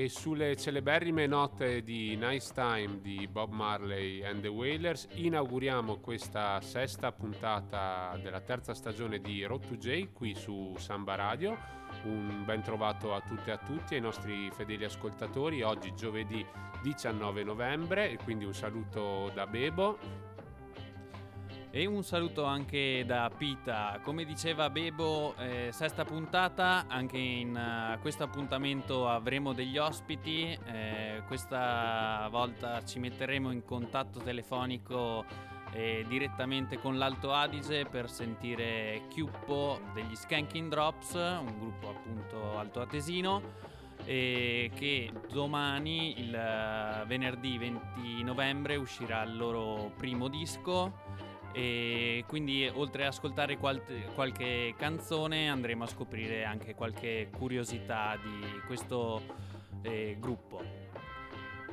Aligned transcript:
E 0.00 0.08
sulle 0.08 0.56
celeberrime 0.56 1.26
note 1.26 1.82
di 1.82 2.16
Nice 2.16 2.54
Time 2.54 3.02
di 3.02 3.28
Bob 3.30 3.52
Marley 3.52 4.24
and 4.24 4.40
the 4.40 4.48
Wailers 4.48 5.06
inauguriamo 5.12 5.98
questa 5.98 6.58
sesta 6.62 7.12
puntata 7.12 8.18
della 8.22 8.40
terza 8.40 8.72
stagione 8.72 9.20
di 9.20 9.44
Road 9.44 9.66
to 9.66 9.76
J 9.76 10.10
qui 10.14 10.34
su 10.34 10.74
Samba 10.78 11.16
Radio. 11.16 11.54
Un 12.04 12.44
ben 12.46 12.62
trovato 12.62 13.12
a 13.12 13.20
tutte 13.20 13.50
e 13.50 13.52
a 13.52 13.58
tutti, 13.58 13.94
ai 13.94 14.00
nostri 14.00 14.50
fedeli 14.50 14.84
ascoltatori. 14.84 15.60
Oggi 15.60 15.92
giovedì 15.94 16.46
19 16.80 17.44
novembre 17.44 18.10
e 18.10 18.16
quindi 18.16 18.46
un 18.46 18.54
saluto 18.54 19.30
da 19.34 19.46
Bebo 19.46 19.98
e 21.72 21.86
un 21.86 22.02
saluto 22.02 22.44
anche 22.44 23.04
da 23.06 23.30
Pita. 23.36 24.00
Come 24.02 24.24
diceva 24.24 24.68
Bebo, 24.70 25.36
eh, 25.36 25.68
sesta 25.72 26.04
puntata, 26.04 26.86
anche 26.88 27.16
in 27.16 27.54
uh, 27.54 28.00
questo 28.00 28.24
appuntamento 28.24 29.08
avremo 29.08 29.52
degli 29.52 29.78
ospiti. 29.78 30.58
Eh, 30.66 31.22
questa 31.28 32.26
volta 32.30 32.84
ci 32.84 32.98
metteremo 32.98 33.52
in 33.52 33.64
contatto 33.64 34.18
telefonico 34.18 35.24
eh, 35.72 36.04
direttamente 36.08 36.80
con 36.80 36.98
l'Alto 36.98 37.32
Adige 37.32 37.86
per 37.86 38.10
sentire 38.10 39.02
Chiuppo 39.08 39.80
degli 39.94 40.16
Skanking 40.16 40.68
Drops, 40.68 41.14
un 41.14 41.56
gruppo 41.56 41.90
appunto 41.90 42.58
altoatesino. 42.58 43.68
Che 44.02 45.12
domani, 45.30 46.18
il 46.18 46.34
uh, 46.34 47.06
venerdì 47.06 47.58
20 47.58 48.24
novembre, 48.24 48.74
uscirà 48.74 49.22
il 49.22 49.36
loro 49.36 49.92
primo 49.96 50.26
disco 50.26 51.28
e 51.52 52.24
quindi 52.26 52.70
oltre 52.72 53.02
ad 53.02 53.08
ascoltare 53.12 53.56
qual- 53.56 53.82
qualche 54.14 54.74
canzone 54.76 55.48
andremo 55.48 55.84
a 55.84 55.86
scoprire 55.86 56.44
anche 56.44 56.74
qualche 56.74 57.28
curiosità 57.36 58.16
di 58.22 58.60
questo 58.66 59.22
eh, 59.82 60.16
gruppo. 60.18 60.79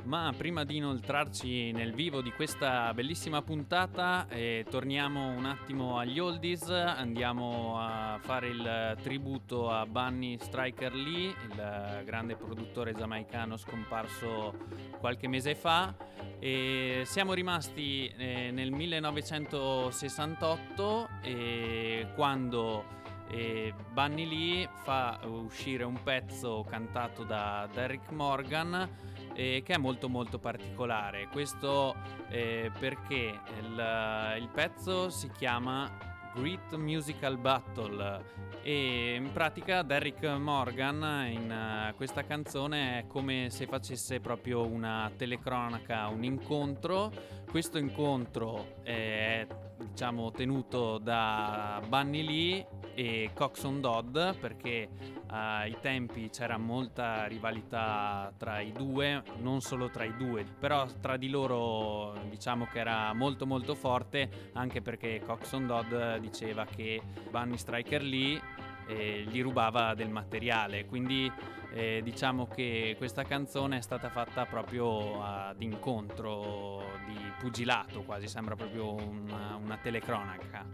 Ma 0.08 0.34
prima 0.36 0.64
di 0.64 0.78
inoltrarci 0.78 1.72
nel 1.74 1.94
vivo 1.94 2.22
di 2.22 2.32
questa 2.32 2.94
bellissima 2.94 3.42
puntata, 3.42 4.26
eh, 4.30 4.66
torniamo 4.70 5.28
un 5.28 5.44
attimo 5.44 6.00
agli 6.00 6.18
oldies, 6.18 6.70
andiamo 6.70 7.78
a 7.78 8.18
fare 8.22 8.48
il 8.48 8.96
tributo 9.02 9.70
a 9.70 9.86
Bunny 9.86 10.38
Striker 10.40 10.94
Lee, 10.94 11.36
il 11.50 12.04
grande 12.06 12.38
produttore 12.38 12.94
giamaicano 12.94 13.58
scomparso 13.58 14.54
qualche 14.98 15.28
mese 15.28 15.56
fa. 15.56 15.94
E 16.40 17.02
siamo 17.04 17.34
rimasti 17.34 18.10
eh, 18.16 18.50
nel 18.52 18.72
1968 18.72 21.10
eh, 21.22 22.08
quando 22.16 22.96
e 23.30 23.74
Bunny 23.92 24.26
Lee 24.26 24.70
fa 24.84 25.20
uscire 25.26 25.84
un 25.84 26.02
pezzo 26.02 26.66
cantato 26.66 27.24
da 27.24 27.68
Derek 27.74 28.10
Morgan 28.12 28.90
eh, 29.38 29.62
che 29.64 29.76
è 29.76 29.78
molto 29.78 30.10
molto 30.10 30.40
particolare. 30.40 31.28
Questo 31.32 31.96
eh, 32.30 32.72
perché 32.80 33.40
il, 33.62 34.36
il 34.40 34.50
pezzo 34.52 35.10
si 35.10 35.30
chiama 35.30 35.90
Great 36.34 36.76
Musical 36.76 37.38
Battle 37.38 38.24
e 38.64 39.16
in 39.16 39.32
pratica 39.32 39.82
Derrick 39.82 40.24
Morgan 40.38 41.26
in 41.32 41.90
uh, 41.92 41.96
questa 41.96 42.26
canzone 42.26 43.00
è 43.00 43.08
come 43.08 43.48
se 43.50 43.66
facesse 43.66 44.20
proprio 44.20 44.66
una 44.66 45.10
telecronaca, 45.16 46.08
un 46.08 46.24
incontro. 46.24 47.12
Questo 47.50 47.78
incontro 47.78 48.84
è 48.84 49.48
diciamo 49.80 50.32
tenuto 50.32 50.98
da 50.98 51.82
Bunny 51.88 52.24
Lee 52.24 52.68
e 52.94 53.32
Coxon 53.34 53.80
Dodd 53.80 54.18
perché 54.40 54.90
ai 55.28 55.78
tempi 55.82 56.30
c'era 56.30 56.58
molta 56.58 57.26
rivalità 57.26 58.32
tra 58.38 58.60
i 58.60 58.72
due, 58.72 59.22
non 59.40 59.62
solo 59.62 59.90
tra 59.90 60.04
i 60.04 60.16
due, 60.16 60.44
però 60.44 60.88
tra 61.00 61.18
di 61.18 61.30
loro 61.30 62.16
diciamo 62.30 62.68
che 62.72 62.80
era 62.80 63.14
molto 63.14 63.46
molto 63.46 63.76
forte 63.76 64.52
anche 64.54 64.82
perché 64.82 65.22
Coxon 65.26 65.68
Dodd 65.68 65.94
diceva 66.18 66.66
che 66.66 67.02
Bunny 67.30 67.58
Striker 67.58 68.02
Lee 68.02 68.42
eh, 68.88 69.26
gli 69.30 69.42
rubava 69.42 69.94
del 69.94 70.10
materiale, 70.10 70.86
quindi 70.86 71.32
eh, 71.78 72.02
diciamo 72.04 72.48
che 72.48 72.96
questa 72.98 73.22
canzone 73.22 73.78
è 73.78 73.82
stata 73.82 74.10
fatta 74.10 74.46
proprio 74.46 75.22
ad 75.22 75.62
incontro 75.62 76.84
di 77.06 77.16
pugilato, 77.38 78.02
quasi 78.02 78.28
sembra 78.28 78.56
proprio 78.56 78.96
una, 78.96 79.60
una 79.62 79.78
telecronaca. 79.78 80.66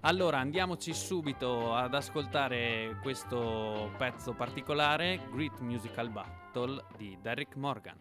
Allora 0.00 0.38
andiamoci 0.38 0.92
subito 0.92 1.72
ad 1.72 1.94
ascoltare 1.94 2.98
questo 3.00 3.92
pezzo 3.96 4.32
particolare, 4.32 5.20
Great 5.32 5.60
Musical 5.60 6.10
Battle 6.10 6.84
di 6.96 7.16
Derek 7.22 7.54
Morgan. 7.54 7.96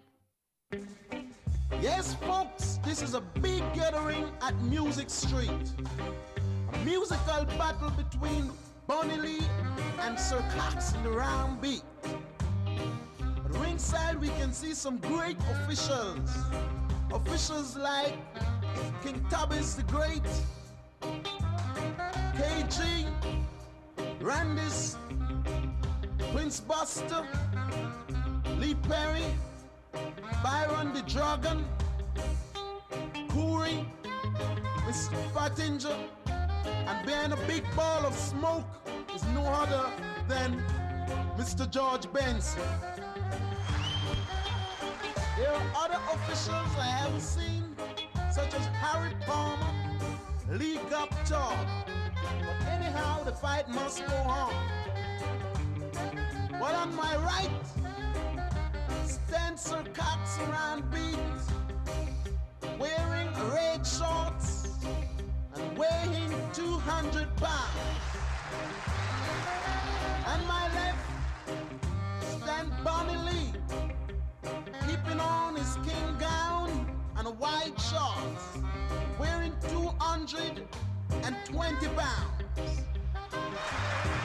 Yes, 1.82 2.16
folks, 2.16 2.80
this 2.82 3.02
is 3.02 3.14
a 3.14 3.22
big 3.42 3.62
gathering 3.74 4.26
at 4.42 4.56
Music 4.62 5.08
Street. 5.08 5.52
A 6.74 6.78
musical 6.84 7.46
battle 7.58 7.92
between 7.92 8.50
Bonnie 8.88 9.18
Lee 9.18 9.48
and 10.00 10.18
Sir 10.18 10.44
Cox 10.58 10.96
in 10.96 11.04
the 11.04 11.12
round 11.12 11.62
beat. 11.62 11.84
Ringside, 13.50 14.20
we 14.20 14.28
can 14.30 14.54
see 14.54 14.74
some 14.74 14.98
great 14.98 15.38
officials. 15.52 16.30
Officials 17.12 17.76
like 17.76 18.14
King 19.04 19.26
Tubbis 19.30 19.76
the 19.76 19.84
Great, 19.84 20.24
KG, 22.36 23.06
Randis, 24.20 24.96
Prince 26.32 26.60
Buster, 26.60 27.26
Lee 28.58 28.76
Perry, 28.76 29.24
Byron 30.44 30.94
the 30.94 31.02
Dragon, 31.04 31.66
Kuri, 33.30 33.86
Mr. 34.86 35.18
Fattinger, 35.34 35.96
and 36.66 37.06
behind 37.06 37.34
a 37.34 37.38
big 37.48 37.64
ball 37.76 38.06
of 38.06 38.14
smoke 38.16 38.66
is 39.16 39.24
no 39.34 39.44
other 39.46 39.90
than 40.28 40.64
Mr. 41.38 41.70
George 41.70 42.12
Benson. 42.14 42.62
There 45.40 45.54
are 45.54 45.72
other 45.74 46.00
officials 46.12 46.68
I 46.78 46.88
haven't 47.00 47.22
seen, 47.22 47.64
such 48.30 48.54
as 48.54 48.66
Harry 48.84 49.14
Palmer, 49.26 49.74
Lee 50.52 50.80
Guptaw, 50.90 51.56
but 52.42 52.68
anyhow, 52.68 53.24
the 53.24 53.32
fight 53.32 53.70
must 53.70 54.06
go 54.06 54.14
on. 54.28 54.54
But 56.52 56.76
on 56.76 56.94
my 56.94 57.16
right 57.24 57.50
stands 59.06 59.62
Sir 59.62 59.82
Cox 59.94 60.38
around 60.40 60.92
beat, 60.92 61.18
wearing 62.78 63.30
red 63.54 63.88
shorts 63.88 64.68
and 65.56 65.78
weighing 65.78 66.34
200 66.52 67.34
pounds. 67.38 68.12
On 70.28 70.48
my 70.48 70.68
left 70.76 71.00
stand 72.42 72.74
Bonnie 72.84 73.16
Lee, 73.16 73.54
keeping 74.88 75.20
on 75.20 75.56
his 75.56 75.76
king 75.78 76.18
gown 76.20 76.70
and 77.18 77.28
a 77.28 77.32
white 77.32 77.74
shorts, 77.80 78.60
wearing 79.20 79.54
220 79.70 81.88
pounds. 81.88 82.82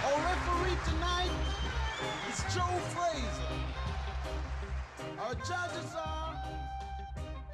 Our 0.05 0.19
referee 0.23 0.79
tonight 0.85 1.31
is 2.31 2.45
Joe 2.55 2.79
Fraser. 2.93 3.55
Our 5.21 5.35
judges 5.35 5.95
are 5.97 6.35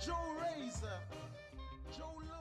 Joe 0.05 0.37
Razor, 0.41 1.01
Joe 1.97 2.15
Lewis. 2.17 2.40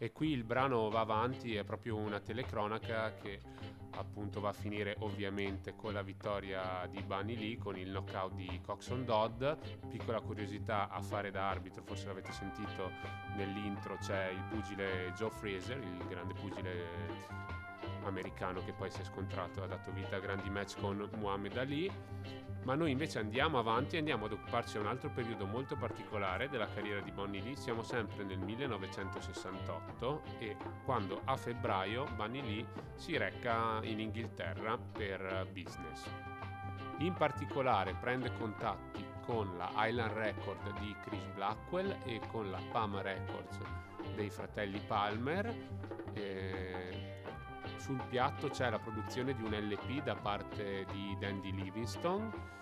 E 0.00 0.12
qui 0.12 0.30
il 0.30 0.44
brano 0.44 0.88
va 0.90 1.00
avanti, 1.00 1.56
è 1.56 1.64
proprio 1.64 1.96
una 1.96 2.20
telecronaca 2.20 3.14
che 3.14 3.40
appunto 3.96 4.40
va 4.40 4.50
a 4.50 4.52
finire 4.52 4.94
ovviamente 5.00 5.74
con 5.74 5.92
la 5.92 6.02
vittoria 6.02 6.86
di 6.88 7.02
Bunny 7.02 7.36
Lee 7.36 7.58
con 7.58 7.76
il 7.76 7.90
knockout 7.90 8.34
di 8.34 8.60
Coxon 8.64 9.04
Dodd. 9.04 9.44
Piccola 9.88 10.20
curiosità 10.20 10.88
a 10.88 11.00
fare 11.00 11.32
da 11.32 11.48
arbitro, 11.48 11.82
forse 11.82 12.06
l'avete 12.06 12.30
sentito 12.30 12.92
nell'intro, 13.34 13.96
c'è 13.96 14.28
il 14.28 14.44
pugile 14.48 15.12
Joe 15.16 15.30
Fraser, 15.30 15.78
il 15.78 16.06
grande 16.06 16.34
pugile 16.34 17.57
americano 18.08 18.64
che 18.64 18.72
poi 18.72 18.90
si 18.90 19.00
è 19.00 19.04
scontrato, 19.04 19.62
ha 19.62 19.66
dato 19.66 19.90
vita 19.92 20.16
a 20.16 20.20
grandi 20.20 20.50
match 20.50 20.78
con 20.80 21.08
Muhammad 21.16 21.56
Ali. 21.56 21.90
Ma 22.64 22.74
noi 22.74 22.90
invece 22.90 23.18
andiamo 23.18 23.58
avanti 23.58 23.94
e 23.94 23.98
andiamo 23.98 24.26
ad 24.26 24.32
occuparci 24.32 24.72
di 24.72 24.78
un 24.80 24.88
altro 24.88 25.10
periodo 25.10 25.46
molto 25.46 25.76
particolare 25.76 26.48
della 26.48 26.68
carriera 26.68 27.00
di 27.00 27.10
Bonnie 27.12 27.40
Lee. 27.40 27.56
Siamo 27.56 27.82
sempre 27.82 28.24
nel 28.24 28.38
1968 28.38 30.22
e 30.38 30.56
quando 30.84 31.22
a 31.24 31.36
febbraio 31.36 32.04
Bonnie 32.14 32.42
Lee 32.42 32.66
si 32.94 33.16
reca 33.16 33.78
in 33.82 34.00
Inghilterra 34.00 34.76
per 34.76 35.48
business. 35.52 36.04
In 36.98 37.14
particolare 37.14 37.94
prende 37.94 38.32
contatti 38.34 39.06
con 39.24 39.56
la 39.56 39.70
Island 39.86 40.12
Record 40.12 40.78
di 40.80 40.94
Chris 41.04 41.24
Blackwell 41.34 41.96
e 42.04 42.20
con 42.28 42.50
la 42.50 42.60
Pama 42.72 43.00
Records 43.02 43.58
dei 44.14 44.30
fratelli 44.30 44.80
Palmer. 44.80 45.54
E 46.14 46.97
sul 47.78 48.00
piatto 48.08 48.48
c'è 48.48 48.68
la 48.70 48.78
produzione 48.78 49.34
di 49.34 49.42
un 49.42 49.50
LP 49.50 50.02
da 50.02 50.14
parte 50.14 50.84
di 50.92 51.16
Dandy 51.18 51.52
Livingstone 51.52 52.56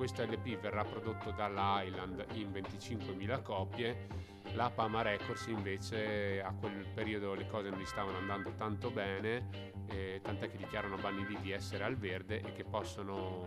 questo 0.00 0.22
LP 0.22 0.58
verrà 0.58 0.82
prodotto 0.82 1.30
dalla 1.32 1.82
Island 1.82 2.24
in 2.32 2.50
25.000 2.50 3.42
copie 3.42 4.06
la 4.54 4.70
Pama 4.70 5.02
Records 5.02 5.46
invece 5.48 6.42
a 6.42 6.52
quel 6.52 6.86
periodo 6.94 7.34
le 7.34 7.46
cose 7.46 7.68
non 7.68 7.78
gli 7.78 7.84
stavano 7.84 8.16
andando 8.16 8.52
tanto 8.56 8.90
bene, 8.90 9.72
eh, 9.88 10.20
tant'è 10.22 10.50
che 10.50 10.56
dichiarano 10.56 10.94
a 10.94 10.98
Bunny 10.98 11.28
Lee 11.28 11.40
di 11.40 11.52
essere 11.52 11.84
al 11.84 11.96
verde 11.96 12.40
e 12.40 12.52
che 12.54 12.64
possono 12.64 13.46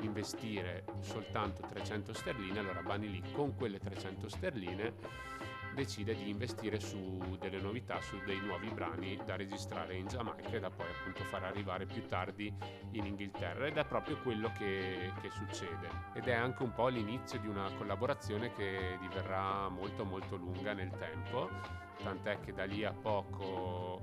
investire 0.00 0.84
soltanto 1.00 1.62
300 1.68 2.14
sterline. 2.14 2.58
Allora 2.58 2.80
Bunny 2.80 3.10
Lee 3.10 3.32
con 3.32 3.54
quelle 3.54 3.78
300 3.78 4.28
sterline 4.28 4.94
decide 5.76 6.16
di 6.16 6.30
investire 6.30 6.80
su 6.80 7.36
delle 7.38 7.60
novità, 7.60 8.00
su 8.00 8.18
dei 8.24 8.40
nuovi 8.40 8.68
brani 8.70 9.20
da 9.24 9.36
registrare 9.36 9.94
in 9.94 10.08
Giamaica 10.08 10.56
e 10.56 10.58
da 10.58 10.70
poi 10.70 10.86
appunto 10.86 11.22
far 11.24 11.44
arrivare 11.44 11.84
più 11.84 12.04
tardi 12.06 12.52
in 12.92 13.04
Inghilterra. 13.04 13.66
Ed 13.66 13.76
è 13.76 13.84
proprio 13.84 14.16
quello 14.22 14.50
che, 14.56 15.12
che 15.20 15.30
succede. 15.30 15.88
Ed 16.14 16.26
è 16.28 16.32
anche 16.32 16.62
un 16.62 16.72
po' 16.72 16.88
l'inizio 16.88 17.38
di 17.38 17.46
una 17.46 17.70
collaborazione 17.76 18.52
che 18.54 18.96
diverrà 19.00 19.68
molto 19.68 20.04
molto 20.04 20.36
lunga 20.36 20.72
nel 20.72 20.90
tempo, 20.98 21.50
tant'è 22.02 22.40
che 22.40 22.54
da 22.54 22.64
lì 22.64 22.82
a 22.82 22.92
poco 22.92 24.00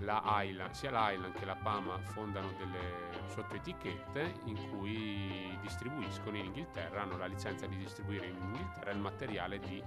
la 0.00 0.22
Island, 0.42 0.72
sia 0.72 0.90
l'Island 0.90 1.34
che 1.34 1.44
la 1.44 1.56
Pama 1.56 1.98
fondano 1.98 2.52
delle 2.58 3.14
sottoetichette 3.28 4.34
in 4.44 4.70
cui 4.70 5.58
distribuiscono 5.60 6.36
in 6.36 6.46
Inghilterra, 6.46 7.02
hanno 7.02 7.16
la 7.16 7.26
licenza 7.26 7.66
di 7.66 7.76
distribuire 7.76 8.26
in 8.26 8.36
Inghilterra 8.40 8.90
il 8.90 8.98
materiale 8.98 9.58
di 9.58 9.82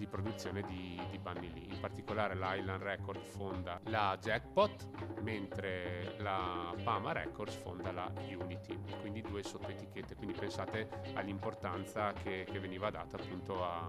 di 0.00 0.06
produzione 0.06 0.62
di, 0.62 0.98
di 1.10 1.18
Bunny 1.18 1.52
Lee. 1.52 1.74
In 1.74 1.78
particolare 1.78 2.34
l'Island 2.34 2.82
Record 2.82 3.20
fonda 3.20 3.78
la 3.84 4.16
Jackpot, 4.18 5.20
mentre 5.20 6.14
la 6.18 6.74
Pama 6.82 7.12
Records 7.12 7.54
fonda 7.56 7.92
la 7.92 8.10
Unity, 8.16 8.78
quindi 9.00 9.20
due 9.20 9.42
sottoetichette. 9.42 10.16
Quindi 10.16 10.38
pensate 10.38 10.88
all'importanza 11.14 12.12
che, 12.14 12.46
che 12.50 12.58
veniva 12.58 12.90
data 12.90 13.16
appunto 13.18 13.62
a, 13.62 13.88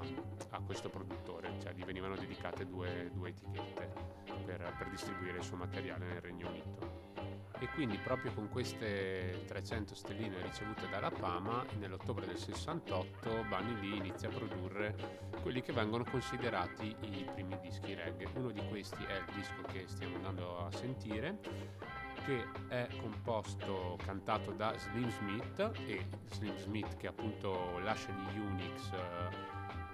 a, 0.49 0.59
questo 0.59 0.89
produttore, 0.89 1.53
cioè 1.61 1.71
gli 1.73 1.85
venivano 1.85 2.15
dedicate 2.15 2.67
due, 2.67 3.09
due 3.13 3.29
etichette 3.29 3.89
per, 4.45 4.75
per 4.77 4.89
distribuire 4.89 5.20
il 5.29 5.43
suo 5.43 5.57
materiale 5.57 6.05
nel 6.05 6.21
Regno 6.21 6.49
Unito 6.49 7.01
e 7.61 7.67
quindi 7.75 7.95
proprio 7.97 8.33
con 8.33 8.49
queste 8.49 9.43
300 9.45 9.93
stelline 9.93 10.41
ricevute 10.41 10.89
dalla 10.89 11.11
Pama 11.11 11.63
nell'ottobre 11.77 12.25
del 12.25 12.37
68 12.37 13.45
Bunny 13.47 13.79
Lee 13.79 13.97
inizia 13.97 14.29
a 14.29 14.31
produrre 14.31 14.95
quelli 15.43 15.61
che 15.61 15.71
vengono 15.71 16.03
considerati 16.03 16.87
i 17.01 17.29
primi 17.31 17.59
dischi 17.61 17.93
reggae. 17.93 18.27
Uno 18.33 18.49
di 18.49 18.67
questi 18.67 19.03
è 19.03 19.13
il 19.13 19.35
disco 19.35 19.61
che 19.71 19.83
stiamo 19.85 20.15
andando 20.15 20.65
a 20.65 20.71
sentire 20.71 21.37
che 22.25 22.47
è 22.67 22.87
composto, 22.99 23.97
cantato 24.03 24.51
da 24.53 24.75
Slim 24.77 25.09
Smith 25.11 25.71
e 25.85 26.07
Slim 26.31 26.57
Smith 26.57 26.97
che 26.97 27.07
appunto 27.07 27.77
lascia 27.79 28.11
gli 28.11 28.39
Unix 28.39 28.91
eh, 28.91 29.50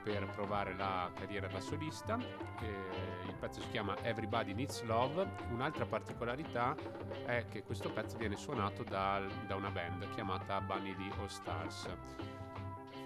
per 0.08 0.26
provare 0.28 0.74
la 0.74 1.12
carriera 1.14 1.48
da 1.48 1.60
solista. 1.60 2.18
Eh, 2.62 3.28
il 3.28 3.36
pezzo 3.38 3.60
si 3.60 3.70
chiama 3.72 3.98
Everybody 4.04 4.54
Needs 4.54 4.84
Love. 4.84 5.28
Un'altra 5.50 5.86
particolarità 5.86 6.78
è 7.26 7.46
che 7.50 7.64
questo 7.64 7.92
pezzo 7.92 8.16
viene 8.16 8.38
suonato 8.38 8.84
da, 8.84 9.22
da 9.46 9.56
una 9.56 9.70
band 9.70 10.10
chiamata 10.12 10.62
Bunny 10.62 10.96
Lee 10.96 11.12
All 11.20 11.28
Stars. 11.28 11.90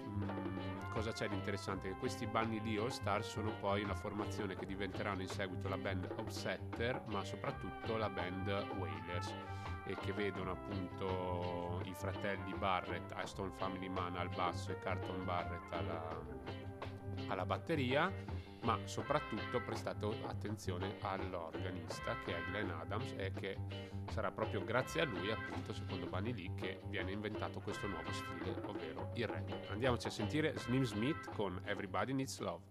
Mm, 0.06 0.92
cosa 0.92 1.10
c'è 1.10 1.28
di 1.28 1.34
interessante? 1.34 1.88
Che 1.88 1.96
questi 1.96 2.24
Bunny 2.28 2.62
Lee 2.62 2.78
All 2.78 2.90
Stars 2.90 3.30
sono 3.30 3.50
poi 3.58 3.82
una 3.82 3.96
formazione 3.96 4.54
che 4.54 4.64
diventeranno 4.64 5.22
in 5.22 5.28
seguito 5.28 5.68
la 5.68 5.78
band 5.78 6.08
Offsetter, 6.18 7.02
ma 7.06 7.24
soprattutto 7.24 7.96
la 7.96 8.08
band 8.08 8.46
Wailers 8.78 9.34
e 9.84 9.96
che 9.96 10.12
vedono 10.12 10.52
appunto 10.52 11.80
i 11.84 11.92
fratelli 11.94 12.54
Barrett, 12.54 13.10
Aston 13.16 13.50
Family 13.50 13.88
Man 13.88 14.14
al 14.16 14.28
basso 14.28 14.70
e 14.70 14.78
Carton 14.78 15.24
Barrett 15.24 15.72
alla, 15.72 16.20
alla 17.28 17.44
batteria, 17.44 18.12
ma 18.62 18.78
soprattutto 18.84 19.60
prestate 19.60 20.06
attenzione 20.26 20.96
all'organista 21.00 22.16
che 22.24 22.36
è 22.36 22.42
Glenn 22.50 22.70
Adams 22.70 23.14
e 23.16 23.32
che 23.32 23.56
sarà 24.10 24.30
proprio 24.30 24.62
grazie 24.64 25.00
a 25.00 25.04
lui, 25.04 25.30
appunto, 25.30 25.72
secondo 25.72 26.06
Bunny 26.06 26.32
Lee, 26.32 26.54
che 26.54 26.80
viene 26.88 27.12
inventato 27.12 27.60
questo 27.60 27.86
nuovo 27.88 28.12
stile, 28.12 28.54
ovvero 28.66 29.10
il 29.14 29.26
reggae. 29.26 29.68
Andiamoci 29.68 30.06
a 30.06 30.10
sentire 30.10 30.56
Slim 30.58 30.84
Smith 30.84 31.30
con 31.34 31.60
Everybody 31.64 32.12
Needs 32.12 32.38
Love. 32.38 32.70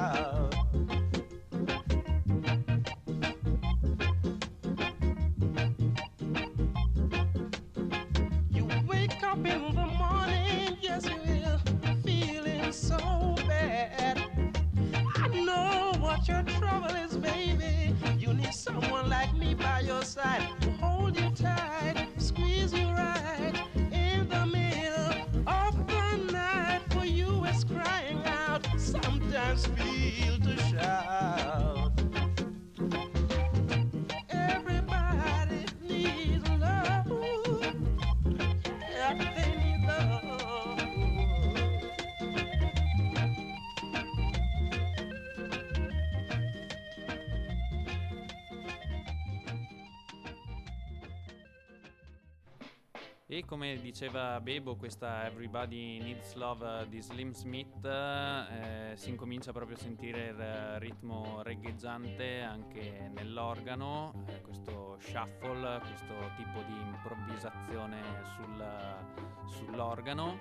E 53.33 53.45
come 53.45 53.79
diceva 53.79 54.41
Bebo, 54.41 54.75
questa 54.75 55.25
Everybody 55.25 56.01
Needs 56.01 56.33
Love 56.33 56.89
di 56.89 57.01
Slim 57.01 57.31
Smith 57.31 57.85
eh, 57.85 58.91
si 58.95 59.07
incomincia 59.07 59.53
proprio 59.53 59.77
a 59.77 59.79
sentire 59.79 60.27
il 60.27 60.79
ritmo 60.79 61.41
reggaeggiante 61.41 62.41
anche 62.41 63.09
nell'organo, 63.13 64.25
eh, 64.27 64.41
questo 64.41 64.97
shuffle, 64.99 65.79
questo 65.79 66.13
tipo 66.35 66.61
di 66.67 66.77
improvvisazione 66.77 68.01
sul, 68.35 69.45
sull'organo 69.45 70.37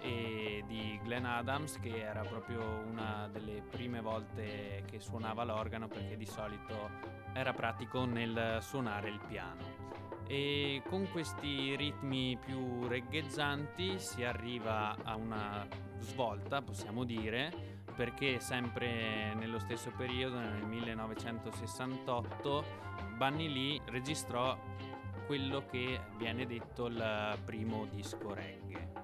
e 0.00 0.62
di 0.66 1.00
Glenn 1.04 1.24
Adams 1.24 1.80
che 1.80 2.02
era 2.02 2.20
proprio 2.20 2.60
una 2.86 3.30
delle 3.32 3.62
prime 3.62 4.02
volte 4.02 4.84
che 4.84 5.00
suonava 5.00 5.42
l'organo 5.42 5.88
perché 5.88 6.18
di 6.18 6.26
solito 6.26 6.90
era 7.32 7.54
pratico 7.54 8.04
nel 8.04 8.58
suonare 8.60 9.08
il 9.08 9.20
piano 9.26 10.05
e 10.26 10.82
con 10.88 11.08
questi 11.10 11.74
ritmi 11.76 12.38
più 12.44 12.86
reggaezzanti 12.86 13.98
si 13.98 14.24
arriva 14.24 14.96
a 15.04 15.16
una 15.16 15.66
svolta, 15.98 16.62
possiamo 16.62 17.04
dire, 17.04 17.82
perché 17.94 18.40
sempre 18.40 19.34
nello 19.34 19.58
stesso 19.58 19.92
periodo, 19.96 20.38
nel 20.38 20.64
1968, 20.64 22.64
Bunny 23.16 23.48
Lee 23.48 23.80
registrò 23.86 24.56
quello 25.26 25.64
che 25.66 26.00
viene 26.16 26.46
detto 26.46 26.86
il 26.86 27.38
primo 27.44 27.86
disco 27.90 28.34
reggae. 28.34 28.95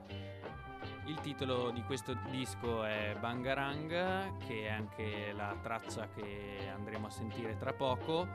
Il 1.07 1.21
titolo 1.21 1.71
di 1.71 1.83
questo 1.83 2.17
disco 2.31 2.85
è 2.85 3.17
Bangarang, 3.19 4.37
che 4.47 4.67
è 4.67 4.71
anche 4.71 5.33
la 5.35 5.57
traccia 5.61 6.09
che 6.09 6.71
andremo 6.73 7.09
a 7.09 7.11
sentire 7.11 7.57
tra 7.59 7.73
poco 7.73 8.29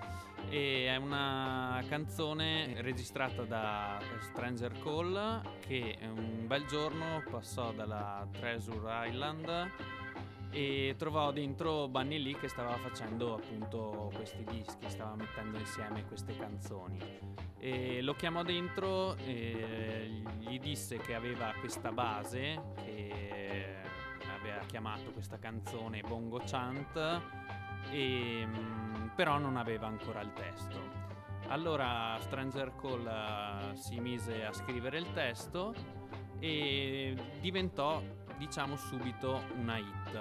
e 0.49 0.87
è 0.87 0.95
una 0.97 1.81
canzone 1.87 2.81
registrata 2.81 3.43
da 3.43 3.97
Stranger 4.19 4.73
Call 4.83 5.41
che 5.61 5.97
un 6.01 6.45
bel 6.45 6.65
giorno 6.65 7.23
passò 7.29 7.71
dalla 7.71 8.27
Treasure 8.33 9.07
Island 9.07 9.71
e 10.51 10.95
trovò 10.97 11.31
dentro 11.31 11.87
Bunny 11.87 12.21
Lee 12.21 12.37
che 12.37 12.47
stava 12.47 12.75
facendo 12.77 13.35
appunto 13.35 14.11
questi 14.13 14.43
dischi, 14.43 14.89
stava 14.89 15.15
mettendo 15.15 15.57
insieme 15.57 16.05
queste 16.05 16.35
canzoni. 16.35 16.99
E 17.59 18.01
lo 18.01 18.13
chiamò 18.13 18.43
dentro, 18.43 19.15
e 19.17 20.21
gli 20.47 20.59
disse 20.59 20.97
che 20.97 21.13
aveva 21.13 21.53
questa 21.59 21.91
base 21.91 22.73
che 22.75 23.75
aveva 24.37 24.63
chiamato 24.65 25.11
questa 25.11 25.37
canzone 25.37 26.01
Bongo 26.01 26.41
Chant, 26.45 27.21
e, 27.89 28.45
mm, 28.45 29.07
però 29.15 29.37
non 29.37 29.57
aveva 29.57 29.87
ancora 29.87 30.21
il 30.21 30.31
testo. 30.33 31.05
Allora 31.49 32.17
Stranger 32.19 32.75
Call 32.75 33.71
uh, 33.71 33.75
si 33.75 33.99
mise 33.99 34.45
a 34.45 34.51
scrivere 34.51 34.97
il 34.97 35.11
testo 35.13 35.73
e 36.39 37.15
diventò 37.39 38.01
diciamo 38.37 38.75
subito 38.75 39.43
una 39.55 39.77
hit. 39.77 40.19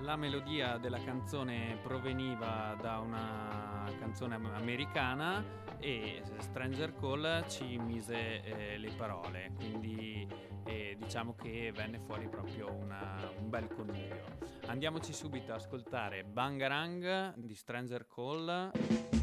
La 0.00 0.16
melodia 0.16 0.78
della 0.78 1.02
canzone 1.02 1.78
proveniva 1.82 2.76
da 2.80 2.98
una 2.98 3.71
canzone 3.98 4.34
americana 4.34 5.44
e 5.78 6.22
Stranger 6.38 6.94
Call 6.94 7.46
ci 7.48 7.78
mise 7.78 8.42
eh, 8.42 8.78
le 8.78 8.90
parole, 8.96 9.52
quindi 9.56 10.26
eh, 10.64 10.96
diciamo 10.98 11.34
che 11.34 11.72
venne 11.74 11.98
fuori 11.98 12.28
proprio 12.28 12.72
una, 12.72 13.18
un 13.38 13.48
bel 13.48 13.68
connubio. 13.68 14.38
Andiamoci 14.66 15.12
subito 15.12 15.52
ad 15.52 15.58
ascoltare 15.58 16.24
Bangarang 16.24 17.34
di 17.36 17.54
Stranger 17.54 18.06
Call. 18.06 19.21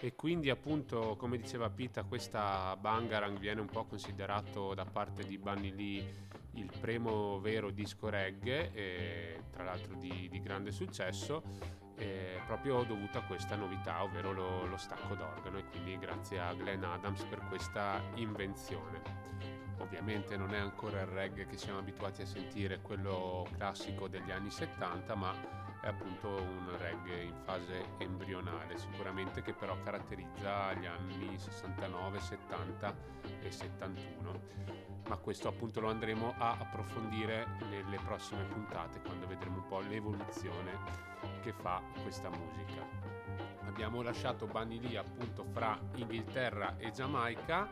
E 0.00 0.14
quindi 0.14 0.48
appunto, 0.48 1.16
come 1.16 1.36
diceva 1.38 1.68
Pita, 1.70 2.04
questa 2.04 2.76
Bangarang 2.76 3.36
viene 3.36 3.60
un 3.60 3.66
po' 3.66 3.84
considerato 3.84 4.72
da 4.72 4.84
parte 4.84 5.24
di 5.24 5.38
Bunny 5.38 5.74
Lee 5.74 6.26
il 6.52 6.70
primo 6.80 7.40
vero 7.40 7.70
disco 7.70 8.08
reggae, 8.08 8.72
eh, 8.72 9.42
tra 9.50 9.64
l'altro 9.64 9.94
di, 9.94 10.28
di 10.30 10.40
grande 10.40 10.70
successo, 10.70 11.42
eh, 11.96 12.40
proprio 12.46 12.84
dovuto 12.84 13.18
a 13.18 13.22
questa 13.22 13.56
novità, 13.56 14.02
ovvero 14.04 14.32
lo, 14.32 14.66
lo 14.66 14.76
stacco 14.76 15.14
d'organo 15.14 15.58
e 15.58 15.64
quindi 15.64 15.98
grazie 15.98 16.38
a 16.38 16.54
Glenn 16.54 16.84
Adams 16.84 17.24
per 17.24 17.40
questa 17.48 18.00
invenzione. 18.14 19.26
Ovviamente 19.78 20.36
non 20.36 20.54
è 20.54 20.58
ancora 20.58 21.00
il 21.00 21.06
reggae 21.06 21.46
che 21.46 21.56
siamo 21.56 21.78
abituati 21.78 22.22
a 22.22 22.26
sentire, 22.26 22.80
quello 22.80 23.46
classico 23.56 24.08
degli 24.08 24.30
anni 24.30 24.50
70, 24.50 25.14
ma 25.14 25.32
è 25.80 25.86
appunto 25.86 26.28
un 26.28 26.76
reggae 26.78 27.22
in 27.24 27.36
fase 27.44 27.84
embrionale, 27.98 28.76
sicuramente 28.78 29.42
che 29.42 29.52
però 29.52 29.76
caratterizza 29.82 30.72
gli 30.74 30.86
anni 30.86 31.38
69, 31.38 32.20
70 32.20 32.96
e 33.40 33.50
71. 33.50 34.40
Ma 35.08 35.16
questo 35.16 35.48
appunto 35.48 35.80
lo 35.80 35.88
andremo 35.88 36.34
a 36.36 36.56
approfondire 36.58 37.46
nelle 37.70 37.98
prossime 38.04 38.44
puntate 38.44 39.00
quando 39.00 39.26
vedremo 39.26 39.56
un 39.56 39.66
po' 39.66 39.80
l'evoluzione 39.80 40.72
che 41.40 41.52
fa 41.52 41.80
questa 42.02 42.28
musica. 42.28 42.82
Abbiamo 43.64 44.02
lasciato 44.02 44.46
Bunny 44.46 44.80
Lee 44.80 44.98
appunto 44.98 45.44
fra 45.44 45.78
Inghilterra 45.94 46.76
e 46.78 46.90
Giamaica 46.90 47.70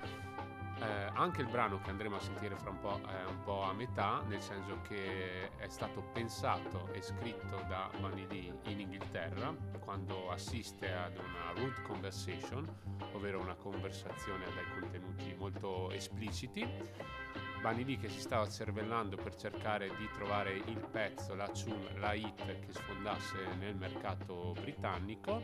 eh, 0.78 1.11
anche 1.14 1.40
il 1.40 1.49
brano 1.49 1.80
che 1.80 1.90
andremo 1.90 2.16
a 2.16 2.21
sentire 2.21 2.54
fra 2.56 2.71
un 2.71 2.78
po' 2.78 3.00
è 3.06 3.25
un 3.28 3.42
po' 3.42 3.62
a 3.62 3.73
metà, 3.73 4.23
nel 4.26 4.42
senso 4.42 4.80
che 4.83 5.50
è 5.56 5.68
stato 5.68 6.02
pensato 6.12 6.92
e 6.92 7.00
scritto 7.00 7.64
da 7.68 7.90
Bunny 7.99 8.26
Lee 8.28 8.59
in 8.64 8.80
Inghilterra 8.80 9.54
quando 9.80 10.30
assiste 10.30 10.92
ad 10.92 11.16
una 11.16 11.52
rude 11.54 11.80
conversation, 11.83 12.68
ovvero 13.14 13.40
una 13.40 13.54
conversazione 13.54 14.45
dai 14.45 14.80
contenuti 14.80 15.35
molto 15.38 15.90
espliciti. 15.92 16.66
Bunny 17.62 17.85
Lee 17.85 17.99
che 17.99 18.11
si 18.11 18.21
stava 18.21 18.47
cervellando 18.49 19.16
per 19.16 19.35
cercare 19.35 19.88
di 19.97 20.09
trovare 20.12 20.52
il 20.52 20.87
pezzo, 20.90 21.35
la 21.35 21.49
tune, 21.49 21.99
la 21.99 22.12
hit 22.12 22.45
che 22.45 22.73
sfondasse 22.73 23.54
nel 23.59 23.76
mercato 23.76 24.52
britannico 24.61 25.40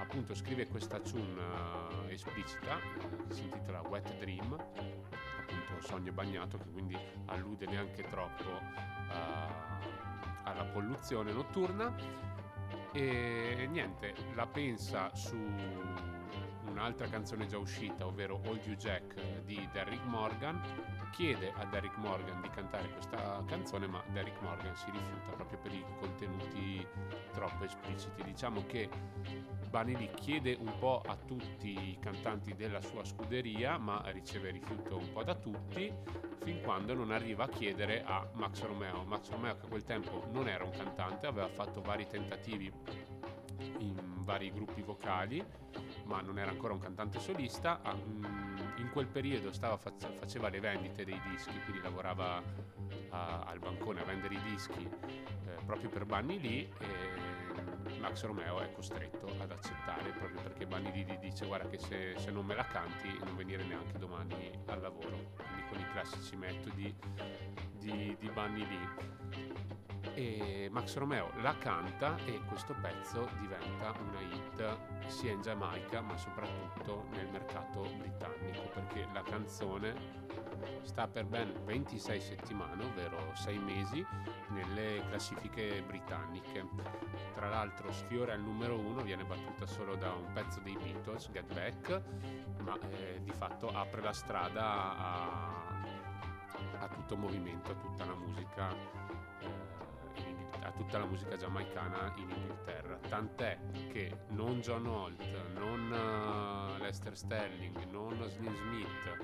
appunto 0.00 0.34
scrive 0.34 0.66
questa 0.68 0.98
tune 1.00 1.40
uh, 1.40 2.08
esplicita 2.08 2.78
che 3.26 3.34
si 3.34 3.42
intitola 3.42 3.80
Wet 3.82 4.16
Dream 4.18 4.52
appunto 4.52 5.80
sogno 5.86 6.12
bagnato 6.12 6.58
che 6.58 6.70
quindi 6.70 6.96
allude 7.26 7.66
neanche 7.66 8.02
troppo 8.04 8.48
uh, 8.50 9.68
alla 10.44 10.64
polluzione 10.72 11.32
notturna. 11.32 11.94
E 12.92 13.68
niente 13.70 14.14
la 14.34 14.46
pensa 14.46 15.14
su 15.14 15.36
un'altra 16.68 17.08
canzone 17.08 17.46
già 17.46 17.58
uscita 17.58 18.06
ovvero 18.06 18.40
All 18.44 18.60
You 18.64 18.76
Jack 18.76 19.14
di 19.44 19.68
Derrick 19.72 20.04
Morgan 20.04 20.60
chiede 21.12 21.52
a 21.56 21.64
Derrick 21.64 21.96
Morgan 21.96 22.40
di 22.40 22.50
cantare 22.50 22.88
questa 22.90 23.42
canzone 23.46 23.86
ma 23.86 24.02
Derrick 24.12 24.40
Morgan 24.42 24.76
si 24.76 24.90
rifiuta 24.90 25.32
proprio 25.34 25.58
per 25.58 25.72
i 25.72 25.84
contenuti 25.98 26.86
troppo 27.32 27.64
espliciti 27.64 28.22
diciamo 28.22 28.64
che 28.66 28.88
Banelli 29.68 30.10
chiede 30.14 30.56
un 30.58 30.72
po' 30.78 31.02
a 31.04 31.14
tutti 31.14 31.68
i 31.68 31.98
cantanti 32.00 32.54
della 32.54 32.80
sua 32.80 33.04
scuderia, 33.04 33.76
ma 33.76 34.02
riceve 34.06 34.50
rifiuto 34.50 34.96
un 34.96 35.12
po' 35.12 35.22
da 35.22 35.34
tutti, 35.34 35.92
fin 36.42 36.62
quando 36.62 36.94
non 36.94 37.10
arriva 37.10 37.44
a 37.44 37.48
chiedere 37.48 38.02
a 38.02 38.26
Max 38.32 38.62
Romeo. 38.62 39.04
Max 39.04 39.28
Romeo 39.30 39.56
che 39.56 39.66
a 39.66 39.68
quel 39.68 39.84
tempo 39.84 40.26
non 40.32 40.48
era 40.48 40.64
un 40.64 40.70
cantante, 40.70 41.26
aveva 41.26 41.48
fatto 41.48 41.82
vari 41.82 42.06
tentativi 42.06 42.72
in 43.80 44.24
vari 44.24 44.50
gruppi 44.50 44.80
vocali, 44.80 45.44
ma 46.08 46.22
non 46.22 46.38
era 46.38 46.50
ancora 46.50 46.72
un 46.72 46.80
cantante 46.80 47.20
solista. 47.20 47.80
Mm, 47.86 48.24
in 48.78 48.90
quel 48.90 49.06
periodo 49.06 49.52
stava, 49.52 49.76
faceva 49.76 50.48
le 50.48 50.60
vendite 50.60 51.04
dei 51.04 51.20
dischi, 51.30 51.58
quindi 51.64 51.82
lavorava 51.82 52.42
a, 53.10 53.40
al 53.40 53.58
bancone 53.58 54.00
a 54.00 54.04
vendere 54.04 54.34
i 54.34 54.40
dischi 54.42 54.88
eh, 54.88 55.64
proprio 55.64 55.88
per 55.90 56.04
Bunny 56.04 56.40
lì. 56.40 56.72
E, 56.78 57.36
Max 58.00 58.24
Romeo 58.24 58.60
è 58.60 58.72
costretto 58.72 59.26
ad 59.40 59.50
accettare 59.50 60.10
proprio 60.10 60.40
perché 60.40 60.66
Bunny 60.66 61.04
gli 61.04 61.16
dice 61.16 61.46
guarda 61.46 61.68
che 61.68 61.78
se, 61.78 62.14
se, 62.16 62.30
non 62.30 62.46
me 62.46 62.54
la 62.54 62.64
canti 62.64 63.08
non 63.24 63.34
venire 63.34 63.64
neanche 63.64 63.98
domani 63.98 64.50
al 64.66 64.80
lavoro 64.80 65.32
quindi 65.34 65.62
con 65.68 65.80
i 65.80 65.86
classici 65.90 66.36
metodi 66.36 66.94
di, 67.72 68.16
di 68.18 68.30
Bunny 68.30 68.66
Lee 68.68 69.97
e 70.18 70.68
Max 70.72 70.96
Romeo 70.96 71.30
la 71.42 71.56
canta 71.58 72.16
e 72.24 72.40
questo 72.48 72.74
pezzo 72.80 73.28
diventa 73.38 73.94
una 74.00 74.20
hit 74.20 75.06
sia 75.06 75.30
in 75.30 75.40
Giamaica 75.40 76.00
ma 76.00 76.16
soprattutto 76.16 77.04
nel 77.12 77.28
mercato 77.28 77.82
britannico 77.96 78.68
perché 78.74 79.06
la 79.12 79.22
canzone 79.22 79.94
sta 80.82 81.06
per 81.06 81.24
ben 81.24 81.52
26 81.64 82.20
settimane, 82.20 82.82
ovvero 82.82 83.32
6 83.32 83.58
mesi, 83.58 84.04
nelle 84.48 85.04
classifiche 85.08 85.82
britanniche. 85.86 86.66
Tra 87.34 87.48
l'altro 87.48 87.92
sfiora 87.92 88.32
il 88.34 88.40
numero 88.40 88.76
1, 88.76 89.02
viene 89.02 89.22
battuta 89.22 89.66
solo 89.66 89.94
da 89.94 90.12
un 90.12 90.32
pezzo 90.32 90.58
dei 90.60 90.76
Beatles, 90.76 91.30
Get 91.30 91.52
Back, 91.54 92.02
ma 92.62 92.76
eh, 92.90 93.20
di 93.22 93.30
fatto 93.30 93.68
apre 93.68 94.02
la 94.02 94.12
strada 94.12 94.96
a, 94.96 95.82
a 96.80 96.88
tutto 96.88 97.16
movimento, 97.16 97.70
a 97.70 97.74
tutta 97.74 98.04
la 98.04 98.14
musica. 98.14 98.97
Eh, 100.18 100.64
a 100.64 100.72
tutta 100.72 100.98
la 100.98 101.06
musica 101.06 101.36
giamaicana 101.36 102.12
in 102.16 102.28
Inghilterra. 102.30 102.98
Tant'è 103.08 103.58
che 103.92 104.24
non 104.28 104.60
John 104.60 104.86
Holt, 104.86 105.22
non 105.54 105.90
uh, 105.90 106.82
Lester 106.82 107.16
Sterling, 107.16 107.90
non 107.90 108.22
Slim 108.28 108.54
Smith, 108.54 109.16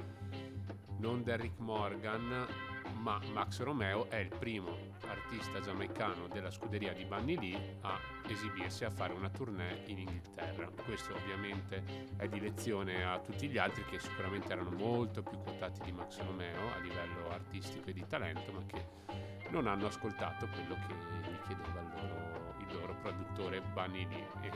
non 0.98 1.22
Derrick 1.22 1.58
Morgan, 1.58 2.46
ma 2.92 3.20
Max 3.32 3.60
Romeo 3.60 4.08
è 4.08 4.16
il 4.16 4.28
primo 4.28 4.76
artista 5.06 5.60
giamaicano 5.60 6.28
della 6.28 6.50
scuderia 6.50 6.92
di 6.92 7.04
Bunny 7.04 7.38
Lee 7.38 7.76
a 7.82 7.98
esibirsi 8.26 8.84
a 8.84 8.90
fare 8.90 9.12
una 9.12 9.28
tournée 9.28 9.82
in 9.86 9.98
Inghilterra. 9.98 10.68
Questo 10.84 11.14
ovviamente 11.14 11.82
è 12.16 12.28
di 12.28 12.40
lezione 12.40 13.04
a 13.04 13.18
tutti 13.18 13.48
gli 13.48 13.58
altri 13.58 13.84
che 13.84 13.98
sicuramente 13.98 14.52
erano 14.52 14.70
molto 14.70 15.22
più 15.22 15.38
quotati 15.38 15.80
di 15.82 15.92
Max 15.92 16.18
Romeo 16.22 16.72
a 16.74 16.78
livello 16.78 17.30
artistico 17.30 17.90
e 17.90 17.92
di 17.92 18.06
talento, 18.06 18.52
ma 18.52 18.64
che 18.66 18.86
non 19.50 19.66
hanno 19.66 19.86
ascoltato 19.86 20.48
quello 20.48 20.74
che 20.86 20.94
gli 20.94 21.38
chiedeva 21.46 21.80
il 21.80 21.90
loro, 21.94 22.54
il 22.58 22.74
loro 22.74 22.94
produttore 23.00 23.62
Lee. 23.74 24.26
E 24.40 24.50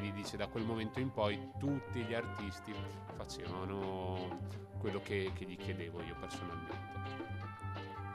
Lee 0.00 0.12
dice 0.12 0.36
da 0.36 0.46
quel 0.46 0.64
momento 0.64 1.00
in 1.00 1.10
poi 1.10 1.50
tutti 1.58 2.02
gli 2.02 2.14
artisti 2.14 2.74
facevano 3.16 4.62
quello 4.78 5.00
che, 5.00 5.32
che 5.34 5.44
gli 5.44 5.56
chiedevo 5.56 6.02
io 6.02 6.14
personalmente. 6.20 7.33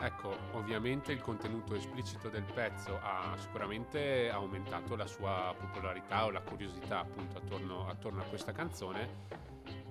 Ecco, 0.02 0.34
ovviamente 0.54 1.12
il 1.12 1.22
contenuto 1.22 1.76
esplicito 1.76 2.30
del 2.30 2.44
pezzo 2.44 2.98
ha 3.02 3.36
sicuramente 3.38 4.30
aumentato 4.30 4.96
la 4.96 5.06
sua 5.06 5.54
popolarità 5.60 6.24
o 6.24 6.32
la 6.32 6.40
curiosità 6.40 7.00
appunto 7.00 7.38
attorno, 7.38 7.86
attorno 7.86 8.22
a 8.22 8.24
questa 8.24 8.54
canzone, 8.54 9.26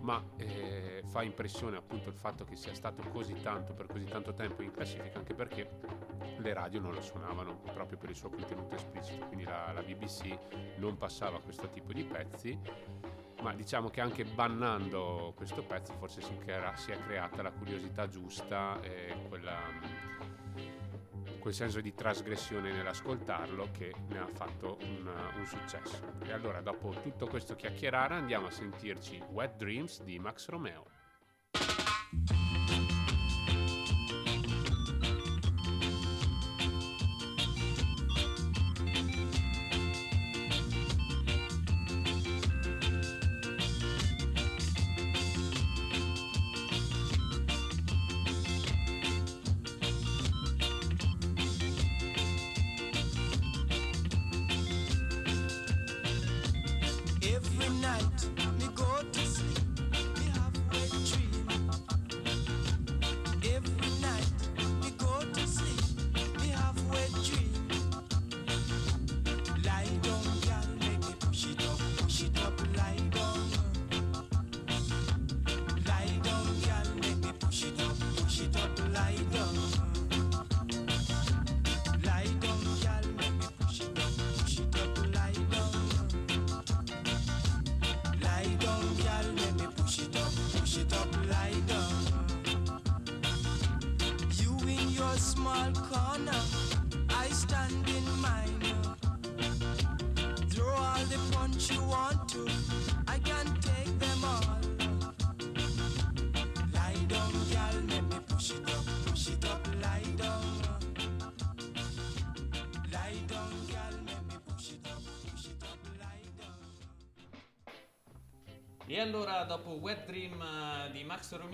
ma 0.00 0.23
eh, 0.37 1.03
fa 1.05 1.23
impressione 1.23 1.77
appunto 1.77 2.09
il 2.09 2.15
fatto 2.15 2.45
che 2.45 2.57
sia 2.57 2.75
stato 2.75 3.07
così 3.11 3.35
tanto 3.43 3.75
per 3.75 3.87
così 3.87 4.07
tanto 4.07 4.33
tempo 4.33 4.62
in 4.62 4.71
classifica 4.71 5.19
anche 5.19 5.35
perché 5.35 5.69
le 6.38 6.55
radio 6.55 6.81
non 6.81 6.95
lo 6.95 7.03
suonavano 7.03 7.59
proprio 7.75 7.99
per 7.99 8.09
il 8.09 8.17
suo 8.17 8.31
contenuto 8.31 8.77
esplicito, 8.77 9.27
quindi 9.27 9.45
la, 9.45 9.73
la 9.73 9.83
BBC 9.83 10.38
non 10.79 10.97
passava 10.97 11.38
questo 11.41 11.69
tipo 11.69 11.93
di 11.93 12.05
pezzi 12.05 12.59
ma 13.42 13.54
diciamo 13.54 13.88
che 13.88 14.00
anche 14.00 14.25
bannando 14.25 15.33
questo 15.37 15.62
pezzo 15.62 15.92
forse 15.95 16.21
si, 16.23 16.37
crea, 16.38 16.75
si 16.76 16.90
è 16.90 16.99
creata 16.99 17.42
la 17.42 17.52
curiosità 17.52 18.09
giusta 18.09 18.80
e 18.80 19.14
quella, 19.28 19.57
quel 21.38 21.54
senso 21.54 21.80
di 21.80 21.95
trasgressione 21.95 22.73
nell'ascoltarlo 22.73 23.68
che 23.73 23.95
ne 24.09 24.18
ha 24.18 24.28
fatto 24.33 24.78
un, 24.83 25.07
un 25.37 25.47
successo. 25.47 26.00
E 26.25 26.33
allora 26.33 26.61
dopo 26.61 26.90
tutto 27.02 27.26
questo 27.26 27.54
chiacchierare 27.54 28.14
andiamo 28.14 28.49
a 28.49 28.50
sentirci 28.50 29.23
Wet 29.30 29.57
Dreams 29.57 30.02
di 30.02 30.18
Max 30.18 30.49
Romeo. 30.49 30.87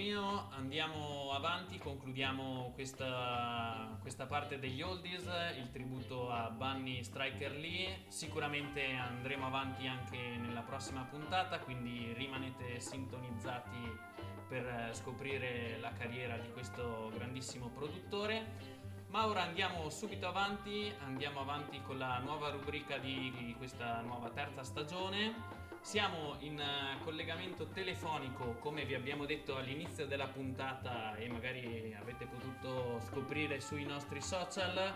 Romeo 0.05 0.51
andiamo 0.51 1.33
avanti, 1.33 1.79
concludiamo 1.79 2.73
questa, 2.75 3.97
questa 4.03 4.27
parte 4.27 4.59
degli 4.59 4.83
oldies, 4.83 5.25
il 5.57 5.71
tributo 5.71 6.31
a 6.31 6.51
Bunny 6.51 7.03
Striker 7.03 7.53
Lee. 7.53 8.05
Sicuramente 8.09 8.85
andremo 8.93 9.47
avanti 9.47 9.87
anche 9.87 10.19
nella 10.19 10.61
prossima 10.61 11.05
puntata, 11.05 11.59
quindi 11.61 12.13
rimanete 12.13 12.81
sintonizzati 12.81 13.99
per 14.47 14.91
scoprire 14.93 15.79
la 15.81 15.93
carriera 15.95 16.37
di 16.37 16.53
questo 16.53 17.11
grandissimo 17.15 17.69
produttore. 17.69 18.83
Ma 19.07 19.27
ora 19.27 19.41
andiamo 19.41 19.89
subito 19.89 20.27
avanti, 20.27 20.93
andiamo 21.03 21.41
avanti 21.41 21.81
con 21.81 21.97
la 21.97 22.19
nuova 22.19 22.51
rubrica 22.51 22.99
di 22.99 23.55
questa 23.57 24.03
nuova 24.03 24.29
terza 24.29 24.65
stagione 24.65 25.64
siamo 25.85 26.37
in 26.39 26.59
uh, 26.59 27.05
collegamento 27.05 27.69
telefonico, 27.69 28.57
come 28.59 28.87
vi 28.87 28.95
abbiamo 28.95 29.27
detto 29.27 29.57
all'inizio 29.57 30.07
della 30.07 30.27
puntata 30.27 31.15
e 31.17 31.29
magari 31.29 31.95
avete 32.01 32.25
potuto 32.25 32.99
scoprire 33.01 33.61
sui 33.61 33.85
nostri 33.85 34.23
social. 34.23 34.93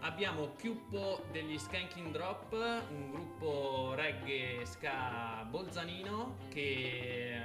Abbiamo 0.00 0.56
Chiuppo 0.56 1.22
degli 1.30 1.56
Skanking 1.56 2.10
Drop, 2.10 2.52
un 2.90 3.10
gruppo 3.12 3.92
reggae 3.94 4.66
ska 4.66 5.46
bolzanino 5.48 6.38
che 6.48 7.40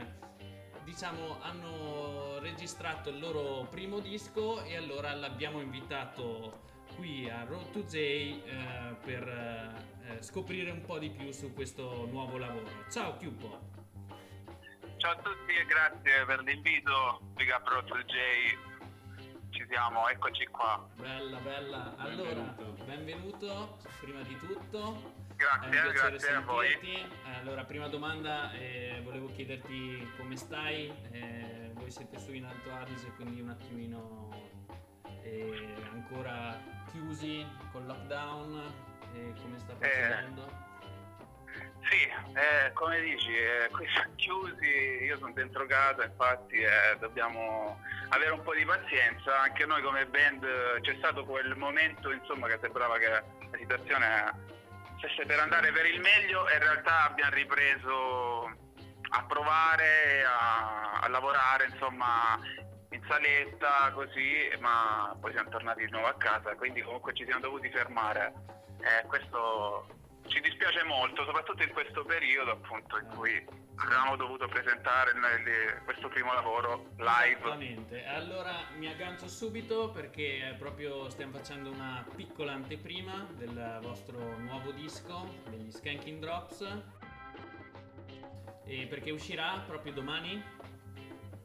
diciamo 0.84 1.40
hanno 1.42 2.40
registrato 2.40 3.10
il 3.10 3.20
loro 3.20 3.68
primo 3.70 4.00
disco 4.00 4.64
e 4.64 4.76
allora 4.76 5.14
l'abbiamo 5.14 5.62
invitato 5.62 6.66
qui 6.98 7.30
a 7.30 7.44
Road 7.44 7.72
to 7.72 7.84
J 7.84 7.96
eh, 7.96 8.96
per 9.06 9.28
eh, 9.28 10.22
scoprire 10.22 10.72
un 10.72 10.82
po' 10.82 10.98
di 10.98 11.10
più 11.12 11.32
su 11.32 11.54
questo 11.54 12.08
nuovo 12.10 12.38
lavoro. 12.38 12.68
Ciao 12.90 13.16
Chiuppo! 13.18 13.76
Ciao 14.98 15.12
a 15.12 15.16
tutti 15.16 15.54
e 15.54 15.66
grazie 15.66 16.26
per 16.26 16.42
l'invito, 16.42 17.22
Big 17.36 17.50
Up 17.56 17.68
Road 17.68 17.86
to 17.86 17.98
J. 18.00 18.16
Ci 19.52 19.66
siamo, 19.70 20.10
eccoci 20.10 20.48
qua. 20.48 20.90
Bella, 20.96 21.38
bella. 21.38 21.96
Allora, 21.98 22.34
benvenuto, 22.34 22.84
benvenuto 22.84 23.78
prima 24.02 24.22
di 24.24 24.36
tutto. 24.38 25.14
Grazie, 25.36 25.92
grazie 25.92 26.34
a 26.34 26.42
voi. 26.42 26.68
Allora, 27.40 27.64
prima 27.64 27.88
domanda, 27.88 28.52
eh, 28.54 29.02
volevo 29.04 29.28
chiederti 29.28 30.14
come 30.18 30.36
stai. 30.36 30.92
Eh, 31.12 31.70
voi 31.76 31.92
siete 31.92 32.18
su 32.18 32.34
in 32.34 32.46
Alto 32.46 32.74
Adige, 32.74 33.12
quindi 33.16 33.40
un 33.40 33.50
attimino 33.50 34.30
eh, 35.22 35.76
ancora 35.92 36.77
chiusi 36.92 37.46
con 37.72 37.86
lockdown 37.86 38.74
e 39.14 39.34
come 39.42 39.58
sta 39.60 39.74
eh, 39.74 39.78
procedendo? 39.78 40.46
Eh, 40.46 40.66
sì, 41.90 42.04
eh, 42.04 42.74
come 42.74 43.00
dici, 43.00 43.36
eh, 43.36 43.70
qui 43.72 43.88
sono 43.96 44.10
chiusi, 44.16 45.04
io 45.04 45.18
sono 45.18 45.34
dentro 45.34 45.66
casa, 45.66 46.04
infatti 46.06 46.56
eh, 46.56 46.98
dobbiamo 47.00 47.80
avere 48.10 48.32
un 48.32 48.42
po' 48.42 48.54
di 48.54 48.66
pazienza, 48.66 49.42
anche 49.42 49.66
noi 49.66 49.82
come 49.82 50.06
band 50.06 50.46
c'è 50.82 50.96
stato 50.98 51.24
quel 51.26 51.56
momento 51.56 52.12
insomma 52.12 52.48
che 52.48 52.60
sembrava 52.62 52.98
che 52.98 53.08
la 53.10 53.24
situazione 53.58 54.56
stesse 54.98 55.26
per 55.26 55.40
andare 55.40 55.72
per 55.72 55.86
il 55.86 56.00
meglio 56.00 56.48
e 56.48 56.54
in 56.54 56.60
realtà 56.60 57.04
abbiamo 57.04 57.36
ripreso 57.36 58.46
a 59.10 59.24
provare, 59.26 60.24
a, 60.26 61.00
a 61.02 61.08
lavorare 61.08 61.68
insomma 61.72 62.40
in 62.92 63.04
saletta 63.08 63.92
così, 63.94 64.50
ma 64.60 65.16
poi 65.20 65.32
siamo 65.32 65.50
tornati 65.50 65.86
di 65.86 65.92
nuovo 65.92 66.08
a 66.08 66.16
casa, 66.16 66.56
quindi 66.56 66.82
comunque 66.82 67.14
ci 67.14 67.26
siamo 67.26 67.42
dovuti 67.42 67.70
fermare. 67.70 68.34
Eh, 68.80 69.06
questo 69.08 69.88
ci 70.28 70.40
dispiace 70.42 70.84
molto, 70.84 71.24
soprattutto 71.26 71.64
in 71.64 71.72
questo 71.72 72.04
periodo 72.04 72.52
appunto 72.52 72.98
in 72.98 73.08
cui 73.16 73.46
avevamo 73.76 74.16
dovuto 74.16 74.48
presentare 74.48 75.12
questo 75.84 76.08
primo 76.10 76.34
lavoro 76.34 76.90
live. 76.98 77.40
Esattamente, 77.40 78.06
allora 78.06 78.54
mi 78.76 78.88
aggancio 78.88 79.28
subito 79.28 79.90
perché 79.92 80.56
proprio 80.58 81.10
stiamo 81.10 81.38
facendo 81.38 81.72
una 81.72 82.06
piccola 82.16 82.54
anteprima 82.54 83.28
del 83.32 83.80
vostro 83.82 84.38
nuovo 84.38 84.72
disco, 84.72 85.34
degli 85.50 85.72
Skanking 85.72 86.20
Drops, 86.20 86.84
e 88.66 88.86
perché 88.88 89.12
uscirà 89.12 89.64
proprio 89.66 89.94
domani? 89.94 90.44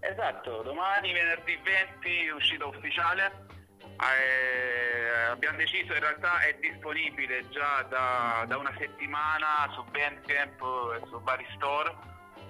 Esatto, 0.05 0.63
domani 0.63 1.13
venerdì 1.13 1.57
20 1.63 2.29
uscita 2.31 2.67
ufficiale 2.67 3.51
eh, 4.03 5.31
abbiamo 5.31 5.59
deciso, 5.59 5.93
in 5.95 6.01
realtà 6.01 6.41
è 6.41 6.57
disponibile 6.61 7.49
già 7.51 7.83
da, 7.89 8.45
da 8.47 8.57
una 8.57 8.75
settimana 8.79 9.71
su 9.73 9.85
Bandcamp 9.91 10.61
e 10.97 11.07
su 11.07 11.21
vari 11.21 11.47
store, 11.55 11.95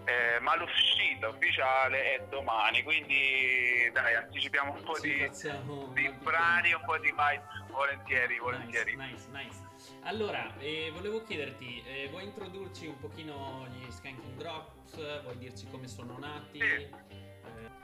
eh, 0.04 0.40
ma 0.40 0.56
l'uscita 0.56 1.28
ufficiale 1.28 2.14
è 2.14 2.26
domani, 2.28 2.82
quindi 2.82 3.90
dai, 3.92 4.14
anticipiamo 4.14 4.72
un 4.72 4.82
po' 4.82 4.94
Sì, 4.96 5.08
di, 5.08 5.30
di 5.92 6.10
brani, 6.22 6.72
un 6.72 6.82
po' 6.84 6.98
di 6.98 7.10
vibes, 7.10 7.66
volentieri, 7.68 8.38
volentieri. 8.38 8.96
Nice, 8.96 9.26
nice, 9.30 9.58
nice. 9.74 9.98
Allora, 10.04 10.56
eh, 10.58 10.90
volevo 10.92 11.22
chiederti, 11.22 11.82
eh, 11.86 12.08
vuoi 12.08 12.24
introdurci 12.24 12.86
un 12.86 12.98
pochino 12.98 13.66
gli 13.70 13.90
Skanking 13.90 14.36
Drops? 14.36 15.22
Vuoi 15.22 15.38
dirci 15.38 15.68
come 15.70 15.86
sono 15.86 16.18
nati? 16.18 16.58
Sì. 16.58 17.20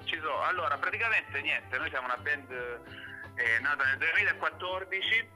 Ci 0.05 0.19
sono, 0.21 0.43
allora 0.43 0.77
praticamente 0.79 1.41
niente, 1.41 1.77
noi 1.77 1.89
siamo 1.91 2.07
una 2.07 2.17
band 2.17 2.51
eh, 2.51 3.59
nata 3.61 3.85
nel 3.85 3.99
2014, 3.99 5.29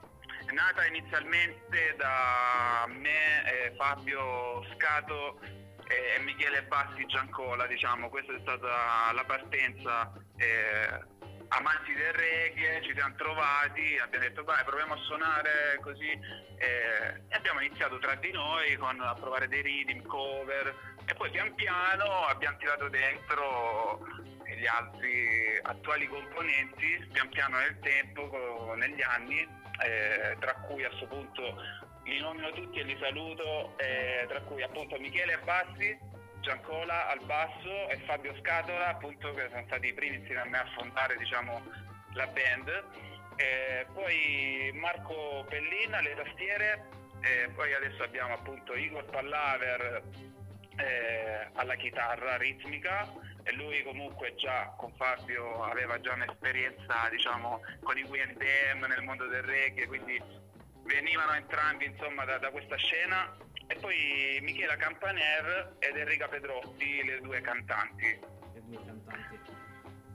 nata 0.52 0.86
inizialmente 0.86 1.94
da 1.96 2.86
me, 2.88 3.44
eh, 3.44 3.74
Fabio 3.76 4.64
Scato 4.74 5.40
eh, 5.88 6.16
e 6.16 6.20
Michele 6.20 6.62
Bassi 6.64 7.04
Giancola, 7.06 7.66
diciamo, 7.66 8.08
questa 8.08 8.34
è 8.34 8.40
stata 8.40 9.12
la 9.12 9.24
partenza. 9.24 10.12
eh, 10.36 11.10
amanti 11.54 11.92
del 11.94 12.12
reggae, 12.14 12.82
ci 12.82 12.92
siamo 12.94 13.14
trovati, 13.16 13.98
abbiamo 13.98 14.24
detto 14.24 14.42
dai 14.42 14.64
proviamo 14.64 14.94
a 14.94 14.98
suonare 14.98 15.78
così 15.82 16.08
eh, 16.08 17.20
e 17.28 17.34
abbiamo 17.36 17.60
iniziato 17.60 17.98
tra 17.98 18.14
di 18.14 18.30
noi 18.32 18.76
con, 18.76 19.00
a 19.00 19.14
provare 19.14 19.48
dei 19.48 19.60
rhythm, 19.60 20.02
cover 20.06 20.74
e 21.04 21.14
poi 21.14 21.30
pian 21.30 21.54
piano 21.54 22.26
abbiamo 22.26 22.56
tirato 22.58 22.88
dentro 22.88 24.00
gli 24.46 24.66
altri 24.66 25.58
attuali 25.62 26.06
componenti 26.06 27.08
pian 27.12 27.28
piano 27.28 27.58
nel 27.58 27.78
tempo, 27.80 28.74
negli 28.76 29.02
anni, 29.02 29.40
eh, 29.84 30.36
tra 30.38 30.54
cui 30.66 30.84
a 30.84 30.88
questo 30.88 31.06
punto 31.06 31.56
li 32.04 32.20
nomino 32.20 32.50
tutti 32.52 32.78
e 32.78 32.84
li 32.84 32.96
saluto, 33.00 33.76
eh, 33.78 34.24
tra 34.28 34.40
cui 34.42 34.62
appunto 34.62 34.98
Michele 34.98 35.38
Bassi, 35.38 35.98
Giancola 36.40 37.08
al 37.08 37.20
basso 37.24 37.88
e 37.88 37.98
Fabio 38.04 38.34
Scatola 38.40 38.88
appunto 38.88 39.32
che 39.32 39.48
sono 39.50 39.62
stati 39.66 39.86
i 39.86 39.94
primi 39.94 40.16
insieme 40.16 40.40
a 40.40 40.44
me 40.44 40.58
a 40.58 40.66
fondare 40.76 41.16
diciamo 41.16 41.62
la 42.14 42.26
band. 42.26 42.84
Eh, 43.36 43.86
poi 43.92 44.70
Marco 44.74 45.44
Pellin 45.48 45.94
alle 45.94 46.14
tastiere, 46.14 46.84
eh, 47.20 47.48
poi 47.54 47.72
adesso 47.72 48.02
abbiamo 48.02 48.34
appunto 48.34 48.74
Igor 48.74 49.04
Pallaver 49.06 50.02
eh, 50.76 51.48
alla 51.54 51.74
chitarra 51.76 52.36
ritmica 52.36 53.10
e 53.42 53.52
lui 53.54 53.82
comunque 53.82 54.34
già 54.36 54.72
con 54.76 54.92
Fabio 54.94 55.62
aveva 55.64 56.00
già 56.00 56.12
un'esperienza 56.14 57.08
diciamo 57.10 57.60
con 57.82 57.98
i 57.98 58.02
W&M 58.02 58.84
nel 58.86 59.02
mondo 59.02 59.26
del 59.26 59.42
reggae 59.42 59.86
quindi 59.86 60.20
venivano 60.84 61.32
entrambi 61.34 61.84
insomma 61.86 62.24
da, 62.24 62.38
da 62.38 62.50
questa 62.50 62.76
scena 62.76 63.36
e 63.66 63.74
poi 63.76 64.38
Michela 64.42 64.76
Campaner 64.76 65.76
ed 65.78 65.96
Enrica 65.96 66.28
Pedrotti 66.28 67.04
le 67.04 67.20
due 67.20 67.40
cantanti 67.40 68.18
le 68.54 68.62
due 68.64 68.84
cantanti. 68.84 69.40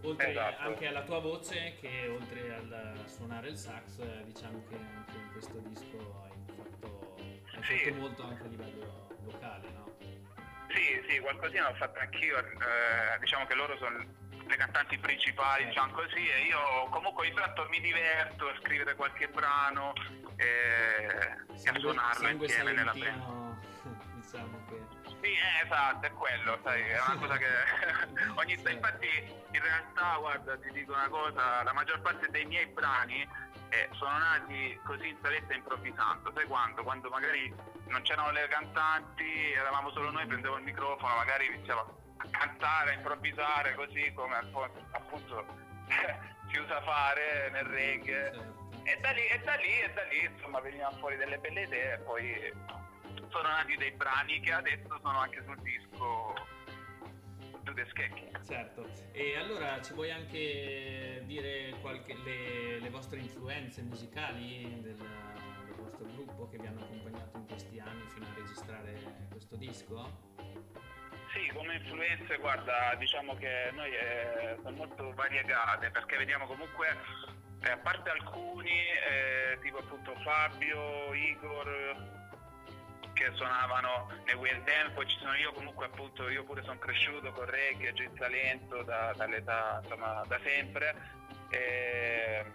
Oltre 0.04 0.30
Esatto. 0.30 0.62
anche 0.62 0.88
alla 0.88 1.02
tua 1.02 1.20
voce, 1.20 1.76
che 1.82 2.08
oltre 2.08 2.54
al 2.54 3.04
suonare 3.08 3.50
il 3.50 3.58
sax, 3.58 3.98
diciamo 4.26 4.64
che 4.70 4.76
anche 4.76 5.18
in 5.18 5.32
questo 5.32 5.58
disco 5.58 6.22
hai 6.24 6.56
fatto, 6.56 7.16
hai 7.18 7.64
Sì. 7.64 7.78
fatto 7.80 7.96
molto 7.96 8.24
anche 8.24 8.44
a 8.44 8.48
livello 8.48 9.08
vocale, 9.22 9.70
no? 9.72 9.97
Sì, 10.70 11.04
sì, 11.08 11.20
qualcosina 11.20 11.70
l'ho 11.70 11.76
fatto 11.76 12.00
anch'io, 12.00 12.38
eh, 12.38 13.20
diciamo 13.20 13.46
che 13.46 13.56
loro 13.56 13.78
sono 13.78 14.04
le 14.48 14.56
cantanti 14.56 14.98
principali, 14.98 15.66
diciamo 15.66 15.94
così, 15.94 16.28
e 16.28 16.46
io 16.46 16.88
comunque 16.90 17.28
ogni 17.28 17.36
tanto 17.36 17.68
mi 17.70 17.80
diverto 17.82 18.48
a 18.48 18.56
scrivere 18.62 18.96
qualche 18.96 19.28
brano 19.28 19.94
e, 20.36 20.46
e 20.46 21.20
a 21.50 21.58
Sangue, 21.58 21.80
suonarlo 21.80 22.28
sangue 22.28 22.46
insieme 22.46 22.72
nella 22.74 22.94
band. 22.94 23.56
diciamo 24.22 24.66
che... 24.70 24.96
Sì, 25.22 25.32
eh, 25.34 25.66
esatto, 25.66 26.06
è 26.06 26.12
quello, 26.12 26.60
sai, 26.64 26.82
è 26.82 27.00
una 27.08 27.18
cosa 27.18 27.38
che 27.38 27.48
ogni 28.36 28.56
Certo. 28.56 28.70
infatti 28.70 29.08
in 29.52 29.62
realtà 29.62 30.18
guarda 30.20 30.58
ti 30.58 30.72
dico 30.72 30.94
una 30.94 31.08
cosa, 31.10 31.64
la 31.64 31.74
maggior 31.74 32.02
parte 32.02 32.30
dei 32.30 32.46
miei 32.46 32.68
brani 32.68 33.28
eh, 33.70 33.90
sono 33.94 34.18
nati 34.18 34.80
così 34.84 35.10
in 35.10 35.18
saletta 35.22 35.54
improvvisando, 35.54 36.32
sai 36.34 36.46
quando? 36.46 36.84
Quando 36.84 37.10
magari 37.10 37.54
non 37.90 38.02
c'erano 38.02 38.32
le 38.32 38.48
cantanti, 38.48 39.52
eravamo 39.52 39.92
solo 39.92 40.12
noi, 40.12 40.26
prendevo 40.26 40.58
il 40.58 40.64
microfono, 40.64 41.16
magari 41.16 41.48
iniziavo 41.48 42.16
a 42.18 42.28
cantare, 42.30 42.92
a 42.92 42.94
improvvisare 42.94 43.76
così 43.76 44.12
come 44.14 44.36
appunto, 44.36 45.46
si 46.52 46.58
usa 46.58 46.82
fare 46.82 47.50
nel 47.52 47.66
reggae. 47.66 48.32
certo. 48.34 48.66
E 48.84 48.98
da 49.02 49.12
lì, 49.12 49.28
e 49.28 49.40
da 49.40 49.56
lì, 49.56 49.80
e 49.82 49.94
da 49.94 50.04
lì, 50.04 50.24
insomma, 50.24 50.62
venivano 50.62 50.96
fuori 50.98 51.18
delle 51.18 51.38
belle 51.38 51.64
idee 51.64 51.94
e 51.94 51.98
poi 52.00 52.54
sono 53.30 53.50
nati 53.50 53.76
dei 53.76 53.92
brani 53.92 54.40
che 54.40 54.54
adesso 54.54 55.00
sono 55.02 55.20
anche 55.20 55.44
sul 55.44 55.60
disco 55.62 56.34
Do 57.64 57.74
the 57.74 57.86
Skecking. 57.90 58.46
Certo, 58.46 58.90
e 59.12 59.38
allora 59.38 59.82
ci 59.82 59.94
vuoi 59.94 60.12
anche 60.12 61.22
dire 61.26 61.76
qualche, 61.82 62.16
le, 62.24 62.80
le 62.80 62.90
vostre 62.90 63.20
influenze 63.20 63.82
musicali 63.82 64.80
del, 64.82 64.98
vostro 65.98 66.06
gruppo 66.14 66.48
che 66.50 66.58
vi 66.58 66.68
hanno 66.68 66.82
accompagnato 66.82 67.38
in 67.38 67.48
questi 67.48 67.80
anni 67.80 68.08
fino 68.10 68.26
a 68.26 68.34
registrare 68.36 69.28
questo 69.32 69.56
disco? 69.56 70.36
Sì, 71.34 71.52
come 71.54 71.76
influenze, 71.76 72.38
guarda, 72.38 72.96
diciamo 72.98 73.36
che 73.36 73.72
noi 73.74 73.92
eh, 73.92 74.58
sono 74.62 74.76
molto 74.76 75.14
variegate 75.14 75.90
perché 75.90 76.18
vediamo 76.18 76.46
comunque, 76.46 76.96
eh, 77.62 77.72
a 77.72 77.78
parte 77.78 78.10
alcuni, 78.10 78.70
eh, 78.70 79.60
tipo 79.62 79.80
appunto 79.80 80.14
Fabio, 80.24 81.14
Igor, 81.14 82.16
che 83.14 83.32
suonavano 83.34 84.10
nei 84.26 84.64
Dance, 84.64 84.94
poi 84.94 85.08
ci 85.08 85.18
sono 85.18 85.34
io 85.36 85.52
comunque 85.54 85.86
appunto, 85.86 86.30
io 86.30 86.44
pure 86.44 86.62
sono 86.64 86.78
cresciuto 86.78 87.32
con 87.32 87.46
reggae, 87.46 87.94
giù 87.94 88.04
in 88.04 88.16
Salento 88.16 88.84
da, 88.84 89.14
dall'età, 89.16 89.80
insomma, 89.82 90.24
da 90.28 90.40
sempre. 90.44 91.16
E, 91.50 92.46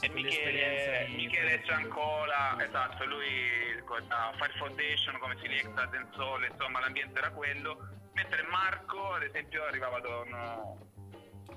e 0.00 0.10
con 0.10 0.20
l'esperienza 0.20 0.90
Michele, 0.90 1.08
Michele 1.16 1.62
Giancola, 1.62 2.54
Esatto. 2.58 2.62
esatto, 2.62 3.04
lui 3.06 3.82
con 3.84 4.04
la 4.08 4.32
Fire 4.36 4.52
Foundation 4.58 5.18
come 5.18 5.36
Selecta, 5.40 5.86
Denzole, 5.86 6.48
insomma 6.48 6.80
l'ambiente 6.80 7.18
era 7.18 7.30
quello, 7.30 7.88
mentre 8.14 8.42
Marco 8.44 9.14
ad 9.14 9.22
esempio 9.22 9.64
arrivava 9.64 10.00
da 10.00 10.16
un, 10.18 10.30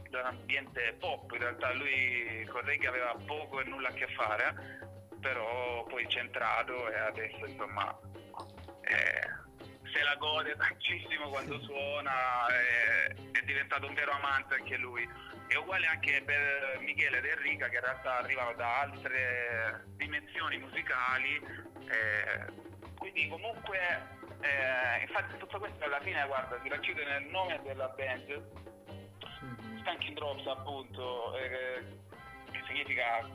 da 0.10 0.20
un 0.20 0.26
ambiente 0.26 0.96
pop, 1.00 1.32
in 1.32 1.40
realtà 1.40 1.74
lui 1.74 2.46
con 2.50 2.62
reggae 2.62 2.88
aveva 2.88 3.16
poco 3.26 3.60
e 3.62 3.64
nulla 3.66 3.90
a 3.90 3.94
che 3.94 4.08
fare, 4.08 4.80
però 5.20 5.84
poi 5.86 6.08
centrato 6.10 6.90
e 6.90 6.98
adesso 6.98 7.46
insomma 7.46 7.96
eh, 8.82 9.40
se 9.92 10.02
la 10.04 10.16
gode 10.16 10.56
tantissimo 10.56 11.30
quando 11.30 11.60
suona, 11.62 12.48
eh, 12.48 13.16
è 13.32 13.42
diventato 13.44 13.88
un 13.88 13.94
vero 13.94 14.12
amante 14.12 14.56
anche 14.56 14.78
lui. 14.78 15.08
È 15.52 15.58
uguale 15.58 15.86
anche 15.86 16.22
per 16.24 16.80
Michele 16.80 17.18
ed 17.18 17.26
Enrica 17.26 17.68
che 17.68 17.76
in 17.76 17.82
realtà 17.82 18.20
arrivano 18.20 18.54
da 18.54 18.80
altre 18.80 19.84
dimensioni 19.98 20.58
musicali, 20.58 21.36
eh, 21.90 22.46
quindi 22.98 23.28
comunque, 23.28 23.78
eh, 24.40 25.02
infatti 25.02 25.38
tutto 25.38 25.60
questo 25.60 25.84
alla 25.84 26.00
fine 26.00 26.26
guarda 26.26 26.58
si 26.64 26.70
racchiude 26.70 27.04
nel 27.04 27.24
nome 27.26 27.60
della 27.64 27.90
band. 27.90 28.42
Skanking 29.82 30.16
Drops 30.16 30.48
appunto, 30.48 31.36
eh, 31.36 31.50
che 32.50 32.62
significa, 32.68 33.28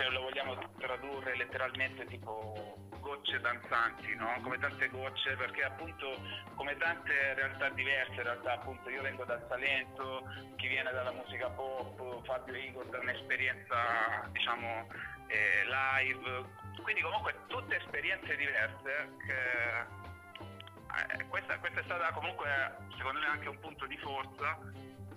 se 0.00 0.08
lo 0.08 0.22
vogliamo 0.22 0.56
tradurre 0.78 1.36
letteralmente 1.36 2.06
tipo 2.06 2.78
gocce 3.00 3.38
danzanti, 3.40 4.14
no? 4.14 4.32
come 4.40 4.58
tante 4.58 4.88
gocce, 4.88 5.36
perché 5.36 5.62
appunto 5.62 6.18
come 6.54 6.74
tante 6.78 7.34
realtà 7.34 7.68
diverse, 7.68 8.14
in 8.14 8.22
realtà 8.22 8.52
appunto 8.52 8.88
io 8.88 9.02
vengo 9.02 9.24
dal 9.24 9.44
Salento, 9.46 10.22
chi 10.56 10.68
viene 10.68 10.90
dalla 10.90 11.12
musica 11.12 11.50
pop, 11.50 12.24
Fabio 12.24 12.54
Igor 12.54 12.86
da 12.86 12.98
un'esperienza 12.98 14.26
diciamo 14.30 14.88
eh, 15.26 15.64
live, 15.66 16.44
quindi 16.82 17.02
comunque 17.02 17.34
tutte 17.48 17.76
esperienze 17.76 18.36
diverse 18.36 19.10
che 19.26 19.80
eh, 21.12 21.26
questa, 21.28 21.58
questa, 21.58 21.80
è 21.80 21.84
stata 21.84 22.10
comunque 22.12 22.48
secondo 22.96 23.20
me 23.20 23.26
anche 23.26 23.48
un 23.48 23.58
punto 23.60 23.84
di 23.84 23.98
forza 23.98 24.58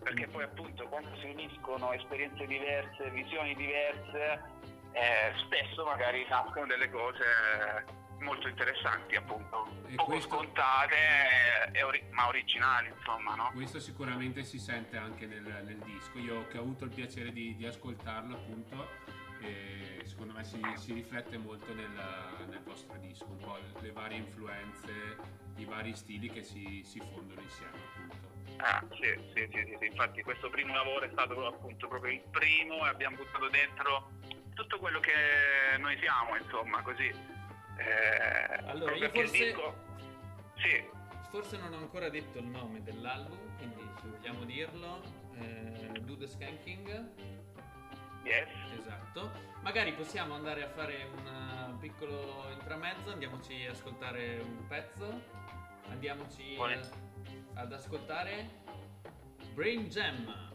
perché 0.03 0.27
poi 0.27 0.43
appunto 0.43 0.85
quando 0.89 1.15
si 1.17 1.27
uniscono 1.27 1.93
esperienze 1.93 2.45
diverse, 2.45 3.09
visioni 3.11 3.55
diverse, 3.55 4.41
eh, 4.93 5.33
spesso 5.45 5.85
magari 5.85 6.25
nascono 6.29 6.65
delle 6.65 6.89
cose 6.89 7.23
molto 8.19 8.47
interessanti 8.47 9.15
appunto, 9.15 9.67
e 9.87 9.95
poco 9.95 10.11
questo, 10.11 10.29
scontate 10.29 10.95
e, 11.73 11.83
ori- 11.83 12.05
ma 12.11 12.27
originali 12.27 12.87
insomma 12.87 13.35
no? 13.35 13.51
Questo 13.53 13.79
sicuramente 13.79 14.43
si 14.43 14.59
sente 14.59 14.95
anche 14.95 15.25
nel, 15.25 15.43
nel 15.65 15.79
disco, 15.79 16.19
io 16.19 16.47
che 16.47 16.57
ho 16.57 16.61
avuto 16.61 16.85
il 16.85 16.91
piacere 16.91 17.33
di, 17.33 17.55
di 17.57 17.65
ascoltarlo 17.65 18.35
appunto 18.35 19.11
secondo 20.13 20.33
me 20.33 20.43
si, 20.43 20.59
si 20.75 20.93
riflette 20.93 21.37
molto 21.37 21.73
nel, 21.73 21.89
nel, 22.47 22.61
vostro 22.63 22.95
disco, 22.97 23.25
un 23.25 23.37
po' 23.37 23.57
le 23.79 23.91
varie 23.91 24.17
influenze, 24.17 24.91
i 25.57 25.65
vari 25.65 25.95
stili 25.95 26.29
che 26.29 26.43
si, 26.43 26.81
si 26.85 26.99
fondono 26.99 27.41
insieme 27.41 27.77
appunto. 27.77 28.31
Ah, 28.57 28.81
sì, 28.91 29.13
sì, 29.33 29.49
sì, 29.51 29.77
sì, 29.79 29.85
infatti 29.85 30.21
questo 30.21 30.49
primo 30.49 30.73
lavoro 30.73 31.05
è 31.05 31.09
stato 31.11 31.45
appunto 31.47 31.87
proprio 31.87 32.13
il 32.13 32.21
primo 32.31 32.85
e 32.85 32.89
abbiamo 32.89 33.17
buttato 33.17 33.49
dentro 33.49 34.11
tutto 34.53 34.79
quello 34.79 34.99
che 34.99 35.13
noi 35.77 35.97
siamo, 35.97 36.35
insomma, 36.35 36.81
così. 36.81 37.07
Eh, 37.77 38.65
allora, 38.65 38.95
io 38.95 39.09
forse... 39.09 39.37
Disco... 39.37 39.75
Sì. 40.55 41.01
Forse 41.29 41.57
non 41.57 41.73
ho 41.73 41.77
ancora 41.77 42.09
detto 42.09 42.37
il 42.37 42.45
nome 42.45 42.83
dell'album, 42.83 43.57
quindi 43.57 43.81
se 43.99 44.07
vogliamo 44.07 44.43
dirlo, 44.45 45.01
eh, 45.39 45.99
Do 46.01 46.15
the 46.15 46.27
Skanking. 46.27 47.09
Yes. 48.23 48.49
Esatto. 48.79 49.31
Magari 49.61 49.93
possiamo 49.93 50.35
andare 50.35 50.63
a 50.63 50.69
fare 50.69 51.09
un 51.11 51.77
piccolo 51.79 52.49
intramezzo, 52.51 53.11
andiamoci 53.11 53.65
a 53.65 53.71
ascoltare 53.71 54.39
un 54.39 54.67
pezzo, 54.67 55.21
andiamoci... 55.89 56.53
Buone 56.55 57.11
ad 57.55 57.71
ascoltare 57.71 58.61
Brain 59.53 59.87
Jam 59.87 60.51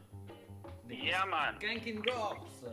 yeah, 0.89 1.25
man. 1.25 1.57
Kankin 1.59 2.01
Drops. 2.01 2.65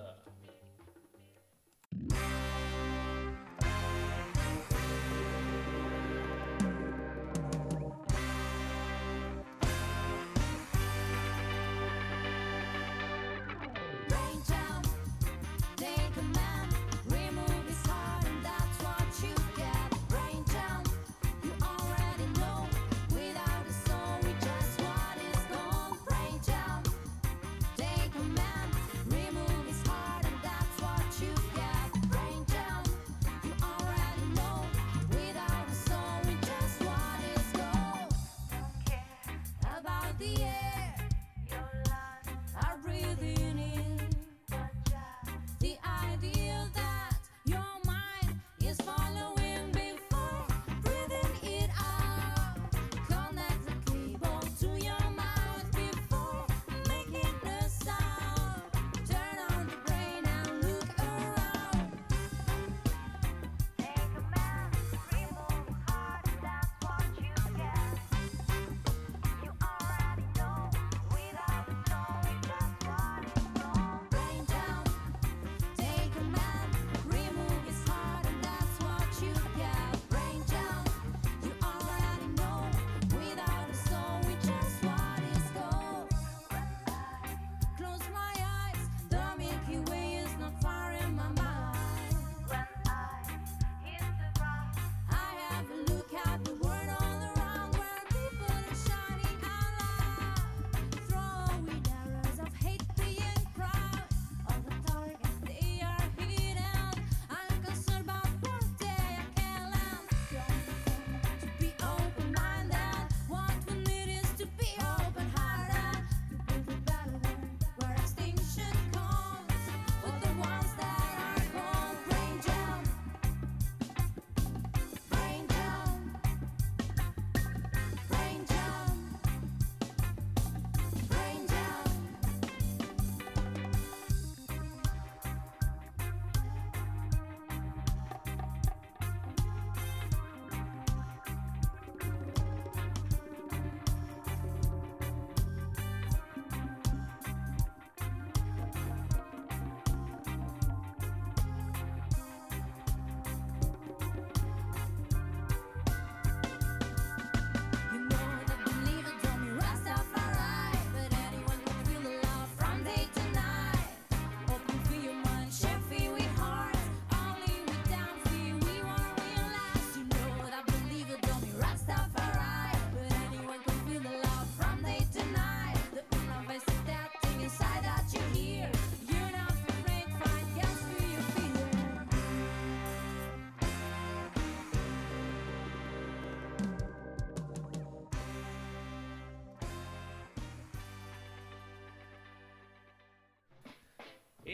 the 40.20 40.44
end. 40.44 40.55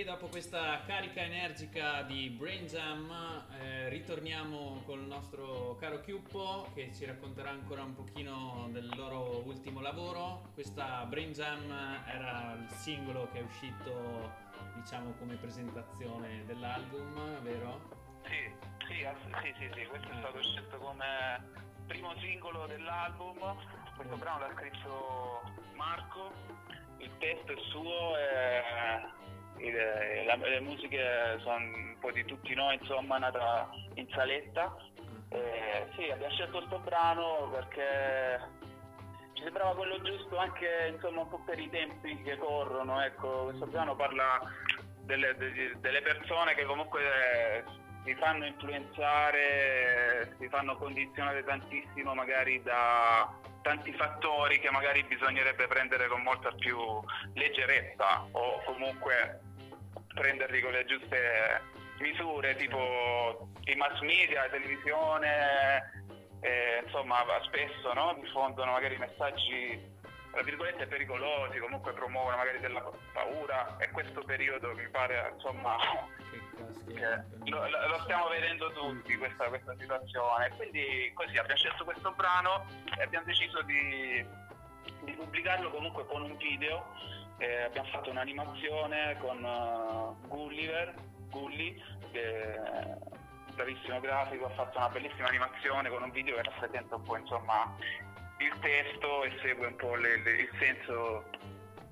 E 0.02 0.04
dopo 0.04 0.26
questa 0.30 0.82
carica 0.88 1.22
energica 1.22 2.02
di 2.02 2.28
Brain 2.30 2.66
Jam 2.66 3.46
eh, 3.60 3.88
ritorniamo 3.90 4.82
col 4.84 5.02
nostro 5.02 5.76
caro 5.80 6.02
Chiuppo 6.02 6.72
che 6.74 6.92
ci 6.92 7.06
racconterà 7.06 7.52
ancora 7.52 7.84
un 7.84 7.94
pochino 7.94 8.68
del 8.72 8.90
loro 8.96 9.44
ultimo 9.46 9.80
lavoro. 9.80 10.50
Questa 10.56 11.06
Brain 11.06 11.34
Jam 11.34 11.72
era 12.08 12.58
il 12.60 12.68
singolo 12.72 13.30
che 13.32 13.42
è 13.42 13.44
uscito 13.44 14.32
diciamo 14.74 15.14
come 15.20 15.36
presentazione 15.36 16.46
dell'album, 16.48 17.40
vero? 17.44 17.80
Sì, 18.24 18.52
Sì, 18.88 19.06
sì, 19.44 19.54
sì, 19.60 19.70
sì, 19.72 19.86
questo 19.86 20.10
è 20.10 20.18
stato 20.18 20.42
scelto 20.42 20.78
come 20.78 21.46
primo 21.86 22.12
singolo 22.22 22.66
dell'album. 22.66 23.38
Questo 23.96 24.16
brano 24.16 24.48
l'ha 24.48 24.54
scritto 24.56 25.42
Marco, 25.76 26.32
il 26.98 27.12
testo 27.20 27.52
è 27.52 27.58
suo 27.70 28.18
e 28.18 29.21
il- 29.58 30.26
la- 30.26 30.36
le 30.36 30.60
musiche 30.62 31.38
sono 31.40 31.56
un 31.58 31.96
po' 32.00 32.12
di 32.12 32.24
tutti 32.26 32.54
noi, 32.56 32.76
insomma, 32.76 33.18
nata 33.18 33.70
in 33.96 34.08
saletta. 34.10 34.76
Eh, 35.30 35.88
sì, 35.96 36.10
abbiamo 36.10 36.34
scelto 36.34 36.58
questo 36.58 36.80
brano 36.80 37.50
perché 37.54 38.40
ci 39.34 39.44
sembrava 39.44 39.76
quello 39.76 40.02
giusto 40.02 40.38
anche 40.38 40.92
insomma 40.94 41.22
un 41.22 41.30
po' 41.30 41.42
per 41.46 41.58
i 41.58 41.70
tempi 41.70 42.22
che 42.24 42.38
corrono, 42.38 43.02
ecco, 43.02 43.46
questo 43.46 43.66
brano 43.68 43.96
parla 43.96 44.40
delle, 45.04 45.34
de- 45.38 45.76
delle 45.80 46.02
persone 46.02 46.54
che 46.54 46.66
comunque 46.66 47.02
eh, 47.02 47.64
si 48.04 48.14
fanno 48.16 48.46
influenzare, 48.46 50.36
si 50.38 50.50
fanno 50.50 50.76
condizionare 50.76 51.44
tantissimo 51.44 52.14
magari 52.14 52.62
da 52.62 53.32
tanti 53.62 53.94
fattori 53.94 54.60
che 54.60 54.72
magari 54.72 55.04
bisognerebbe 55.04 55.68
prendere 55.68 56.08
con 56.08 56.22
molta 56.22 56.52
più 56.52 56.78
leggerezza 57.34 58.26
o 58.32 58.62
comunque 58.66 59.42
prenderli 60.14 60.62
con 60.62 60.72
le 60.72 60.86
giuste 60.86 61.62
misure, 62.00 62.56
tipo 62.56 63.50
i 63.66 63.76
mass 63.76 64.00
media, 64.02 64.42
la 64.42 64.50
televisione, 64.50 66.06
eh, 66.42 66.82
insomma 66.84 67.24
spesso 67.44 67.94
no? 67.94 68.18
diffondono 68.20 68.72
magari 68.72 68.98
messaggi 68.98 69.80
tra 70.32 70.42
virgolette 70.44 70.88
pericolosi, 70.88 71.60
comunque 71.60 71.94
promuovono 71.94 72.38
magari 72.38 72.60
della 72.60 72.90
paura 73.12 73.78
e 73.78 73.90
questo 73.92 74.24
periodo 74.24 74.74
mi 74.74 74.88
pare 74.90 75.32
insomma 75.34 75.76
Che 76.86 77.50
lo, 77.50 77.70
lo- 77.70 78.00
stiamo 78.04 78.28
vedendo 78.30 78.72
tutti 78.72 79.16
questa, 79.18 79.46
questa 79.50 79.76
situazione. 79.78 80.50
Quindi 80.56 81.12
così 81.14 81.38
abbiamo 81.38 81.58
scelto 81.58 81.84
questo 81.84 82.12
brano 82.12 82.66
e 82.98 83.04
abbiamo 83.04 83.26
deciso 83.26 83.62
di, 83.64 84.26
di 85.04 85.12
pubblicarlo 85.14 85.70
comunque 85.70 86.06
con 86.06 86.22
un 86.22 86.38
video. 86.38 86.86
Eh, 87.38 87.64
abbiamo 87.64 87.88
fatto 87.90 88.12
un'animazione 88.12 89.18
con 89.18 89.44
eh, 89.44 90.28
Gulliver 90.28 90.94
Gulli 91.30 91.82
che 92.12 92.54
è 92.54 92.98
un 93.48 93.56
bravissimo 93.56 94.00
grafico 94.00 94.46
ha 94.46 94.50
fatto 94.50 94.78
una 94.78 94.90
bellissima 94.90 95.28
animazione 95.28 95.90
con 95.90 96.04
un 96.04 96.12
video 96.12 96.36
che 96.36 96.44
rappresenta 96.44 96.96
un 96.96 97.04
po' 97.04 97.18
insomma 97.18 97.76
il 98.44 98.60
testo 98.60 99.24
e 99.24 99.32
segue 99.42 99.68
un 99.68 99.76
po' 99.76 99.96
le- 99.96 100.18
le- 100.24 100.42
il 100.42 100.50
senso 100.60 101.30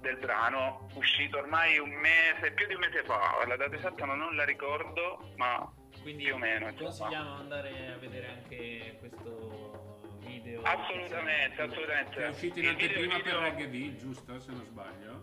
del 0.02 0.18
brano 0.18 0.88
uscito 0.94 1.38
ormai 1.40 1.78
un 1.78 1.90
mese, 1.92 2.52
più 2.54 2.66
di 2.68 2.74
un 2.74 2.80
mese 2.80 3.04
fa, 3.04 3.44
la 3.46 3.56
data 3.58 3.76
esatta 3.76 4.06
non 4.06 4.36
la 4.36 4.46
ricordo, 4.46 5.34
ma 5.36 5.72
Quindi 6.02 6.24
più 6.26 6.36
o 6.36 6.38
meno, 6.38 6.68
insomma. 6.70 6.90
consigliamo 6.90 7.36
di 7.36 7.42
andare 7.42 7.92
a 7.94 7.98
vedere 7.98 8.28
anche 8.30 8.96
questo 9.00 10.14
video. 10.20 10.62
assolutamente, 10.64 11.62
assolutamente. 11.62 12.24
È 12.24 12.28
uscito 12.30 12.60
in 12.60 12.66
Il 12.66 12.76
video- 12.76 12.88
anteprima 12.88 13.16
il 13.18 13.22
per 13.24 13.32
video- 13.34 13.40
Reggaeville, 13.50 13.98
giusto? 13.98 14.40
Se 14.40 14.52
non 14.52 14.66
sbaglio. 14.66 15.22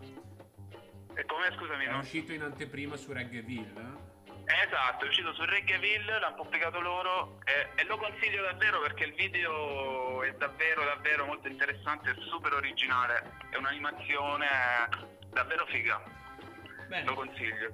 E 1.14 1.24
come 1.24 1.50
scusami, 1.56 1.84
È 1.86 1.90
no? 1.90 1.98
uscito 1.98 2.32
in 2.34 2.42
anteprima 2.42 2.96
su 2.96 3.12
Reggaeville. 3.12 4.14
Esatto, 4.48 5.04
è 5.04 5.08
uscito 5.08 5.34
su 5.34 5.44
Reggaeville, 5.44 6.20
l'hanno 6.20 6.36
pubblicato 6.36 6.80
loro 6.80 7.40
e, 7.44 7.68
e 7.74 7.84
lo 7.84 7.98
consiglio 7.98 8.42
davvero 8.42 8.80
perché 8.80 9.04
il 9.04 9.14
video 9.14 10.22
è 10.22 10.32
davvero 10.34 10.84
davvero 10.84 11.26
molto 11.26 11.48
interessante, 11.48 12.14
super 12.28 12.52
originale, 12.52 13.38
è 13.50 13.56
un'animazione 13.56 14.46
davvero 15.30 15.66
figa, 15.66 16.00
Bene. 16.86 17.04
lo 17.04 17.14
consiglio. 17.14 17.72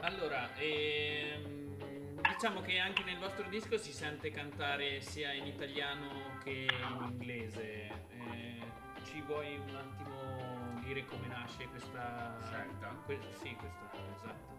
Allora, 0.00 0.50
ehm, 0.56 2.20
diciamo 2.20 2.60
che 2.60 2.78
anche 2.80 3.04
nel 3.04 3.18
vostro 3.18 3.48
disco 3.48 3.78
si 3.78 3.92
sente 3.92 4.32
cantare 4.32 5.00
sia 5.02 5.32
in 5.32 5.46
italiano 5.46 6.38
che 6.42 6.66
in 6.68 7.06
inglese. 7.10 7.62
Eh, 8.10 8.62
ci 9.04 9.20
vuoi 9.20 9.56
un 9.56 9.74
attimo 9.76 10.80
dire 10.82 11.04
come 11.06 11.28
nasce 11.28 11.64
questa 11.68 12.36
Scelta? 12.48 12.88
que- 13.06 13.20
sì, 13.40 13.54
questa, 13.54 13.90
esatto. 14.16 14.52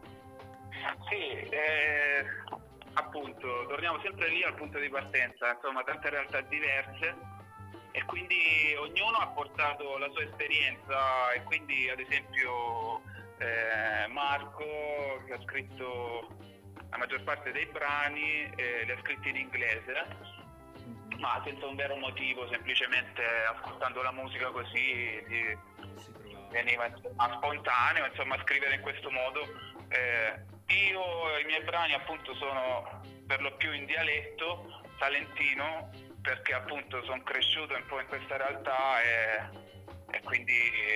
Sì, 1.09 1.49
eh, 1.49 2.25
appunto, 2.93 3.65
torniamo 3.67 3.99
sempre 4.01 4.29
lì 4.29 4.43
al 4.43 4.55
punto 4.55 4.79
di 4.79 4.89
partenza, 4.89 5.53
insomma, 5.53 5.83
tante 5.83 6.09
realtà 6.09 6.41
diverse 6.41 7.15
e 7.91 8.03
quindi 8.05 8.75
ognuno 8.77 9.17
ha 9.17 9.27
portato 9.27 9.97
la 9.97 10.09
sua 10.09 10.23
esperienza 10.23 11.31
e 11.31 11.43
quindi 11.43 11.89
ad 11.89 11.99
esempio 11.99 13.01
eh, 13.38 14.07
Marco 14.09 15.21
che 15.25 15.33
ha 15.33 15.41
scritto 15.43 16.27
la 16.89 16.97
maggior 16.97 17.23
parte 17.23 17.51
dei 17.53 17.65
brani 17.67 18.49
eh, 18.55 18.83
li 18.83 18.91
ha 18.91 18.97
scritti 19.01 19.29
in 19.29 19.38
inglese 19.38 20.43
Mhm. 20.85 21.19
ma 21.21 21.41
senza 21.45 21.65
un 21.65 21.75
vero 21.75 21.95
motivo, 21.95 22.47
semplicemente 22.49 23.23
ascoltando 23.49 24.01
la 24.01 24.11
musica 24.11 24.49
così 24.51 25.23
trovava. 25.23 26.49
veniva 26.51 26.85
insomma, 26.88 27.33
spontaneo 27.38 28.05
insomma 28.07 28.38
scrivere 28.43 28.75
in 28.75 28.81
questo 28.81 29.09
modo 29.09 29.73
Eh, 29.88 30.53
io 30.67 31.38
i 31.39 31.45
miei 31.45 31.63
brani 31.63 31.93
appunto 31.93 32.34
sono 32.36 33.01
per 33.28 33.41
lo 33.41 33.56
più 33.58 33.71
in 33.73 33.86
dialetto 33.86 34.82
salentino 34.99 35.89
perché 36.21 36.54
appunto 36.54 37.04
sono 37.04 37.21
cresciuto 37.23 37.75
un 37.75 37.86
po' 37.86 37.99
in 37.99 38.08
questa 38.08 38.38
realtà 38.38 39.01
e, 39.01 39.49
e 40.12 40.21
quindi 40.23 40.54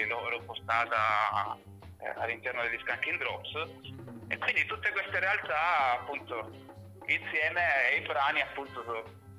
l'ho, 0.08 0.30
l'ho 0.30 0.42
portata 0.42 1.56
eh, 2.02 2.14
all'interno 2.18 2.64
degli 2.64 2.80
Skanking 2.80 3.20
Drops. 3.20 3.54
E 4.28 4.38
quindi 4.38 4.66
tutte 4.66 4.92
queste 4.92 5.20
realtà 5.20 6.00
appunto 6.00 6.50
insieme 7.06 7.62
i 7.98 8.02
brani 8.02 8.42
appunto 8.42 8.84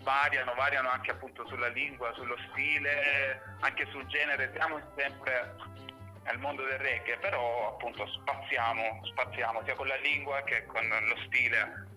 variano, 0.02 0.54
variano 0.54 0.88
anche 0.88 1.10
appunto 1.10 1.46
sulla 1.46 1.68
lingua, 1.68 2.12
sullo 2.14 2.36
stile, 2.50 3.42
anche 3.60 3.86
sul 3.90 4.06
genere, 4.06 4.50
siamo 4.54 4.80
sempre 4.96 5.54
nel 6.24 6.38
mondo 6.38 6.64
del 6.64 6.78
reggae, 6.78 7.18
però 7.18 7.68
appunto 7.68 8.06
spaziamo, 8.06 9.00
spaziamo 9.04 9.62
sia 9.64 9.74
con 9.74 9.86
la 9.86 9.96
lingua 9.96 10.42
che 10.42 10.64
con 10.66 10.86
lo 10.86 11.16
stile. 11.26 11.88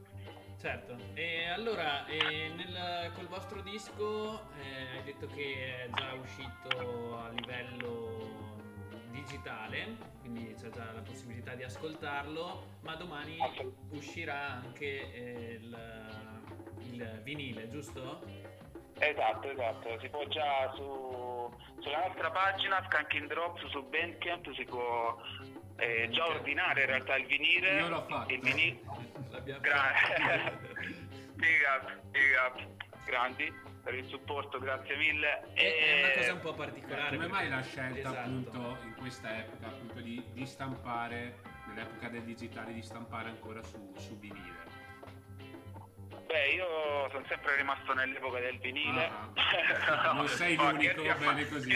Certo, 0.60 0.96
e 1.14 1.50
allora 1.50 2.06
eh, 2.06 2.52
nel- 2.56 3.12
col 3.16 3.28
vostro 3.28 3.62
disco 3.62 4.48
eh, 4.62 4.98
hai 4.98 5.04
detto 5.04 5.28
che 5.28 5.84
è 5.84 5.90
già 5.94 6.14
uscito 6.14 7.18
a 7.20 7.30
livello 7.30 8.62
digitale, 9.12 9.98
quindi 10.22 10.54
c'è 10.60 10.70
già 10.70 10.90
la 10.94 11.02
possibilità 11.02 11.54
di 11.56 11.64
ascoltarlo, 11.64 12.78
ma 12.82 12.96
domani 12.96 13.38
uscirà 13.90 14.62
anche 14.64 15.14
eh, 15.14 15.60
il, 15.62 15.78
il 16.92 17.20
vinile, 17.24 17.68
giusto? 17.68 18.43
Esatto, 19.10 19.50
esatto, 19.50 20.00
si 20.00 20.08
può 20.10 20.26
già 20.28 20.72
su, 20.76 21.54
sulla 21.80 22.06
nostra 22.08 22.32
pagina 22.32 22.82
Skanking 22.86 23.28
Drops 23.28 23.66
su 23.68 23.84
Bandcamp 23.90 24.54
si 24.54 24.64
può 24.64 25.22
eh, 25.78 26.08
già 26.12 26.26
ordinare 26.28 26.82
in 26.82 26.88
realtà 26.88 27.18
il 27.18 27.26
vinile. 27.26 27.80
Io 27.80 27.90
l'ho 27.90 28.06
fatto. 28.08 28.34
Il 28.34 28.40
vinile. 28.40 28.80
L'abbiamo 29.30 29.60
Grazie. 29.60 30.58
big 31.36 31.62
up, 31.68 32.00
big 32.12 32.34
up, 32.46 32.68
grandi 33.06 33.72
per 33.84 33.96
il 33.96 34.06
supporto, 34.08 34.60
grazie 34.60 34.96
mille. 34.96 35.54
È, 35.54 35.62
è 35.62 36.00
una 36.04 36.14
cosa 36.14 36.34
un 36.34 36.40
po' 36.40 36.54
particolare. 36.54 37.16
Come 37.16 37.28
mai 37.28 37.50
la 37.50 37.62
scelta 37.62 38.00
Esatto. 38.00 38.18
appunto 38.18 38.78
in 38.84 38.96
questa 38.96 39.38
epoca 39.38 39.68
appunto 39.68 40.00
di, 40.00 40.24
di 40.32 40.46
stampare, 40.46 41.40
nell'epoca 41.68 42.08
del 42.08 42.24
digitale, 42.24 42.72
di 42.72 42.82
stampare 42.82 43.30
ancora 43.30 43.62
su, 43.64 43.94
su 43.98 44.18
vinile? 44.18 44.63
Beh, 46.26 46.48
io 46.50 47.10
sono 47.12 47.26
sempre 47.28 47.56
rimasto 47.56 47.94
nell'epoca 47.94 48.40
del 48.40 48.58
vinile. 48.60 49.10
Ah. 49.36 50.14
Non 50.14 50.28
sei 50.28 50.56
No, 50.58 50.72
l'unico, 50.72 51.02
bene 51.02 51.48
così. 51.50 51.72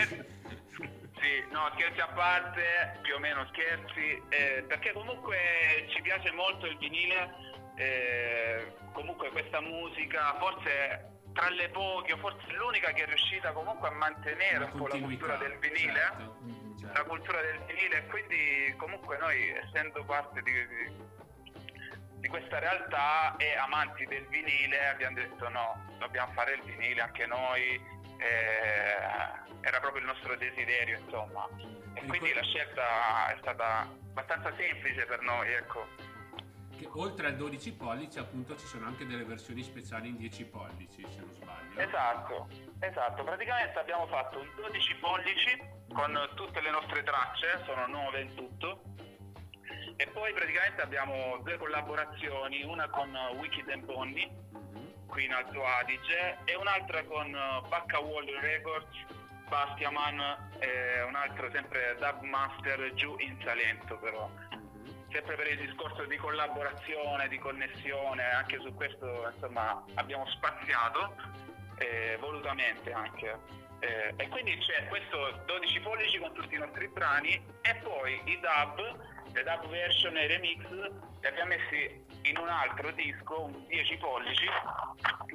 Sì, 1.19 1.43
no, 1.51 1.69
scherzi 1.73 1.99
a 1.99 2.07
parte, 2.09 2.99
più 3.01 3.15
o 3.15 3.19
meno 3.19 3.45
scherzi, 3.51 4.21
eh, 4.29 4.63
perché 4.67 4.93
comunque 4.93 5.87
ci 5.89 6.01
piace 6.01 6.31
molto 6.31 6.67
il 6.67 6.77
vinile, 6.77 7.33
eh, 7.75 8.73
comunque 8.93 9.31
questa 9.31 9.59
musica, 9.59 10.35
forse 10.37 11.15
tra 11.33 11.49
le 11.49 11.69
poche, 11.69 12.15
forse 12.17 12.51
l'unica 12.53 12.91
che 12.91 13.03
è 13.03 13.07
riuscita 13.07 13.51
comunque 13.51 13.87
a 13.87 13.91
mantenere 13.91 14.65
un 14.65 14.77
po' 14.77 14.87
la 14.87 14.97
cultura 14.99 15.37
del 15.37 15.57
vinile. 15.59 15.93
certo. 15.99 16.37
Mhm. 16.41 16.91
la 16.93 17.03
cultura 17.03 17.41
del 17.41 17.59
vinile 17.65 18.05
quindi 18.07 18.73
comunque 18.77 19.17
noi 19.17 19.49
essendo 19.49 20.03
parte 20.05 20.41
di, 20.41 20.51
di- 20.51 21.05
di 22.27 22.29
questa 22.29 22.59
realtà 22.59 23.37
e 23.37 23.55
amanti 23.55 24.05
del 24.05 24.27
vinile 24.27 24.89
abbiamo 24.89 25.15
detto 25.15 25.47
no, 25.47 25.95
dobbiamo 25.97 26.33
fare 26.33 26.55
il 26.55 26.61
vinile 26.63 27.01
anche 27.01 27.25
noi, 27.25 27.81
eh, 28.17 28.97
era 29.61 29.79
proprio 29.79 30.01
il 30.01 30.07
nostro 30.07 30.35
desiderio 30.35 30.99
insomma 30.99 31.47
e 31.93 32.05
quindi 32.05 32.33
la 32.33 32.43
scelta 32.43 33.33
è 33.33 33.37
stata 33.39 33.89
abbastanza 34.09 34.53
semplice 34.55 35.05
per 35.05 35.21
noi 35.21 35.53
ecco. 35.53 35.87
Che 36.77 36.87
oltre 36.93 37.27
al 37.27 37.37
12 37.37 37.73
pollici 37.73 38.19
appunto 38.19 38.57
ci 38.57 38.67
sono 38.67 38.85
anche 38.85 39.05
delle 39.05 39.23
versioni 39.23 39.63
speciali 39.63 40.09
in 40.09 40.17
10 40.17 40.45
pollici 40.47 41.05
se 41.09 41.21
non 41.21 41.31
sbaglio. 41.31 41.79
Esatto, 41.79 42.49
esatto, 42.81 43.23
praticamente 43.23 43.79
abbiamo 43.79 44.05
fatto 44.07 44.39
un 44.39 44.49
12 44.53 44.95
pollici 44.95 45.57
con 45.93 46.29
tutte 46.35 46.59
le 46.59 46.71
nostre 46.71 47.03
tracce, 47.03 47.63
sono 47.65 47.87
9 47.87 48.19
in 48.19 48.35
tutto 48.35 48.81
E 49.99 50.05
poi 50.07 50.31
praticamente 50.31 50.81
abbiamo 50.81 51.39
due 51.41 51.57
collaborazioni, 51.57 52.63
una 52.63 52.87
con 52.87 53.11
Wicked 53.37 53.67
and 53.69 53.83
Bonnie, 53.83 54.29
Mhm. 54.51 55.07
qui 55.07 55.25
in 55.25 55.33
Alto 55.33 55.65
Adige, 55.65 56.37
e 56.45 56.55
un'altra 56.55 57.03
con 57.03 57.33
uh, 57.33 57.67
Bacca 57.67 57.99
Wall 57.99 58.27
Records, 58.39 58.95
Bastiaman, 59.49 60.49
e 60.59 61.01
un 61.01 61.15
altro 61.15 61.49
sempre 61.51 61.95
Dub 61.99 62.21
Master 62.21 62.93
giù 62.93 63.15
in 63.19 63.41
Salento 63.43 63.97
però. 63.97 64.29
Mhm. 64.51 65.07
Sempre 65.11 65.35
per 65.35 65.47
il 65.47 65.57
discorso 65.65 66.03
di 66.05 66.17
collaborazione, 66.17 67.27
di 67.27 67.39
connessione, 67.39 68.23
anche 68.23 68.59
su 68.59 68.71
questo 68.75 69.31
insomma 69.33 69.83
abbiamo 69.95 70.27
spaziato, 70.27 71.15
eh, 71.79 72.17
volutamente 72.19 72.91
anche. 72.91 73.35
Eh, 73.79 74.13
e 74.15 74.27
quindi 74.29 74.57
c'è 74.57 74.87
questo 74.87 75.43
12 75.45 75.79
pollici 75.81 76.17
con 76.17 76.33
tutti 76.33 76.55
i 76.55 76.57
nostri 76.57 76.87
brani 76.87 77.39
e 77.61 77.75
poi 77.83 78.19
i 78.25 78.39
dub, 78.39 79.33
le 79.33 79.43
dub 79.43 79.67
version 79.69 80.17
e 80.17 80.23
i 80.23 80.27
remix 80.27 80.63
li 80.69 81.27
abbiamo 81.27 81.49
messi 81.49 82.05
in 82.23 82.37
un 82.37 82.47
altro 82.47 82.91
disco, 82.91 83.43
un 83.43 83.65
10 83.67 83.97
pollici, 83.97 84.45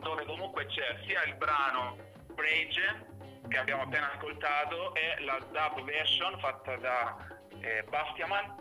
dove 0.01 0.25
comunque 0.25 0.67
c'è 0.67 0.99
sia 1.07 1.23
il 1.25 1.35
brano 1.37 1.97
Rage 2.35 3.11
che 3.49 3.59
abbiamo 3.59 3.83
appena 3.83 4.13
ascoltato 4.13 4.95
e 4.95 5.23
la 5.25 5.39
dub 5.39 5.85
version 5.85 6.39
fatta 6.39 6.77
da 6.77 7.17
eh, 7.61 7.85
Bastiaman 7.89 8.55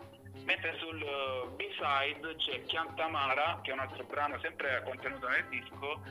mentre 0.44 0.76
sul 0.78 1.00
eh, 1.00 1.48
B-side 1.56 2.36
c'è 2.36 2.64
Chiantamara 2.64 3.60
che 3.62 3.70
è 3.70 3.74
un 3.74 3.80
altro 3.80 4.04
brano 4.04 4.38
sempre 4.40 4.82
contenuto 4.84 5.28
nel 5.28 5.46
disco 5.48 6.02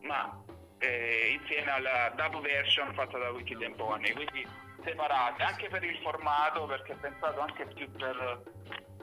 ma 0.00 0.42
eh, 0.78 1.38
insieme 1.40 1.70
alla 1.70 2.12
dub 2.16 2.40
version 2.40 2.92
fatta 2.94 3.18
da 3.18 3.28
and 3.28 3.74
Bonnie 3.76 4.12
quindi 4.12 4.46
separate 4.84 5.42
anche 5.42 5.68
per 5.68 5.82
il 5.82 5.98
formato 6.02 6.66
perché 6.66 6.92
è 6.92 6.96
pensato 6.96 7.40
anche 7.40 7.66
più 7.74 7.90
per, 7.92 8.42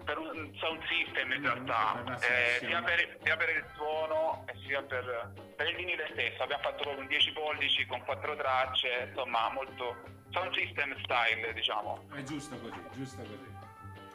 per 0.04 0.18
un 0.18 0.52
sound 0.56 0.82
system 0.88 1.32
in 1.32 1.42
realtà. 1.42 2.04
Eh, 2.22 2.66
sia, 2.66 2.82
per, 2.82 3.18
sia 3.22 3.38
per 3.38 3.50
il 3.50 3.66
suono 3.76 4.46
e 4.48 4.54
sia 4.66 4.82
per, 4.82 5.34
per 5.56 5.68
il 5.68 5.76
vinile 5.76 6.10
stesso. 6.14 6.44
Abbiamo 6.44 6.64
fatto 6.64 6.84
proprio 6.84 7.02
un 7.02 7.08
10 7.08 7.32
pollici 7.34 7.86
con 7.86 8.02
quattro 8.04 8.36
tracce 8.36 9.08
insomma 9.10 9.50
molto 9.52 9.96
sound 10.32 10.54
system 10.56 10.96
style 11.04 11.54
diciamo. 11.54 12.06
È 12.14 12.24
giusto 12.24 12.58
così, 12.58 12.82
giusto 12.94 13.22
così. 13.22 13.52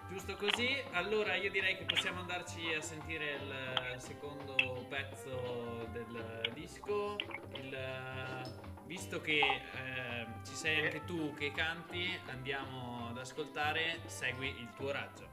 Giusto 0.09 0.37
così, 0.37 0.83
allora 0.93 1.35
io 1.35 1.51
direi 1.51 1.77
che 1.77 1.85
possiamo 1.85 2.21
andarci 2.21 2.73
a 2.73 2.81
sentire 2.81 3.35
il 3.35 4.01
secondo 4.01 4.87
pezzo 4.89 5.78
del 5.93 6.51
disco. 6.55 7.16
Il- 7.55 8.66
visto 8.86 9.20
che 9.20 9.39
eh, 9.41 10.26
ci 10.47 10.55
sei 10.55 10.84
anche 10.86 11.05
tu 11.05 11.34
che 11.34 11.53
canti, 11.53 12.18
andiamo 12.30 13.09
ad 13.11 13.18
ascoltare 13.18 14.01
Segui 14.07 14.49
il 14.49 14.70
tuo 14.76 14.91
raggio. 14.93 15.28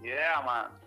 yeah 0.00 0.42
man 0.42 0.82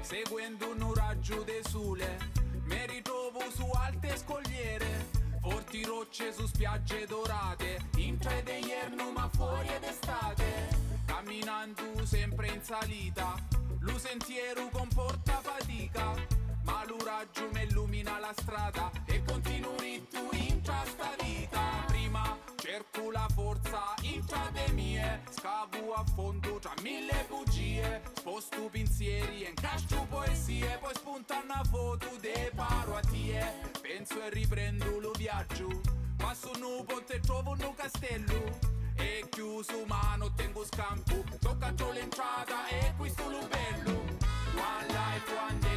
Seguendo 0.00 0.70
un 0.70 0.94
raggio 0.94 1.42
de 1.42 1.60
sole, 1.68 2.18
mi 2.64 2.86
ritrovo 2.86 3.40
su 3.50 3.68
alte 3.74 4.16
scogliere, 4.16 5.06
forti 5.48 5.82
rocce 5.84 6.32
su 6.32 6.46
spiagge 6.46 7.06
dorate, 7.06 7.78
in 7.96 8.18
tre 8.18 8.42
d'inverno 8.42 9.10
ma 9.12 9.28
fuori 9.32 9.68
ed 9.68 9.82
estate, 9.82 10.44
camminando 11.06 12.04
sempre 12.04 12.48
in 12.48 12.62
salita, 12.62 13.34
lo 13.80 13.98
sentiero 13.98 14.68
comporta 14.70 15.40
fatica, 15.40 16.12
ma 16.64 16.84
lo 16.86 16.98
raggio 17.02 17.48
mi 17.52 17.62
illumina 17.62 18.18
la 18.18 18.32
strada 18.36 18.90
e 19.06 19.22
continuo 19.24 19.74
ritto 19.78 20.28
in 20.32 20.60
sta 20.62 21.14
vita. 21.22 21.87
Cerco 22.56 23.10
la 23.10 23.26
forza 23.34 23.94
in 24.02 24.24
de 24.52 24.72
mie, 24.72 25.22
scavo 25.30 25.92
a 25.94 26.04
fondo 26.14 26.58
tra 26.58 26.74
mille 26.82 27.24
bugie, 27.28 28.02
sposto 28.14 28.68
pensieri 28.70 29.44
e 29.44 29.48
incastro 29.48 30.06
poesie, 30.10 30.78
poi 30.80 30.94
spunta 30.94 31.40
una 31.42 31.62
foto 31.64 32.08
de 32.20 32.50
parotie, 32.54 33.70
penso 33.80 34.20
e 34.22 34.30
riprendo 34.30 34.98
lo 34.98 35.12
viaggio, 35.12 35.68
passo 36.16 36.50
un 36.54 36.84
ponte 36.84 37.14
e 37.14 37.20
trovo 37.20 37.52
un 37.52 37.74
castello. 37.74 38.76
E 38.96 39.24
chiuso 39.30 39.84
mano 39.86 40.32
tengo 40.34 40.64
scampo. 40.64 41.22
Tocca 41.38 41.72
l'entrata 41.92 42.66
e 42.66 42.92
questo 42.96 43.30
lo 43.30 43.46
bello. 43.46 43.92
One 44.56 44.86
life, 44.88 45.32
one 45.36 45.58
destiny 45.60 45.67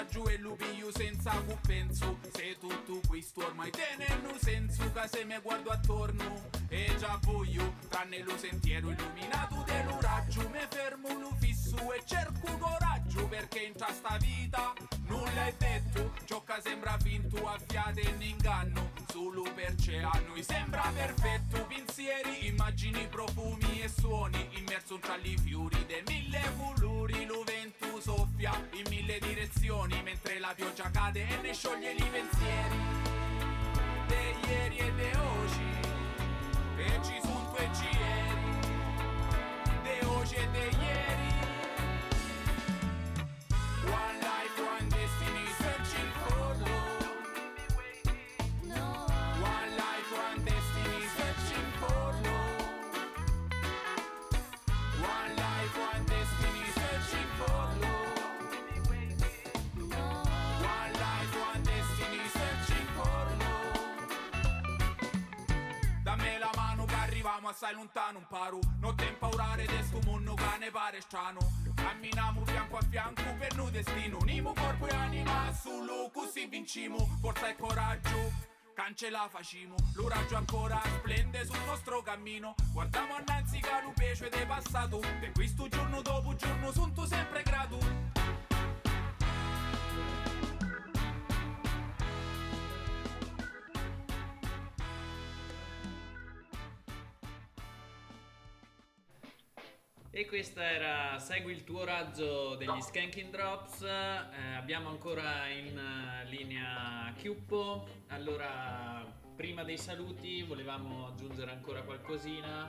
un 0.00 0.06
passaggio 0.06 0.28
e 0.28 0.38
piglio 0.56 0.90
senza 0.92 1.30
compenso 1.46 2.18
Se 2.32 2.56
tutto 2.58 3.00
questo 3.06 3.44
ormai 3.44 3.70
tenendo 3.70 4.34
senso 4.38 4.90
Che 4.92 5.08
se 5.08 5.24
mi 5.24 5.38
guardo 5.42 5.70
attorno 5.70 6.48
e 6.68 6.94
già 6.98 7.18
voglio 7.22 7.74
Tranne 7.88 8.22
lo 8.22 8.36
sentiero 8.38 8.90
illuminato 8.90 9.64
raggio 10.00 10.48
Mi 10.48 10.60
fermo 10.68 11.18
lo 11.18 11.36
fisso 11.38 11.92
e 11.92 12.02
cerco 12.04 12.56
coraggio 12.56 13.26
Perché 13.28 13.60
in 13.60 13.74
sta 13.74 14.16
vita 14.18 14.72
nulla 15.06 15.46
è 15.46 15.54
detto. 15.58 16.12
Ciò 16.24 16.42
che 16.44 16.60
sembra 16.62 16.96
finto 17.02 17.46
a 17.46 17.58
fiate 17.66 18.00
in 18.00 18.22
inganno 18.22 18.92
Solo 19.08 19.42
perché 19.54 19.98
a 19.98 20.22
noi 20.26 20.42
sembra 20.42 20.90
perfetto. 20.94 21.66
Pensieri, 21.66 22.46
immagini, 22.46 23.06
profumi 23.08 23.82
e 23.82 23.88
suoni 23.88 24.48
Immerso 24.52 24.98
tra 24.98 25.16
i 25.16 25.36
fiori 25.36 25.84
dei 25.86 26.02
mille 26.06 26.40
colori 26.56 27.26
Soffia 28.40 28.52
in 28.72 28.84
mille 28.88 29.18
direzioni 29.18 30.00
Mentre 30.02 30.38
la 30.38 30.52
pioggia 30.56 30.90
cade 30.90 31.26
e 31.28 31.40
ne 31.42 31.52
scioglie 31.52 31.92
i 31.92 32.02
pensieri. 32.10 32.78
De 34.06 34.34
ieri 34.48 34.76
e 34.78 34.92
de 34.94 35.10
oggi 35.18 35.70
E 36.76 37.00
ci 37.02 37.20
sono 37.22 37.54
ci 37.74 37.84
ieri 37.84 38.58
De 39.82 40.06
oggi 40.06 40.34
e 40.36 40.48
de 40.50 40.76
ieri 40.82 41.29
assai 67.60 67.74
lontano 67.74 68.18
un 68.18 68.26
paro 68.26 68.58
Non 68.78 68.96
te 68.96 69.04
impaurare 69.04 69.66
de 69.66 69.82
sto 69.82 70.00
mondo 70.06 70.32
che 70.32 70.56
ne 70.58 70.70
pare 70.70 71.00
strano. 71.02 71.38
Camminiamo 71.74 72.42
fianco 72.46 72.78
a 72.78 72.82
fianco 72.88 73.34
per 73.38 73.54
noi 73.54 73.70
destino. 73.70 74.16
Unimo 74.18 74.54
corpo 74.54 74.86
e 74.86 74.94
anima 74.94 75.52
solo 75.52 76.10
così 76.10 76.46
vincimo. 76.46 76.96
Forza 77.20 77.50
e 77.50 77.56
coraggio 77.56 78.32
cancella 78.74 79.28
facimo. 79.28 79.74
Lo 79.94 80.08
raggio 80.08 80.36
ancora 80.36 80.80
splende 80.84 81.44
sul 81.44 81.62
nostro 81.66 82.00
cammino. 82.00 82.54
Guardiamo 82.72 83.16
annanzi 83.16 83.60
che 83.60 83.80
lo 83.82 83.92
pesce 83.94 84.30
de 84.30 84.46
passato. 84.46 84.98
Per 84.98 85.32
questo 85.32 85.68
giorno 85.68 86.00
dopo 86.00 86.34
giorno 86.34 86.72
sono 86.72 87.04
sempre 87.04 87.42
grato 87.42 88.20
E 100.20 100.26
questa 100.26 100.62
era 100.62 101.18
Segui 101.18 101.52
il 101.52 101.64
tuo 101.64 101.82
raggio 101.82 102.54
degli 102.56 102.78
Skanking 102.78 103.30
Drops. 103.30 103.80
Eh, 103.80 104.54
abbiamo 104.54 104.90
ancora 104.90 105.48
in 105.48 105.78
eh, 105.78 106.28
linea 106.28 107.10
Chiuppo. 107.16 107.88
Allora, 108.08 109.02
prima 109.34 109.64
dei 109.64 109.78
saluti, 109.78 110.42
volevamo 110.42 111.06
aggiungere 111.06 111.52
ancora 111.52 111.80
qualcosina. 111.80 112.68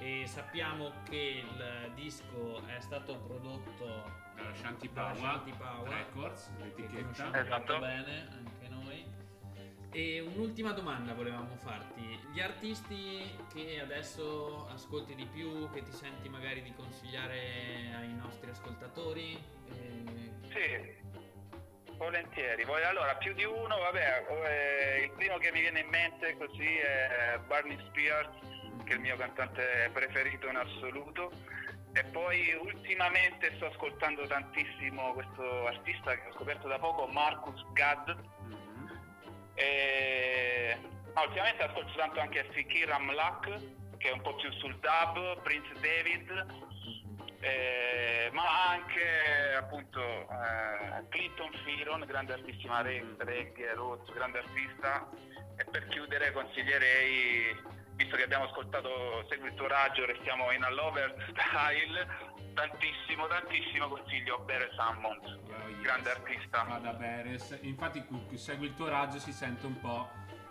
E 0.00 0.24
sappiamo 0.26 0.90
che 1.08 1.44
il 1.44 1.92
disco 1.94 2.66
è 2.66 2.80
stato 2.80 3.16
prodotto 3.16 4.10
Dalla 4.34 4.54
Shanti 4.56 4.88
Power 4.88 5.88
Records, 5.88 6.50
che 6.56 6.64
l'etichetta. 6.64 7.38
Esatto. 7.38 7.74
molto 7.74 7.78
bene. 7.78 8.47
E 9.90 10.20
un'ultima 10.20 10.72
domanda 10.72 11.14
volevamo 11.14 11.56
farti. 11.56 12.20
Gli 12.32 12.40
artisti 12.40 13.36
che 13.52 13.80
adesso 13.80 14.68
ascolti 14.68 15.14
di 15.14 15.26
più, 15.26 15.68
che 15.70 15.82
ti 15.82 15.92
senti 15.92 16.28
magari 16.28 16.62
di 16.62 16.74
consigliare 16.74 17.92
ai 17.96 18.14
nostri 18.14 18.50
ascoltatori? 18.50 19.42
Eh... 19.66 20.28
Sì, 20.48 21.06
volentieri. 21.96 22.62
Allora, 22.62 23.14
più 23.16 23.32
di 23.34 23.44
uno, 23.44 23.78
vabbè, 23.78 24.26
eh, 24.46 25.04
il 25.04 25.10
primo 25.12 25.38
che 25.38 25.52
mi 25.52 25.60
viene 25.60 25.80
in 25.80 25.88
mente 25.88 26.36
così 26.36 26.76
è 26.76 27.38
Barney 27.46 27.78
Spears, 27.86 28.30
che 28.84 28.92
è 28.92 28.94
il 28.94 29.00
mio 29.00 29.16
cantante 29.16 29.90
preferito 29.92 30.48
in 30.48 30.56
assoluto. 30.56 31.32
E 31.92 32.04
poi 32.04 32.52
ultimamente 32.62 33.54
sto 33.56 33.66
ascoltando 33.66 34.26
tantissimo 34.26 35.14
questo 35.14 35.66
artista 35.66 36.14
che 36.14 36.28
ho 36.28 36.32
scoperto 36.32 36.68
da 36.68 36.78
poco, 36.78 37.06
Marcus 37.06 37.64
Gadd. 37.72 38.10
E... 39.58 40.76
Ah, 41.14 41.22
ultimamente 41.22 41.64
ascolto 41.64 41.92
tanto 41.96 42.20
anche 42.20 42.46
Fikir 42.52 42.90
Amlak, 42.90 43.96
che 43.96 44.08
è 44.08 44.12
un 44.12 44.20
po' 44.20 44.36
più 44.36 44.52
sul 44.52 44.78
dub, 44.78 45.42
Prince 45.42 45.72
David, 45.80 46.46
eh, 47.40 48.30
ma 48.32 48.70
anche 48.70 49.56
appunto 49.56 50.00
eh, 50.00 51.08
Clinton 51.08 51.50
Firon, 51.64 52.04
grande 52.06 52.34
artissima 52.34 52.82
reggae, 52.82 53.74
roots, 53.74 54.12
grande 54.12 54.38
artista. 54.38 55.08
E 55.56 55.64
per 55.64 55.88
chiudere 55.88 56.30
consiglierei 56.30 57.56
visto 57.98 58.14
che 58.14 58.22
abbiamo 58.22 58.44
ascoltato 58.44 59.26
Segui 59.28 59.48
il 59.48 59.54
tuo 59.54 59.66
raggio, 59.66 60.06
restiamo 60.06 60.52
in 60.52 60.62
allover 60.62 61.14
style, 61.30 62.06
tantissimo, 62.54 63.26
tantissimo 63.26 63.88
consiglio 63.88 64.38
Beres 64.38 64.78
Hammond, 64.78 65.24
oh, 65.24 65.68
yes. 65.68 65.80
grande 65.80 66.10
artista. 66.10 66.62
Vada 66.62 66.92
Beres, 66.92 67.58
infatti 67.62 68.06
Segui 68.34 68.66
il 68.66 68.74
tuo 68.74 68.88
raggio 68.88 69.18
si 69.18 69.32
sente 69.32 69.66
un 69.66 69.80
po' 69.80 70.08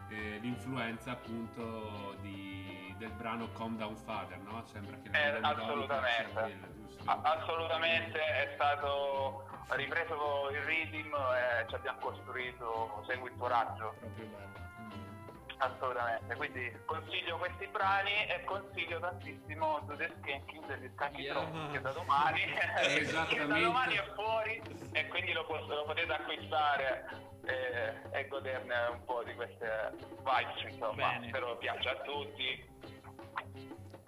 eh, 0.10 0.40
l'influenza 0.42 1.12
appunto 1.12 2.18
di, 2.20 2.94
del 2.98 3.12
brano 3.12 3.50
Calm 3.54 3.78
Down 3.78 3.96
Father, 3.96 4.38
no? 4.40 4.64
Sembra 4.66 4.98
che 4.98 5.10
eh, 5.12 5.40
assolutamente, 5.42 6.34
quella, 6.34 7.22
assolutamente 7.24 8.20
è 8.20 8.52
stato 8.56 9.48
ripreso 9.70 10.50
il 10.52 10.62
rhythm 10.64 11.14
e 11.14 11.66
ci 11.70 11.76
abbiamo 11.76 12.00
costruito 12.00 13.04
Segui 13.08 13.30
il 13.30 13.38
tuo 13.38 13.48
raggio. 13.48 13.96
Proprio 14.00 14.26
bello. 14.26 14.67
Assolutamente, 15.60 16.36
quindi 16.36 16.72
consiglio 16.86 17.38
questi 17.38 17.68
brani 17.68 18.28
e 18.28 18.44
consiglio 18.44 19.00
tantissimo 19.00 19.84
To 19.88 19.96
The 19.96 20.14
Skanking 20.20 20.66
degli 20.68 20.92
Scacchi 20.94 21.22
yeah. 21.22 21.70
che 21.72 21.82
da 21.82 21.92
domani, 21.92 22.42
che 23.28 23.46
da 23.46 23.60
domani 23.60 23.96
è 23.96 24.04
fuori 24.14 24.62
e 24.92 25.08
quindi 25.08 25.34
lo, 25.34 25.48
lo 25.50 25.84
potete 25.86 26.14
acquistare 26.14 27.10
e, 27.44 27.94
e, 28.12 28.28
goderne 28.28 28.76
un 28.92 29.04
po' 29.06 29.24
di 29.24 29.34
queste 29.34 29.94
vibes, 29.98 30.72
insomma, 30.72 31.14
Bene. 31.14 31.28
spero 31.30 31.58
piaccia 31.58 31.92
a 31.92 32.02
tutti. 32.02 32.66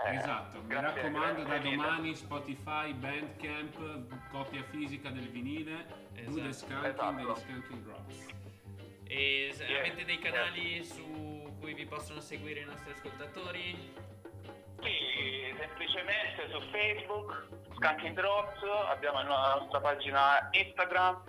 Eh, 0.05 0.15
esatto, 0.15 0.61
mi 0.61 0.75
raccomando 0.75 1.43
da 1.43 1.57
domani 1.57 2.15
Spotify, 2.15 2.93
Bandcamp, 2.93 4.29
copia 4.31 4.63
fisica 4.69 5.09
del 5.09 5.29
vinile, 5.29 5.85
esatto. 6.13 6.35
Do 6.35 6.41
The 6.41 6.53
Skanking 6.53 6.85
esatto. 6.85 7.15
degli 7.15 7.35
Skanking 7.35 7.83
Drops. 7.83 8.27
E 9.05 9.55
yeah. 9.57 9.79
avete 9.79 10.05
dei 10.05 10.19
canali 10.19 10.73
yeah. 10.75 10.83
su 10.83 11.28
cui 11.59 11.73
vi 11.73 11.85
possono 11.85 12.19
seguire 12.19 12.61
i 12.61 12.65
nostri 12.65 12.91
ascoltatori? 12.91 13.93
Sì, 14.81 15.53
semplicemente 15.57 16.49
su 16.49 16.61
Facebook, 16.71 17.47
Skanking 17.75 18.15
Drops, 18.15 18.61
abbiamo 18.87 19.21
la 19.21 19.59
nostra 19.59 19.79
pagina 19.81 20.47
Instagram 20.51 21.21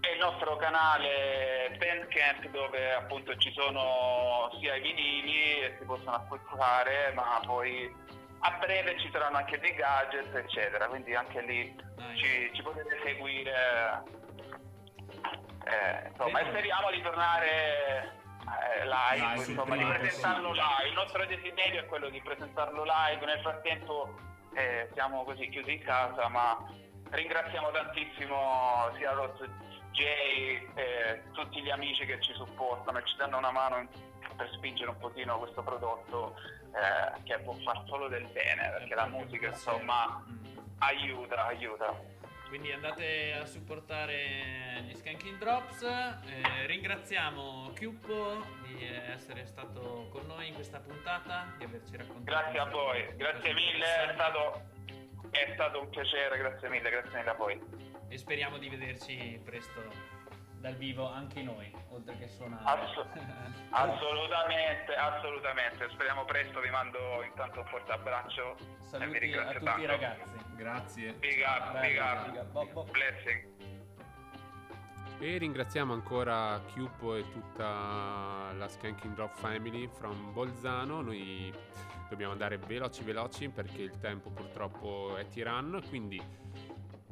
e 0.00 0.12
il 0.12 0.18
nostro 0.18 0.56
canale 0.56 1.76
Bandcamp 1.78 2.48
dove 2.50 2.92
appunto 2.94 3.36
ci 3.36 3.50
sono 3.52 4.50
sia 4.60 4.76
i 4.76 4.80
vinili 4.80 5.60
e 5.62 5.76
si 5.78 5.84
possono 5.84 6.16
acquistare, 6.16 7.12
ma 7.14 7.40
poi 7.44 7.92
a 8.40 8.50
breve 8.58 8.98
ci 9.00 9.08
saranno 9.10 9.38
anche 9.38 9.58
dei 9.58 9.74
gadget, 9.74 10.34
eccetera, 10.34 10.86
quindi 10.86 11.14
anche 11.14 11.40
lì 11.42 11.76
ci, 12.16 12.50
ci, 12.52 12.62
potete 12.62 13.00
seguire. 13.02 14.04
Eh, 15.64 16.08
insomma, 16.08 16.40
e 16.40 16.46
speriamo 16.48 16.90
di 16.90 17.02
tornare 17.02 18.18
eh, 18.56 18.84
live, 18.86 19.26
live 19.26 19.50
insomma, 19.50 19.76
di 19.76 19.84
presentarlo 19.84 20.52
live. 20.52 20.88
Il 20.88 20.94
nostro 20.94 21.26
desiderio 21.26 21.80
è 21.80 21.86
quello 21.86 22.08
di 22.08 22.20
presentarlo 22.20 22.84
live. 22.84 23.26
Nel 23.26 23.40
frattempo 23.40 24.14
eh, 24.54 24.88
siamo 24.94 25.24
così 25.24 25.48
chiusi 25.48 25.72
in 25.72 25.82
casa, 25.82 26.28
ma 26.28 26.56
ringraziamo 27.10 27.70
tantissimo 27.70 28.90
sia 28.96 29.12
Rossi 29.12 29.44
J 29.92 30.02
e 30.74 31.22
tutti 31.32 31.62
gli 31.62 31.70
amici 31.70 32.04
che 32.04 32.20
ci 32.20 32.32
supportano 32.34 32.98
e 32.98 33.04
ci 33.04 33.16
danno 33.16 33.38
una 33.38 33.50
mano 33.50 33.88
per 34.36 34.50
spingere 34.52 34.90
un 34.90 34.98
pochino 34.98 35.38
questo 35.38 35.62
prodotto 35.62 36.36
eh, 36.74 37.22
che 37.24 37.38
può 37.40 37.54
far 37.64 37.82
solo 37.86 38.08
del 38.08 38.26
bene, 38.26 38.70
perché 38.70 38.94
la 38.94 39.06
musica 39.06 39.48
insomma 39.48 40.22
aiuta, 40.78 41.46
aiuta. 41.46 42.16
Quindi 42.48 42.72
andate 42.72 43.34
a 43.34 43.44
supportare 43.44 44.82
gli 44.86 44.94
Skanking 44.94 45.36
Drops. 45.36 45.82
Eh, 45.82 46.66
ringraziamo 46.66 47.72
Chiuppo 47.74 48.42
di 48.62 48.86
essere 48.86 49.44
stato 49.44 50.08
con 50.10 50.24
noi 50.26 50.48
in 50.48 50.54
questa 50.54 50.80
puntata, 50.80 51.52
di 51.58 51.64
averci 51.64 51.96
raccontato. 51.96 52.24
Grazie 52.24 52.58
a 52.58 52.64
voi, 52.64 53.06
grazie 53.16 53.52
mille, 53.52 53.84
è 53.84 54.12
stato, 54.14 54.62
è 55.30 55.50
stato 55.52 55.80
un 55.80 55.90
piacere, 55.90 56.38
grazie 56.38 56.68
mille, 56.70 56.90
grazie 56.90 57.18
mille 57.18 57.30
a 57.30 57.34
voi. 57.34 57.60
E 58.08 58.16
speriamo 58.16 58.56
di 58.56 58.70
vederci 58.70 59.38
presto 59.44 60.17
dal 60.60 60.74
vivo 60.74 61.10
anche 61.10 61.42
noi, 61.42 61.72
oltre 61.90 62.16
che 62.18 62.28
suonare. 62.28 62.62
Ass- 62.64 63.06
assolutamente, 63.70 64.94
assolutamente. 64.94 65.88
Speriamo 65.90 66.24
presto, 66.24 66.60
vi 66.60 66.70
mando 66.70 67.22
intanto 67.24 67.60
un 67.60 67.66
forte 67.66 67.92
abbraccio. 67.92 68.56
Saluti 68.82 69.32
a 69.34 69.46
tutti 69.52 69.64
tanto. 69.64 69.80
i 69.80 69.86
ragazzi. 69.86 70.38
Grazie. 70.56 71.12
Big 71.14 71.42
up, 71.46 71.80
big 71.80 71.98
up. 71.98 72.90
Blessing. 72.90 73.56
E 75.20 75.36
ringraziamo 75.36 75.92
ancora 75.92 76.60
Chiuppo 76.66 77.16
e 77.16 77.28
tutta 77.32 78.52
la 78.56 78.68
Skanking 78.68 79.14
Drop 79.14 79.36
Family 79.36 79.88
from 79.88 80.32
Bolzano. 80.32 81.00
Noi 81.00 81.52
dobbiamo 82.08 82.32
andare 82.32 82.56
veloci 82.58 83.02
veloci 83.02 83.48
perché 83.48 83.82
il 83.82 83.98
tempo 83.98 84.30
purtroppo 84.30 85.16
è 85.16 85.26
tiranno, 85.26 85.82
quindi 85.82 86.22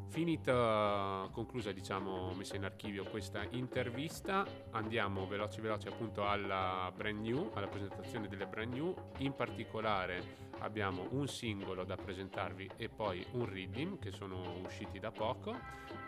Finita, 0.08 1.28
conclusa, 1.30 1.72
diciamo, 1.72 2.32
messa 2.32 2.56
in 2.56 2.64
archivio 2.64 3.04
questa 3.04 3.44
intervista, 3.50 4.46
andiamo 4.70 5.26
veloci 5.26 5.60
veloci 5.60 5.88
appunto 5.88 6.26
alla 6.26 6.90
brand 6.94 7.20
new, 7.20 7.50
alla 7.52 7.66
presentazione 7.66 8.26
delle 8.26 8.46
brand 8.46 8.72
new. 8.72 8.94
In 9.18 9.34
particolare 9.34 10.44
abbiamo 10.60 11.06
un 11.10 11.28
singolo 11.28 11.84
da 11.84 11.96
presentarvi 11.96 12.70
e 12.76 12.88
poi 12.88 13.26
un 13.32 13.44
reading 13.44 13.98
che 13.98 14.10
sono 14.10 14.58
usciti 14.64 14.98
da 14.98 15.10
poco. 15.10 15.54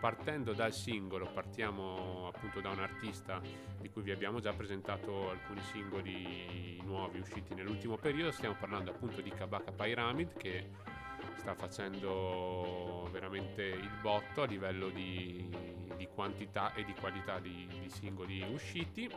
Partendo 0.01 0.55
dal 0.55 0.73
singolo 0.73 1.31
partiamo 1.33 2.31
appunto 2.33 2.61
da 2.61 2.71
un 2.71 2.79
artista 2.79 3.41
di 3.79 3.91
cui 3.91 4.03
vi 4.03 4.13
abbiamo 4.13 4.41
già 4.41 4.55
presentato 4.55 5.29
alcuni 5.29 5.61
singoli 5.73 6.81
nuovi 6.83 7.19
usciti 7.19 7.53
nell'ultimo 7.53 7.97
periodo, 7.97 8.31
stiamo 8.31 8.57
parlando 8.59 8.91
appunto 8.91 9.21
di 9.21 9.31
Kabaka 9.31 9.73
Pyramid 9.73 10.35
che 10.35 10.71
sta 11.39 11.55
facendo 11.55 13.09
veramente 13.11 13.63
il 13.63 13.91
botto 14.03 14.43
a 14.43 14.47
livello 14.47 14.89
di, 14.91 15.49
di 15.97 16.07
quantità 16.13 16.75
e 16.75 16.85
di 16.85 16.95
qualità 16.95 17.39
di, 17.39 17.67
di, 17.81 17.89
singoli 17.89 18.43
usciti. 18.53 19.11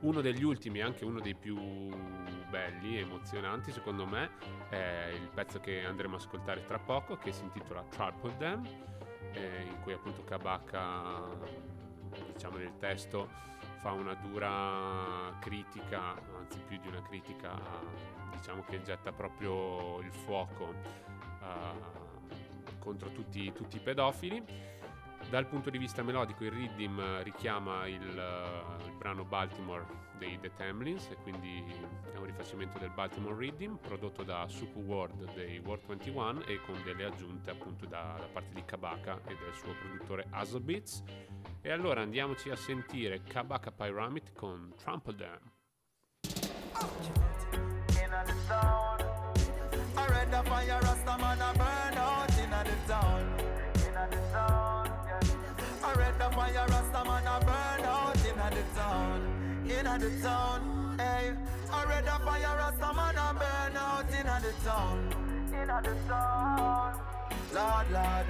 Uno 0.00 0.20
degli 0.20 0.42
ultimi, 0.42 0.80
anche 0.80 1.04
uno 1.04 1.20
dei 1.20 1.34
più 1.34 1.56
belli 2.48 2.96
e 2.96 3.00
emozionanti 3.00 3.72
secondo 3.72 4.06
me, 4.06 4.30
è 4.68 5.10
il 5.12 5.28
pezzo 5.32 5.60
che 5.60 5.84
andremo 5.84 6.14
a 6.14 6.18
ascoltare 6.18 6.64
tra 6.64 6.78
poco, 6.78 7.16
che 7.16 7.32
si 7.32 7.42
intitola 7.42 7.82
Triple 7.84 8.36
Dam, 8.36 8.64
eh, 9.32 9.62
in 9.62 9.80
cui 9.82 9.92
appunto 9.92 10.22
Kabaka, 10.24 11.28
diciamo 12.32 12.58
nel 12.58 12.76
testo, 12.78 13.28
fa 13.86 13.92
una 13.92 14.14
dura 14.14 15.32
critica, 15.38 16.16
anzi 16.36 16.58
più 16.66 16.76
di 16.80 16.88
una 16.88 17.00
critica 17.02 17.54
diciamo 18.36 18.64
che 18.68 18.82
getta 18.82 19.12
proprio 19.12 20.00
il 20.00 20.12
fuoco 20.12 20.74
uh, 21.40 22.78
contro 22.80 23.12
tutti, 23.12 23.52
tutti, 23.52 23.76
i 23.76 23.78
pedofili. 23.78 24.42
Dal 25.28 25.46
punto 25.48 25.70
di 25.70 25.78
vista 25.78 26.02
melodico 26.04 26.44
il 26.44 26.52
Riddim 26.52 27.22
richiama 27.22 27.88
il, 27.88 28.00
uh, 28.00 28.86
il, 28.86 28.92
brano 28.96 29.24
Baltimore 29.24 29.84
dei 30.18 30.38
The 30.38 30.52
Tamlins 30.54 31.08
e 31.10 31.16
quindi 31.16 31.64
è 32.12 32.16
un 32.16 32.26
rifacimento 32.26 32.78
del 32.78 32.90
Baltimore 32.90 33.34
Riddim 33.36 33.76
prodotto 33.76 34.22
da 34.22 34.46
Suku 34.46 34.80
Ward 34.80 35.34
dei 35.34 35.58
World 35.58 35.84
21 35.86 36.44
e 36.44 36.60
con 36.60 36.80
delle 36.84 37.04
aggiunte 37.04 37.50
appunto 37.50 37.86
da, 37.86 38.14
da 38.18 38.28
parte 38.32 38.54
di 38.54 38.64
Kabaka 38.64 39.20
e 39.26 39.36
del 39.36 39.52
suo 39.54 39.74
produttore 39.74 40.28
Beats. 40.60 41.02
E 41.60 41.70
allora 41.70 42.02
andiamoci 42.02 42.50
a 42.50 42.56
sentire 42.56 43.22
Kabaka 43.22 43.72
Pyramid 43.72 44.32
con 44.32 44.72
Trample 44.76 45.16
Dam. 45.16 45.54
the 52.86 53.35
the 56.28 56.36
fire, 56.36 56.66
Rasta 56.68 57.04
man 57.04 57.26
a 57.26 57.44
burn 57.44 57.84
out 57.84 58.16
in 58.16 58.36
the 58.36 58.62
town. 58.74 59.20
in 59.64 60.00
the 60.00 60.22
town. 60.22 60.96
Hey, 60.98 61.32
I 61.72 61.84
read 61.84 62.04
a 62.04 62.18
fire, 62.24 62.56
Rasta 62.58 62.94
man 62.94 63.16
a 63.16 63.34
burn 63.34 63.76
out 63.76 64.10
in 64.10 64.26
the 64.42 64.52
town. 64.64 65.14
In 65.52 65.66
the 65.68 65.96
town. 66.08 67.15
Lord, 67.56 67.90
Lord. 67.90 68.26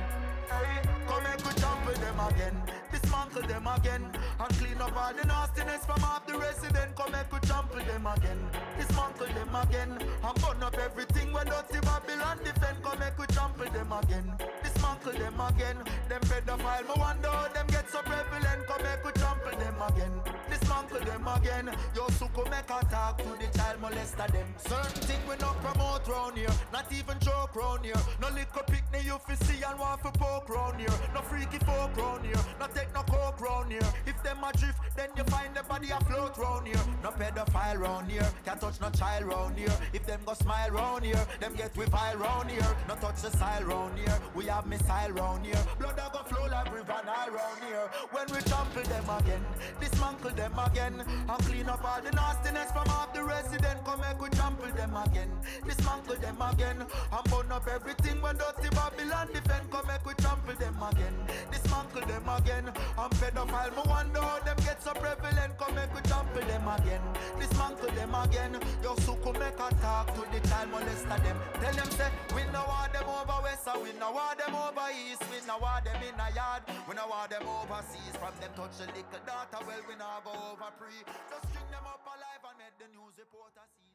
Hey, 0.46 0.86
come 1.08 1.26
and 1.26 1.42
we 1.42 1.52
jump 1.58 1.84
with 1.84 1.98
them 1.98 2.20
again. 2.30 2.62
Dismantle 2.92 3.42
them 3.42 3.66
again. 3.66 4.04
And 4.38 4.50
clean 4.54 4.80
up 4.80 4.96
all 4.96 5.12
the 5.12 5.26
nastiness 5.26 5.84
from 5.84 6.04
off 6.04 6.24
the 6.28 6.38
resident. 6.38 6.94
Come 6.94 7.12
and 7.12 7.26
we 7.32 7.38
trample 7.40 7.82
them 7.82 8.06
again. 8.06 8.38
Dismantle 8.78 9.26
them 9.26 9.54
again. 9.56 9.90
And 9.98 10.36
burn 10.40 10.62
up 10.62 10.78
everything 10.78 11.32
when 11.32 11.46
dirty 11.46 11.80
Babylon 11.82 12.38
defend. 12.44 12.78
Come 12.84 13.02
and 13.02 13.18
we 13.18 13.26
trample 13.26 13.70
them 13.74 13.90
again. 13.98 14.30
Dismantle 14.62 15.18
them 15.18 15.40
again. 15.40 15.78
Them 16.08 16.22
pedophile, 16.30 16.86
me 16.86 16.94
wonder 16.96 17.28
how 17.28 17.48
them 17.48 17.66
get 17.66 17.90
so 17.90 18.02
prevalent. 18.02 18.62
Come 18.68 18.86
and 18.86 19.00
we 19.04 19.10
trample 19.10 19.58
them 19.58 19.78
again. 19.90 20.14
Dismantle 20.66 21.04
them 21.04 21.28
again. 21.28 21.70
Yo, 21.94 22.06
suko 22.18 22.42
make 22.50 22.68
a 22.68 22.84
talk 22.90 23.18
to 23.18 23.30
the 23.38 23.46
child 23.56 23.80
molester 23.80 24.26
them. 24.32 24.46
Certain 24.58 25.02
thing 25.02 25.20
we 25.28 25.36
not 25.36 25.54
promote 25.62 26.08
round 26.08 26.36
here. 26.36 26.50
Not 26.72 26.92
even 26.92 27.16
joke 27.20 27.54
round 27.54 27.84
here. 27.84 27.94
No 28.20 28.28
liquor 28.30 28.64
picnic 28.66 29.04
you 29.04 29.16
fi 29.24 29.34
see 29.46 29.62
and 29.62 29.78
want 29.78 30.00
for 30.00 30.10
poke 30.10 30.48
round 30.48 30.80
here. 30.80 30.98
No 31.14 31.20
freaky 31.20 31.58
folk 31.58 31.96
round 31.96 32.26
here. 32.26 32.42
No 32.58 32.66
take 32.74 32.92
no 32.92 33.02
coke 33.02 33.40
round 33.40 33.70
here. 33.70 33.88
If 34.06 34.20
them 34.24 34.42
a 34.42 34.50
drift, 34.58 34.80
then 34.96 35.10
you 35.16 35.22
find 35.24 35.54
the 35.54 35.62
body 35.62 35.90
afloat 35.90 36.36
round 36.36 36.66
here. 36.66 36.82
No 37.00 37.10
pedophile 37.10 37.78
round 37.78 38.10
here. 38.10 38.28
Can't 38.44 38.60
touch 38.60 38.80
no 38.80 38.90
child 38.90 39.24
round 39.26 39.56
here. 39.56 39.76
If 39.92 40.04
them 40.04 40.20
go 40.26 40.34
smile 40.34 40.70
round 40.70 41.04
here, 41.04 41.24
them 41.38 41.54
get 41.54 41.74
vile 41.74 42.16
round 42.16 42.50
here. 42.50 42.76
No 42.88 42.96
touch 42.96 43.22
the 43.22 43.30
style 43.30 43.62
round 43.62 43.98
here. 43.98 44.18
We 44.34 44.46
have 44.46 44.66
missile 44.66 45.12
round 45.12 45.46
here. 45.46 45.62
Blood 45.78 45.98
a 45.98 46.10
go 46.12 46.24
flow 46.24 46.46
like 46.50 46.74
river 46.74 47.00
Nile 47.06 47.30
round 47.30 47.62
here. 47.68 47.88
When 48.10 48.26
we 48.32 48.40
trample 48.42 48.82
them 48.82 49.04
again, 49.18 49.44
dismantle 49.80 50.30
them 50.30 50.55
again, 50.58 51.02
and 51.02 51.44
clean 51.44 51.68
up 51.68 51.84
all 51.84 52.00
the 52.02 52.12
nastiness 52.12 52.70
from 52.72 52.88
off 52.88 53.12
the 53.12 53.22
resident. 53.22 53.84
Come 53.84 54.00
make 54.00 54.20
we 54.20 54.28
trample 54.30 54.72
them 54.72 54.96
again, 54.96 55.30
dismantle 55.66 56.16
them 56.16 56.40
again, 56.40 56.78
and 56.80 57.24
burn 57.30 57.52
up 57.52 57.66
everything 57.68 58.20
when 58.22 58.36
dirty 58.36 58.68
Babylon 58.70 59.28
defend. 59.32 59.70
Come 59.70 59.86
make 59.86 60.04
we 60.06 60.14
trample 60.14 60.54
them 60.54 60.76
again, 60.82 61.16
dismantle 61.50 62.06
them 62.06 62.28
again, 62.28 62.66
and 62.66 63.12
pedophile. 63.18 63.74
Me 63.76 63.82
wonder 63.86 64.20
how 64.20 64.38
them 64.40 64.56
get 64.64 64.82
so 64.82 64.92
prevalent. 64.92 65.58
Come 65.58 65.74
make 65.74 65.94
we 65.94 66.00
trample 66.02 66.42
them 66.42 66.68
again, 66.68 67.04
dismantle 67.38 67.90
them 67.90 68.14
again. 68.14 68.52
Yo, 68.82 68.94
suku 69.04 69.32
make 69.38 69.60
a 69.60 69.68
talk 69.82 70.14
to 70.14 70.22
the 70.32 70.40
child 70.48 70.70
molester 70.72 71.18
them. 71.22 71.36
Tell 71.60 71.74
them 71.74 71.90
say 71.90 72.10
we 72.34 72.42
no 72.52 72.64
want 72.68 72.92
them 72.92 73.08
over 73.08 73.42
west, 73.42 73.68
or 73.68 73.82
we 73.82 73.92
no 73.98 74.12
want 74.12 74.38
them 74.38 74.54
over 74.54 74.88
east. 74.92 75.22
We 75.30 75.38
no 75.46 75.58
want 75.58 75.84
them 75.84 76.00
in 76.02 76.18
a 76.18 76.28
yard, 76.34 76.62
we 76.88 76.94
no 76.94 77.06
want 77.06 77.30
them 77.30 77.42
overseas. 77.46 78.14
From 78.18 78.34
them 78.40 78.50
touch 78.56 78.80
a 78.80 78.86
little 78.90 79.22
daughter, 79.26 79.64
well 79.66 79.82
we 79.88 79.94
no 79.96 80.06
go 80.24 80.45
over 80.52 80.72
pre. 80.78 80.94
Just 81.28 81.48
string 81.50 81.68
them 81.70 81.84
up 81.86 82.06
alive 82.06 82.44
and 82.46 82.58
make 82.58 82.76
the 82.78 82.88
news 82.94 83.18
reporter 83.18 83.66
see. 83.74 83.90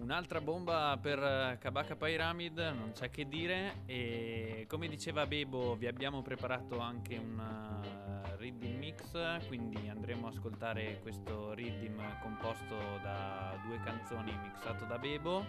Un'altra 0.00 0.40
bomba 0.40 0.98
per 1.00 1.18
eh, 1.18 1.58
Kabaka 1.58 1.94
Pyramid, 1.96 2.58
non 2.58 2.92
c'è 2.92 3.10
che 3.10 3.28
dire. 3.28 3.82
E 3.86 4.64
come 4.68 4.88
diceva 4.88 5.26
Bebo, 5.26 5.76
vi 5.76 5.86
abbiamo 5.86 6.22
preparato 6.22 6.78
anche 6.78 7.16
un 7.16 7.38
uh, 7.38 8.36
reading 8.36 8.78
mix. 8.78 9.46
Quindi 9.46 9.88
andremo 9.88 10.26
a 10.26 10.30
ascoltare 10.30 11.00
questo 11.00 11.54
reading 11.54 12.00
composto 12.20 12.76
da 13.02 13.58
due 13.64 13.78
canzoni 13.82 14.32
mixato 14.42 14.84
da 14.84 14.98
Bebo. 14.98 15.44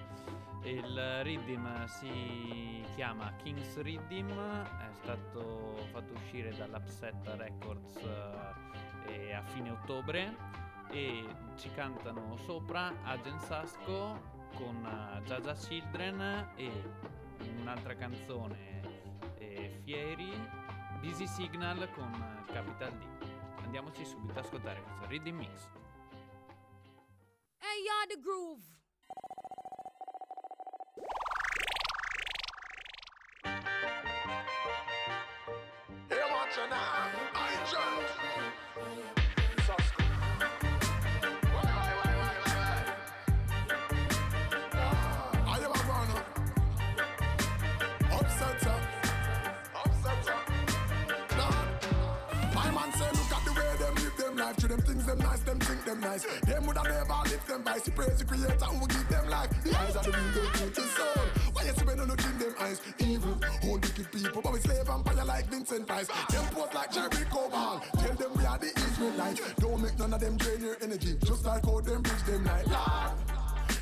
Il 0.63 1.23
reading 1.23 1.85
si 1.85 2.85
chiama 2.95 3.33
King's 3.37 3.81
Reading, 3.81 4.29
è 4.29 4.93
stato 4.93 5.75
fatto 5.91 6.13
uscire 6.13 6.55
dall'Upset 6.55 7.27
Records 7.37 7.99
eh, 9.07 9.33
a 9.33 9.41
fine 9.43 9.71
ottobre 9.71 10.35
e 10.89 11.25
ci 11.55 11.71
cantano 11.73 12.35
sopra 12.37 12.93
Agent 13.03 13.39
Sasco 13.41 14.39
con 14.55 14.83
uh, 14.83 15.21
Jaja 15.23 15.53
Children 15.53 16.51
e 16.55 16.71
un'altra 17.59 17.95
canzone 17.95 18.81
eh, 19.37 19.79
Fieri 19.83 20.31
Busy 20.99 21.25
Signal 21.27 21.89
con 21.91 22.11
uh, 22.11 22.51
Capital 22.51 22.91
D. 22.97 23.03
Andiamoci 23.63 24.05
subito 24.05 24.37
ad 24.37 24.45
ascoltare 24.45 24.81
questo 24.81 25.07
Reading 25.07 25.37
Mix. 25.37 25.69
Hey, 27.57 27.83
y'all, 27.85 28.07
the 28.07 28.19
groove. 28.19 28.61
Hey, 36.09 36.19
watch 36.33 36.57
now. 36.69 37.09
I 37.33 37.65
jump. 37.71 38.30
Life 54.51 54.57
to 54.57 54.67
them 54.67 54.81
things 54.81 55.05
them 55.05 55.17
nice, 55.19 55.39
them 55.41 55.59
think 55.59 55.85
them 55.85 55.99
nice. 56.01 56.23
Them 56.41 56.65
woulda 56.65 56.83
never 56.83 57.21
lift 57.23 57.47
them 57.47 57.61
by 57.61 57.79
the 57.79 57.91
praise 57.91 58.17
the 58.19 58.25
creator 58.25 58.65
who 58.65 58.87
give 58.87 59.07
them 59.07 59.29
life. 59.29 59.49
The 59.63 59.77
eyes 59.77 59.95
of 59.95 60.05
the 60.05 60.11
truth 60.11 60.73
to 60.75 60.81
soul. 60.81 61.25
Why 61.53 61.63
you 61.63 61.73
see 61.73 61.85
no 61.85 62.03
look 62.03 62.23
in 62.25 62.37
them 62.37 62.55
eyes? 62.59 62.81
Evil, 62.99 63.37
whole 63.61 63.79
wicked 63.79 64.11
people, 64.11 64.41
but 64.41 64.53
we 64.53 64.59
slave 64.59 64.85
vampire 64.85 65.25
like 65.25 65.45
Vincent 65.47 65.87
Price. 65.87 66.07
Them 66.07 66.45
pose 66.51 66.73
like 66.73 66.91
Jericho 66.91 67.49
Ball. 67.49 67.81
Tell 67.97 68.15
them 68.15 68.31
we 68.35 68.45
are 68.45 68.57
the 68.57 68.71
Israelites. 68.75 69.41
Don't 69.59 69.81
make 69.81 69.97
none 69.97 70.13
of 70.13 70.19
them 70.19 70.37
drain 70.37 70.61
your 70.61 70.77
energy. 70.81 71.15
Just 71.23 71.45
like 71.45 71.65
how 71.65 71.79
them 71.79 72.01
bridge 72.01 72.23
them 72.23 72.43
night. 72.43 72.67
Lord. 72.67 73.11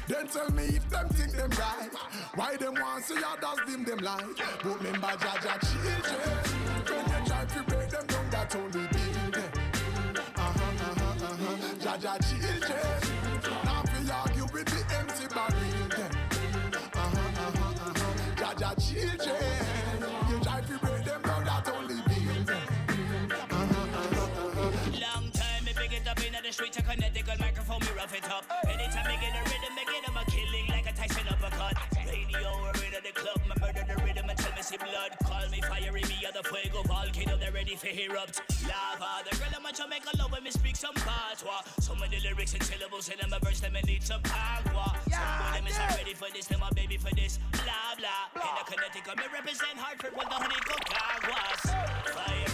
Then 0.08 0.28
tell 0.28 0.50
me 0.52 0.64
if 0.64 0.90
them 0.90 1.10
think 1.10 1.32
them 1.34 1.50
right. 1.52 1.90
Why 2.36 2.58
them 2.58 2.76
want 2.76 3.06
see 3.06 3.16
others 3.18 3.60
dim 3.66 3.86
them 3.86 4.00
light? 4.00 4.26
But 4.64 4.78
remember 4.78 5.08
Jaja 5.08 5.54
children. 5.66 6.60
When 6.90 7.06
you 7.10 7.28
try 7.28 7.46
to 7.46 7.64
break 7.64 7.90
them 7.90 8.08
down, 8.08 8.30
that's 8.30 8.56
only 8.56 8.99
in 26.60 26.68
the 26.68 26.74
streets 26.74 26.90
Connecticut 26.90 27.40
microphone, 27.40 27.80
me 27.82 27.92
rough 27.96 28.16
it 28.16 28.26
up. 28.28 28.44
Anytime 28.68 29.08
me 29.08 29.16
get 29.22 29.32
a 29.32 29.42
rhythm, 29.48 29.74
me 29.76 29.84
get 29.86 30.08
'em 30.08 30.18
a 30.18 30.24
killing 30.26 30.68
like 30.68 30.88
a 30.88 30.94
Tyson 30.94 31.28
uppercut. 31.30 31.76
Radio 32.06 32.52
or 32.60 32.76
in 32.84 32.92
the 33.00 33.14
club, 33.14 33.40
me 33.48 33.56
murder 33.62 33.86
the 33.88 33.96
rhythm 34.04 34.30
and 34.30 34.38
tell 34.38 34.52
me 34.54 34.62
see 34.62 34.78
blood. 34.78 35.12
Call 35.24 35.48
me 35.50 35.62
fiery, 35.62 36.04
me 36.04 36.26
other 36.28 36.44
fuego 36.44 36.84
volcano, 36.84 37.38
they 37.38 37.50
ready 37.50 37.76
for 37.76 37.88
erupt. 37.88 38.42
Lava, 38.68 39.24
the 39.30 39.36
girl 39.38 39.54
I'm 39.56 39.66
a 39.66 39.72
Jamaica 39.72 40.12
love 40.18 40.32
when 40.32 40.44
me 40.44 40.52
speak 40.52 40.76
some 40.76 40.96
patois. 40.96 41.64
Some 41.80 42.02
of 42.02 42.10
the 42.10 42.20
lyrics 42.20 42.54
and 42.54 42.64
syllables 42.64 43.08
in 43.10 43.18
them, 43.20 43.32
a 43.32 43.40
verse 43.40 43.60
them 43.60 43.76
and 43.76 43.86
need 43.86 44.04
some 44.04 44.22
agua. 44.28 45.00
Some 45.10 45.46
of 45.46 45.54
them 45.54 45.68
is 45.68 45.78
not 45.78 45.96
ready 45.96 46.14
for 46.14 46.30
this, 46.34 46.48
them 46.48 46.62
a 46.64 46.74
baby 46.74 46.98
for 46.98 47.14
this. 47.16 47.40
Blah 47.52 47.96
blah. 47.98 48.36
In 48.36 48.54
the 48.60 48.66
Connecticut, 48.72 49.16
me 49.18 49.26
represent 49.32 49.78
Hartford 49.78 50.14
with 50.18 50.28
the 50.28 50.36
honey 50.36 50.60
caguas. 50.92 51.62
Fiery, 52.16 52.49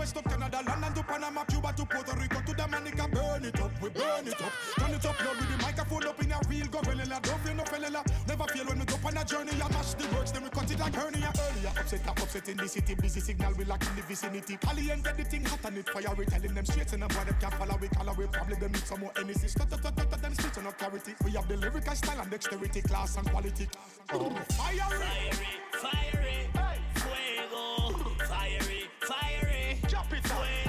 US 0.00 0.12
to 0.12 0.22
Canada, 0.22 0.60
London 0.66 0.92
to 0.94 1.02
Panama, 1.02 1.44
Cuba 1.44 1.72
to 1.76 1.84
Puerto 1.84 2.16
Rico 2.16 2.40
to 2.40 2.52
Dominica. 2.54 3.08
Burn 3.08 3.44
it 3.44 3.60
up, 3.60 3.70
we 3.82 3.88
burn 3.90 4.26
it 4.26 4.40
up. 4.40 4.52
Turn 4.78 4.94
it 4.94 5.04
up, 5.04 5.16
now 5.20 5.32
with 5.36 5.50
the 5.50 5.62
microphone 5.62 6.06
up 6.06 6.22
in 6.22 6.32
a 6.32 6.40
real 6.48 6.66
gorilla. 6.66 7.20
Don't 7.22 7.40
feel 7.40 7.54
no 7.54 7.64
fella, 7.64 8.04
never 8.26 8.44
feel 8.44 8.64
when 8.66 8.78
we 8.78 8.84
go 8.86 8.96
on 9.04 9.16
a 9.16 9.24
journey. 9.24 9.52
I 9.52 9.68
mash 9.68 9.94
the 9.94 10.08
words, 10.16 10.32
then 10.32 10.44
we 10.44 10.50
cut 10.50 10.70
it 10.70 10.78
like 10.78 10.94
hernia. 10.94 11.32
Earlier, 11.36 11.72
upset, 11.76 12.08
up, 12.08 12.20
upset 12.20 12.48
in 12.48 12.56
the 12.56 12.68
city, 12.68 12.94
busy 12.94 13.20
signal, 13.20 13.52
we 13.58 13.64
lock 13.64 13.82
in 13.86 13.96
the 13.96 14.02
vicinity. 14.02 14.56
Caliente, 14.56 15.12
the 15.16 15.24
thing 15.24 15.44
hot 15.44 15.64
and 15.64 15.78
it 15.78 15.88
fire, 15.88 16.14
we 16.16 16.24
telling 16.24 16.54
them 16.54 16.64
straight 16.64 16.88
the 16.88 16.96
boy, 16.96 17.24
them 17.24 17.36
can't 17.40 17.54
follow, 17.54 17.76
we 17.80 17.88
color, 17.88 18.14
we 18.16 18.26
probably 18.26 18.56
them 18.56 18.72
need 18.72 18.86
some 18.86 19.00
more 19.00 19.12
energy. 19.18 19.48
Stut, 19.48 19.68
stut, 19.68 19.80
stut, 19.80 20.22
them 20.22 20.34
speech 20.34 20.64
no 20.64 20.72
clarity. 20.72 21.12
We 21.24 21.32
have 21.32 21.48
the 21.48 21.56
lyrical 21.56 21.94
style 21.94 22.20
and 22.20 22.30
dexterity, 22.30 22.80
class 22.82 23.16
and 23.16 23.28
quality. 23.30 23.68
Oh. 24.12 24.30
Fire! 24.56 24.76
Fiery, 24.88 25.60
fiery, 25.72 26.48
fuego. 26.52 26.79
capital. 30.10 30.59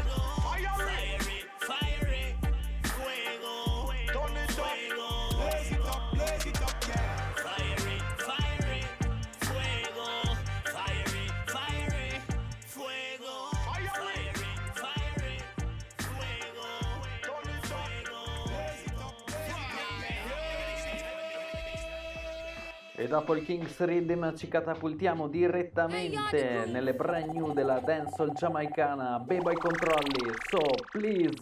E 23.02 23.08
dopo 23.08 23.36
il 23.36 23.43
King's 23.43 23.80
Rhythm 23.80 24.36
ci 24.36 24.47
catapultiamo 24.47 25.28
direttamente 25.28 26.66
nelle 26.68 26.93
brand 26.93 27.32
new 27.32 27.52
della 27.52 27.80
dancehall 27.80 28.32
giamaicana 28.34 29.18
Baby 29.18 29.47
ai 29.47 29.56
controlli. 29.56 30.32
So 30.52 30.60
please 30.91 31.34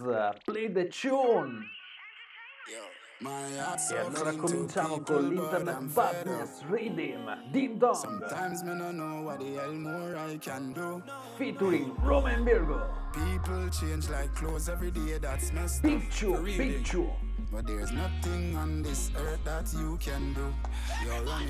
play 0.45 0.71
the 0.71 0.87
tune. 0.87 1.67
E 3.21 3.97
allora 3.97 4.33
cominciamo 4.37 5.01
con 5.01 5.27
l'internet 5.27 5.81
badness 5.91 6.63
rhythm 6.69 7.49
Ding 7.51 7.75
Dong 7.75 7.93
Sometimes 7.93 8.61
me 8.61 8.73
no 8.73 8.91
know 8.91 9.25
what 9.25 9.39
the 9.39 9.59
hell 9.59 9.73
more 9.73 10.15
I 10.15 10.37
can 10.37 10.71
do 10.71 11.03
featuring 11.35 11.93
Roman 12.01 12.45
Virgo. 12.45 12.87
People 13.11 13.67
change 13.69 14.07
like 14.07 14.33
clothes 14.33 14.69
every 14.69 14.91
day 14.91 15.19
that's 15.19 15.51
messed 15.51 15.81
Big 15.81 16.03
up 16.03 16.09
Chew, 16.09 16.37
Really. 16.37 16.81
But 17.51 17.65
there's 17.65 17.91
nothing 17.91 18.55
on 18.55 18.83
this 18.83 19.11
earth 19.17 19.43
that 19.43 19.73
you 19.73 19.97
can 19.99 20.33
do 20.33 20.53
You're 21.03 21.21
running 21.23 21.49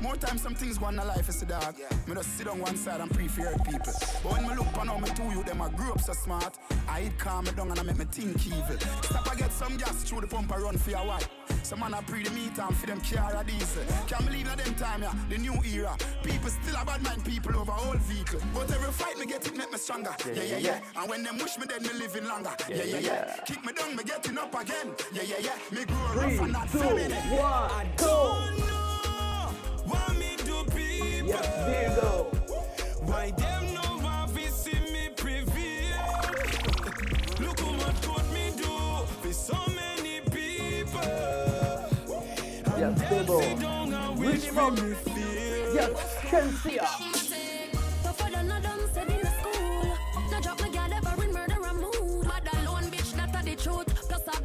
more 0.00 0.14
times 0.14 0.42
some 0.42 0.54
things 0.54 0.76
go 0.76 0.86
on 0.86 0.96
life 0.96 1.28
is 1.28 1.40
the 1.40 1.46
dog. 1.46 1.74
Me 2.06 2.14
just 2.14 2.36
sit 2.36 2.46
on 2.46 2.60
one 2.60 2.76
side 2.76 3.00
and 3.00 3.10
hurt 3.16 3.64
people. 3.64 3.92
But 4.22 4.32
when 4.32 4.42
me 4.46 4.54
look 4.54 4.76
on 4.78 4.88
how 4.88 4.98
me 4.98 5.08
two 5.14 5.24
you, 5.24 5.42
them 5.42 5.62
I 5.62 5.70
grew 5.70 5.90
up 5.90 6.00
so 6.00 6.12
smart. 6.12 6.58
I 6.86 7.04
eat 7.04 7.18
calm 7.18 7.46
me 7.46 7.52
down 7.52 7.70
and 7.70 7.80
I 7.80 7.82
make 7.82 7.98
me 7.98 8.04
think 8.04 8.46
evil. 8.46 8.78
Stop 9.02 9.32
I 9.32 9.34
get 9.36 9.52
some 9.52 9.76
gas 9.78 10.02
through 10.02 10.20
the 10.20 10.26
pump 10.26 10.52
I 10.52 10.58
run 10.58 10.76
for 10.76 10.90
your 10.90 11.06
wife. 11.06 11.28
Some 11.66 11.80
man 11.80 11.94
I 11.94 12.00
pre 12.02 12.22
the 12.22 12.30
meat 12.30 12.56
and 12.56 12.76
for 12.76 12.86
them 12.86 13.00
car 13.00 13.34
a 13.40 13.42
diesel. 13.42 13.82
Can't 14.06 14.24
believe 14.24 14.46
that 14.46 14.58
them 14.58 14.72
time 14.76 15.02
yeah, 15.02 15.12
the 15.28 15.36
new 15.36 15.54
era. 15.64 15.96
People 16.22 16.48
still 16.48 16.76
a 16.80 16.84
bad 16.84 17.02
mind 17.02 17.24
people 17.24 17.58
over 17.58 17.72
old 17.72 17.98
vehicle. 18.02 18.38
But 18.54 18.70
every 18.70 18.92
fight 18.92 19.18
me 19.18 19.26
get 19.26 19.44
it 19.44 19.56
make 19.56 19.72
me 19.72 19.78
stronger. 19.78 20.14
Yeah, 20.32 20.42
yeah, 20.44 20.58
yeah. 20.58 20.80
And 20.96 21.10
when 21.10 21.24
them 21.24 21.38
wish 21.38 21.58
me 21.58 21.66
dead, 21.66 21.82
me 21.82 21.88
living 21.98 22.24
longer. 22.28 22.54
Yeah, 22.68 22.84
yeah, 22.84 22.98
yeah. 22.98 23.36
Kick 23.44 23.64
me 23.66 23.72
down, 23.72 23.96
me 23.96 24.04
getting 24.04 24.38
up 24.38 24.54
again. 24.54 24.94
Yeah, 25.12 25.22
yeah, 25.22 25.40
yeah. 25.40 25.76
Me 25.76 25.84
grow 25.86 26.06
Three, 26.12 26.36
rough 26.36 26.42
and 26.44 26.52
not 26.52 26.70
two, 26.70 26.78
feminine. 26.78 27.30
one, 27.30 27.88
go. 27.96 28.38
Want 29.88 30.18
me 30.20 30.36
do 30.36 30.62
people? 30.70 31.30
Yes. 31.30 31.98
Why 33.02 33.32
them 33.32 33.55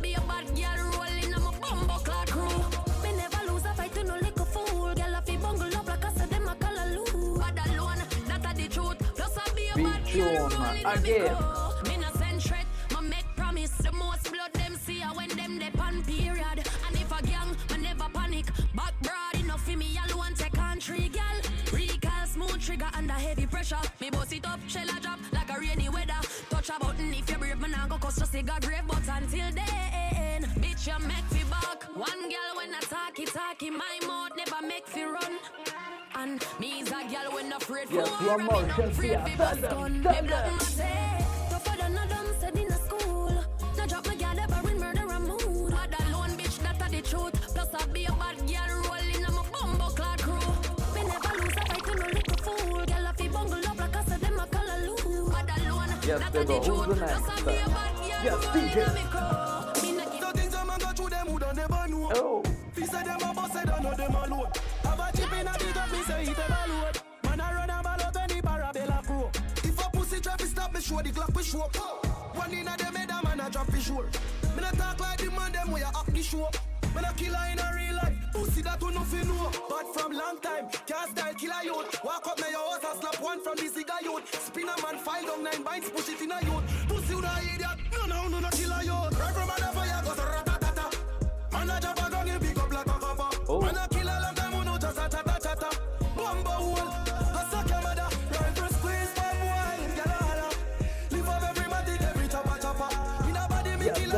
Big 0.01 0.16
bad 0.28 0.47
girl 0.55 0.78
tune, 0.82 0.91
rolling 0.97 1.34
on 1.34 1.53
again. 1.53 1.88
me 1.88 2.26
crew. 2.26 2.64
Me 3.03 4.03
no 4.03 4.16
lick 4.16 4.39
a 4.39 4.45
fool. 4.45 4.93
Galafi 4.95 5.38
bonglo 5.39 5.86
black 5.86 6.05
as 6.05 6.16
the 6.16 6.38
macala 6.38 6.86
lu. 6.95 7.05
Adalwana 7.38 8.05
that 8.28 8.45
had 8.45 8.57
the 8.57 8.68
truth. 8.68 8.97
Plus 9.16 9.38
I 9.38 9.53
be 9.55 9.68
about 9.70 10.14
you 10.14 10.26
again. 10.86 11.36
We 11.86 11.97
na 11.97 12.12
send 12.18 12.41
threat, 12.41 12.66
my 12.93 13.01
make 13.01 13.36
promise. 13.38 13.72
The 13.78 13.91
most 13.91 14.32
blood 14.32 14.53
them 14.53 14.76
see 14.76 15.01
a 15.03 15.07
when 15.07 15.30
them 15.30 15.59
they 15.59 15.70
pan 15.70 16.03
period. 16.03 16.68
And 16.88 16.95
if 16.95 17.12
a 17.12 17.24
gang, 17.24 17.55
me 17.72 17.84
never 17.84 18.09
panic. 18.14 18.47
Back 18.76 18.93
broad 19.01 19.30
Me 23.99 24.09
bust 24.09 24.34
it 24.34 24.45
up, 24.47 24.59
shell 24.67 24.89
a 24.89 24.99
drop 24.99 25.19
like 25.32 25.49
a 25.49 25.59
rainy 25.59 25.88
weather. 25.88 26.19
Touch 26.49 26.69
a 26.69 26.80
button 26.80 27.13
if 27.13 27.30
you 27.30 27.38
brave, 27.38 27.59
me 27.61 27.69
nah 27.69 27.88
go 27.88 27.97
cause 27.97 28.17
just 28.17 28.36
a 28.36 28.43
grave. 28.43 28.84
But 28.88 29.07
until 29.07 29.51
then, 29.53 30.43
bitch 30.59 30.88
you 30.88 31.07
make 31.07 31.32
me 31.32 31.43
back. 31.49 31.84
One 31.95 32.22
girl 32.22 32.55
when 32.57 32.74
I 32.74 32.80
talky 32.82 33.26
talky, 33.26 33.69
my 33.69 33.99
mouth 34.05 34.32
never 34.38 34.65
make 34.67 34.93
me 34.95 35.03
run. 35.03 35.39
And 36.15 36.43
me 36.59 36.82
is 36.82 36.89
a 36.89 36.91
girl 36.91 37.34
when 37.34 37.53
afraid 37.53 37.88
for 37.88 37.95
Yes, 37.95 38.22
one 38.22 38.43
more, 38.45 38.61
me 38.61 38.67
Chelsea, 38.76 39.11
afraid 39.11 39.11
Tell 39.11 39.38
bust 39.38 39.61
gun. 39.61 39.93
Me 39.93 40.22
black 40.28 41.20
through 61.01 61.09
them 61.09 61.28
who 61.28 61.39
don't 61.39 61.55
never 61.55 61.88
know. 61.88 62.09
Oh, 62.14 62.43
Fi 62.74 62.86
say 62.86 63.03
them 63.03 63.22
a 63.22 63.34
bust, 63.34 63.53
say 63.53 63.64
don't 63.64 63.84
know 63.84 63.93
them 63.93 64.16
alone. 64.16 64.51
Have 64.84 64.99
a 64.99 65.18
chip 65.18 65.34
in 65.34 65.47
a 65.47 65.53
big 65.57 65.78
up, 65.78 65.91
me 65.91 66.01
say 66.03 66.24
it 66.24 66.38
load. 66.38 67.01
Man 67.24 67.39
run 67.39 67.70
a 67.70 67.84
ball 67.84 67.97
the 67.97 68.41
parabella. 68.41 69.01
If 69.64 69.80
a 69.80 69.89
pussy 69.91 70.18
stop 70.22 70.74
me, 70.74 70.82
show 70.82 71.01
the 71.01 71.12
clock 71.12 71.43
show. 71.43 71.70
One 72.34 72.53
in 72.53 72.68
a 72.68 72.78
them 72.78 72.95
head 72.95 73.09
a 73.09 73.24
man 73.24 73.39
a 73.39 73.49
drop. 73.49 73.72
Me 73.72 73.82
not 74.62 74.74
talk 74.74 74.99
like 74.99 75.18
the 75.20 75.32
man 75.32 75.51
them 75.51 75.72
way 75.72 75.82
a 75.82 75.88
up 75.88 76.05
the 76.07 76.22
show. 76.22 76.49
Me 76.95 77.01
not 77.01 77.18
killer 77.18 77.39
in 77.51 77.59
a 77.59 77.72
real 77.76 77.95
life. 77.95 78.20
Pussy 78.34 78.61
that 78.61 78.82
you 78.82 78.91
no 78.91 79.01
fi 79.01 79.23
know. 79.23 79.51
But 79.69 79.93
from 79.93 80.13
long 80.13 80.39
time, 80.39 80.69
can't 80.88 81.09
style 81.11 81.34
killer 81.34 81.63
youth. 81.63 82.03
Walk 82.03 82.27
up 82.27 82.38
me 82.39 82.45
your 82.49 82.63
house 82.71 82.86
and 82.89 83.01
slap 83.01 83.21
one 83.21 83.43
from 83.43 83.55
the 83.57 83.67
cigar 83.67 84.01
youth. 84.01 84.23
Spin 84.45 84.69
a 84.69 84.75
man 84.82 84.97
file 85.03 85.25
down 85.25 85.43
nine 85.43 85.63
binds, 85.63 85.89
push 85.89 86.09
it 86.09 86.21
in 86.21 86.32
a 86.32 86.39
youth. 86.41 86.63
Pussy 86.88 87.13
you 87.13 87.21
the 87.21 87.32
idiot. 87.53 87.77
No 87.91 88.05
no 88.05 88.27
no 88.29 88.39
no 88.39 88.49
killer 88.49 88.84
youth. 88.84 89.19
Every 89.19 89.45
man 89.45 89.63
a 89.63 89.71
fire 89.75 90.01
goes 90.03 90.21
ratatata. 90.32 90.86
Man 91.51 91.69
a 91.69 91.82
jump 91.82 91.99
a 91.99 92.09
gun, 92.09 92.39
big 92.39 92.57
up 92.57 92.71
like 92.71 92.86
a 92.88 92.99
copper. 92.99 93.38
Oh. 93.49 93.61
Man 93.61 93.75
a 93.75 93.88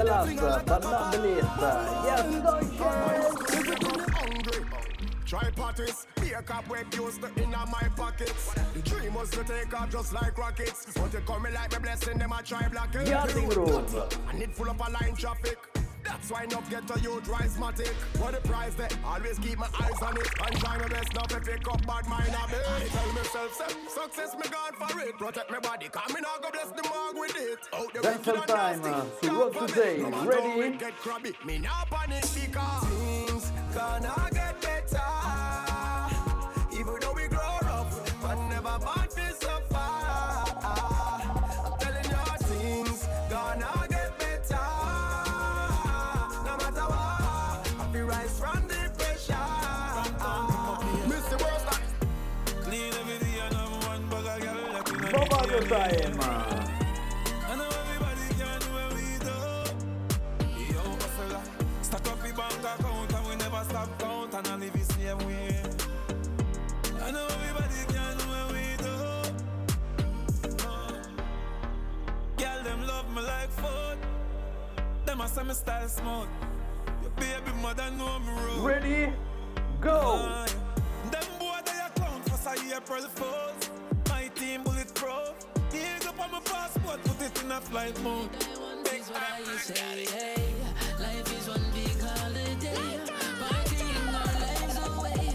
body, 0.05 0.27
me 0.27 0.35
yes, 0.35 0.39
kill 0.39 0.49
the 0.49 0.63
and 0.63 0.69
last 0.69 0.69
a 0.69 0.79
like 0.79 0.79
a 0.79 0.79
ballad 0.79 1.93
Yes, 2.05 2.41
Deutsche. 2.43 3.53
Everything 3.55 3.97
me 3.97 4.05
hungry. 4.13 4.65
Try 5.25 5.49
parties, 5.51 6.07
be 6.21 6.33
a 6.33 6.41
cop 6.41 6.67
web 6.69 6.93
used 6.93 7.21
to 7.21 7.27
in 7.41 7.51
my 7.51 7.89
pockets. 7.95 8.53
The 8.73 8.81
dream 8.81 9.13
was 9.13 9.29
to 9.31 9.43
take 9.43 9.73
off 9.73 9.89
just 9.91 10.13
like 10.13 10.37
rockets. 10.37 10.93
But 10.95 11.13
it 11.13 11.25
coming 11.25 11.53
like 11.53 11.73
me 11.73 11.79
blessing 11.79 12.17
them, 12.19 12.33
I 12.33 12.41
try 12.41 12.67
block 12.67 12.93
it. 12.95 13.55
Room. 13.55 13.85
And 14.29 14.41
it 14.41 14.53
full 14.53 14.69
up 14.69 14.79
a 14.87 14.91
line 14.91 15.15
traffic. 15.15 15.57
That's 16.03 16.29
why 16.31 16.43
enough 16.43 16.69
get 16.69 16.87
to 16.87 16.99
you 16.99 17.19
rise 17.21 17.57
matic. 17.57 17.93
What 18.19 18.33
the 18.33 18.47
price 18.47 18.73
there? 18.75 18.89
Always 19.05 19.39
keep 19.39 19.57
my 19.57 19.67
eyes 19.81 20.01
on 20.01 20.17
it. 20.17 20.27
And 20.45 20.59
try 20.59 20.77
my 20.77 20.87
best 20.87 21.13
not 21.13 21.29
to 21.29 21.39
pick 21.39 21.67
up 21.67 21.85
bad 21.87 22.07
mind 22.07 22.29
a 22.35 22.47
bit. 22.49 22.61
I 22.65 22.87
tell 22.87 23.13
myself, 23.13 23.53
say, 23.53 23.75
success 23.87 24.35
me 24.35 24.43
God 24.51 24.75
for 24.75 24.99
it. 24.99 25.17
Protect 25.17 25.49
my 25.51 25.59
body, 25.59 25.89
come 25.89 26.15
in, 26.17 26.25
I 26.25 26.37
go 26.41 26.49
bless 26.51 26.67
the 26.71 26.83
mark 26.89 27.13
with 27.15 27.35
it. 27.37 27.59
Out 27.73 27.93
the 27.93 28.01
That's 28.01 28.25
wicked 28.27 28.47
time, 28.47 28.81
nasty. 28.81 29.09
to 29.21 29.27
Can't 29.27 29.37
work 29.39 29.53
for 29.53 29.61
me. 29.61 29.67
today. 29.67 29.97
No 30.09 30.25
Ready? 30.25 30.77
Get 30.77 30.95
crabby, 30.97 31.31
me 31.45 31.57
now 31.59 31.83
panic 31.89 32.23
because 32.33 32.83
things 32.87 33.51
gonna 33.73 34.29
get 34.33 34.61
better. 34.61 34.72
your 55.53 55.61
time. 55.67 56.19
I 56.19 57.55
know 57.55 57.69
everybody 57.81 58.25
can 58.39 58.59
do 58.61 58.69
what 58.73 58.89
we 58.97 59.05
do. 59.27 59.37
Yo, 60.73 60.81
bank 62.33 62.65
account 62.73 63.13
and 63.13 63.27
we 63.27 63.35
never 63.35 63.63
stop 63.69 63.89
I 64.47 64.55
live 64.55 64.73
the 64.73 64.79
same 64.79 65.19
way. 65.27 65.61
I 67.03 67.11
know 67.11 67.27
everybody 67.37 67.79
can 67.93 68.17
do 68.17 68.23
what 68.33 68.45
we 68.55 68.65
do. 68.81 68.95
Girl, 72.37 72.59
them 72.63 72.81
love 72.87 73.07
me 73.15 73.21
like 73.21 73.51
food. 73.51 73.97
Them 75.05 75.19
me 75.47 75.53
style 75.53 75.87
smooth. 75.87 76.29
Your 77.03 77.11
baby 77.11 77.51
mother 77.61 77.91
know 77.91 78.17
me. 78.19 78.33
Ready, 78.59 79.13
go. 79.79 79.99
Uh, 80.17 80.47
them 81.11 81.27
boy 81.37 81.59
they 81.63 81.79
a 81.85 81.91
clown 81.95 82.21
for 82.23 82.37
say 82.37 82.75
April 82.75 83.03
a 87.53 87.61
flight 87.61 88.01
mode. 88.01 88.31
Big 88.83 89.01
is 89.01 89.09
what 89.09 89.21
I 89.21 89.57
say. 89.57 90.05
Hey, 90.05 90.53
life 90.99 91.29
is 91.37 91.47
one 91.47 91.65
big 91.75 91.99
holiday. 92.01 92.99
Partying 93.41 94.09
our 94.21 94.33
lives 94.43 94.77
away. 94.89 95.25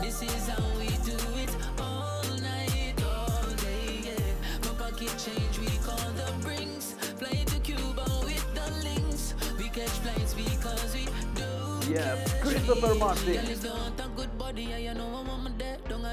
This 0.00 0.22
is 0.22 0.48
how 0.48 0.64
we 0.78 0.88
do 1.04 1.18
it 1.42 1.52
all 1.78 2.24
night, 2.40 2.96
all 3.04 3.50
day. 3.60 4.08
Yeah. 4.08 4.64
My 4.64 4.72
pocket 4.80 5.12
change 5.20 5.58
we 5.58 5.68
call 5.84 6.10
the 6.20 6.32
brinks. 6.40 6.94
Fly 7.18 7.44
to 7.44 7.58
Cuba 7.60 8.06
with 8.24 8.46
the 8.54 8.66
links. 8.88 9.34
We 9.58 9.68
catch 9.68 9.96
flights 10.00 10.32
because 10.32 10.94
we 10.94 11.04
do. 11.34 11.92
Yes, 11.92 12.40
Christopher 12.42 12.94
Martin. 12.94 13.34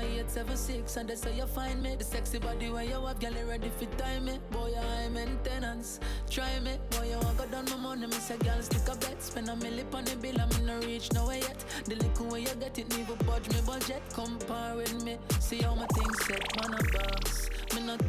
876, 0.04 0.98
and 0.98 1.10
they 1.10 1.16
say 1.16 1.36
you 1.36 1.46
find 1.46 1.82
me. 1.82 1.96
The 1.96 2.04
sexy 2.04 2.40
body 2.40 2.70
where 2.70 2.84
you 2.84 3.06
have, 3.06 3.20
girl, 3.20 3.32
you 3.34 3.46
ready 3.50 3.70
for 3.78 3.86
time 3.98 4.26
me. 4.26 4.40
Boy, 4.52 4.74
I'm 4.78 5.14
maintenance. 5.14 6.00
Try 6.30 6.60
me, 6.60 6.78
boy, 6.92 7.10
you 7.10 7.18
want 7.18 7.38
go 7.38 7.46
down 7.48 7.66
my 7.66 7.78
money. 7.78 8.08
Me 8.08 8.14
say, 8.14 8.38
girl, 8.38 8.62
stick 8.62 8.88
a 8.88 8.98
bet. 8.98 9.22
Spend 9.22 9.50
a 9.50 9.52
on 9.54 9.60
the 10.06 10.16
bill, 10.22 10.40
I'm 10.40 10.52
in 10.60 10.66
no 10.66 10.80
reach 10.80 11.12
nowhere 11.14 11.38
yet. 11.38 11.64
The 11.86 11.96
little 11.96 12.28
way 12.28 12.42
you 12.42 12.56
get 12.60 12.78
it, 12.78 12.90
never 12.98 13.16
budge 13.24 13.50
me 13.50 13.62
budget. 13.66 14.02
Compare 14.14 14.76
with 14.76 15.04
me, 15.04 15.18
see 15.40 15.62
how 15.62 15.76
my 15.76 15.88
things 15.88 16.26
set. 16.26 16.44
Man, 16.62 16.74
a 16.80 16.84
boss, 16.98 17.50
me 17.76 17.86
not. 17.86 18.04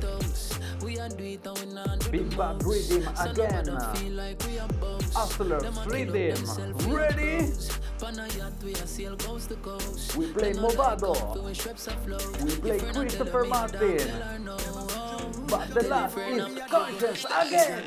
We 0.85 0.99
are 0.99 1.09
do 1.09 1.25
it 1.25 1.47
and 1.47 1.59
we 1.59 1.75
not 1.75 1.99
do 2.01 2.11
Big 2.11 2.31
the 2.31 2.37
Bad. 2.37 2.63
Rhythm 2.63 3.03
So 3.17 3.31
again. 3.31 3.65
nobody 3.65 3.71
uh, 3.71 3.95
feel 3.95 4.13
like 4.13 4.43
we 4.47 4.59
are 4.59 4.69
bums. 4.69 5.15
Hustlers 5.15 5.63
a 5.63 5.71
kill 5.73 5.81
up 5.81 5.87
Rhythm. 5.93 6.91
Ready? 6.91 7.39
fools. 7.41 7.79
Pan 8.01 8.19
a 8.19 8.29
yacht, 8.37 8.53
we 8.63 8.73
a 8.73 8.87
sail 8.87 9.17
coast 9.17 9.49
to 9.49 9.57
coast. 9.57 10.17
We 10.17 10.27
play 10.33 10.53
Movado. 10.53 11.15
Comfy, 11.85 12.11
we 12.11 12.17
Schweppes 12.17 12.41
afloat. 12.41 12.43
We 12.43 12.57
play 12.57 12.77
If 12.77 12.83
you're 12.83 12.93
not 12.93 13.01
Christopher 13.03 13.45
telling 13.45 13.51
me 13.51 13.51
Martin. 13.51 13.97
that, 13.97 14.09
tell 14.09 14.23
her 14.23 14.39
no. 14.39 14.57
But 15.49 15.75
the 15.75 15.83
last 15.89 16.17
is 16.19 16.59
Conscious 16.71 17.27
again. 17.27 17.85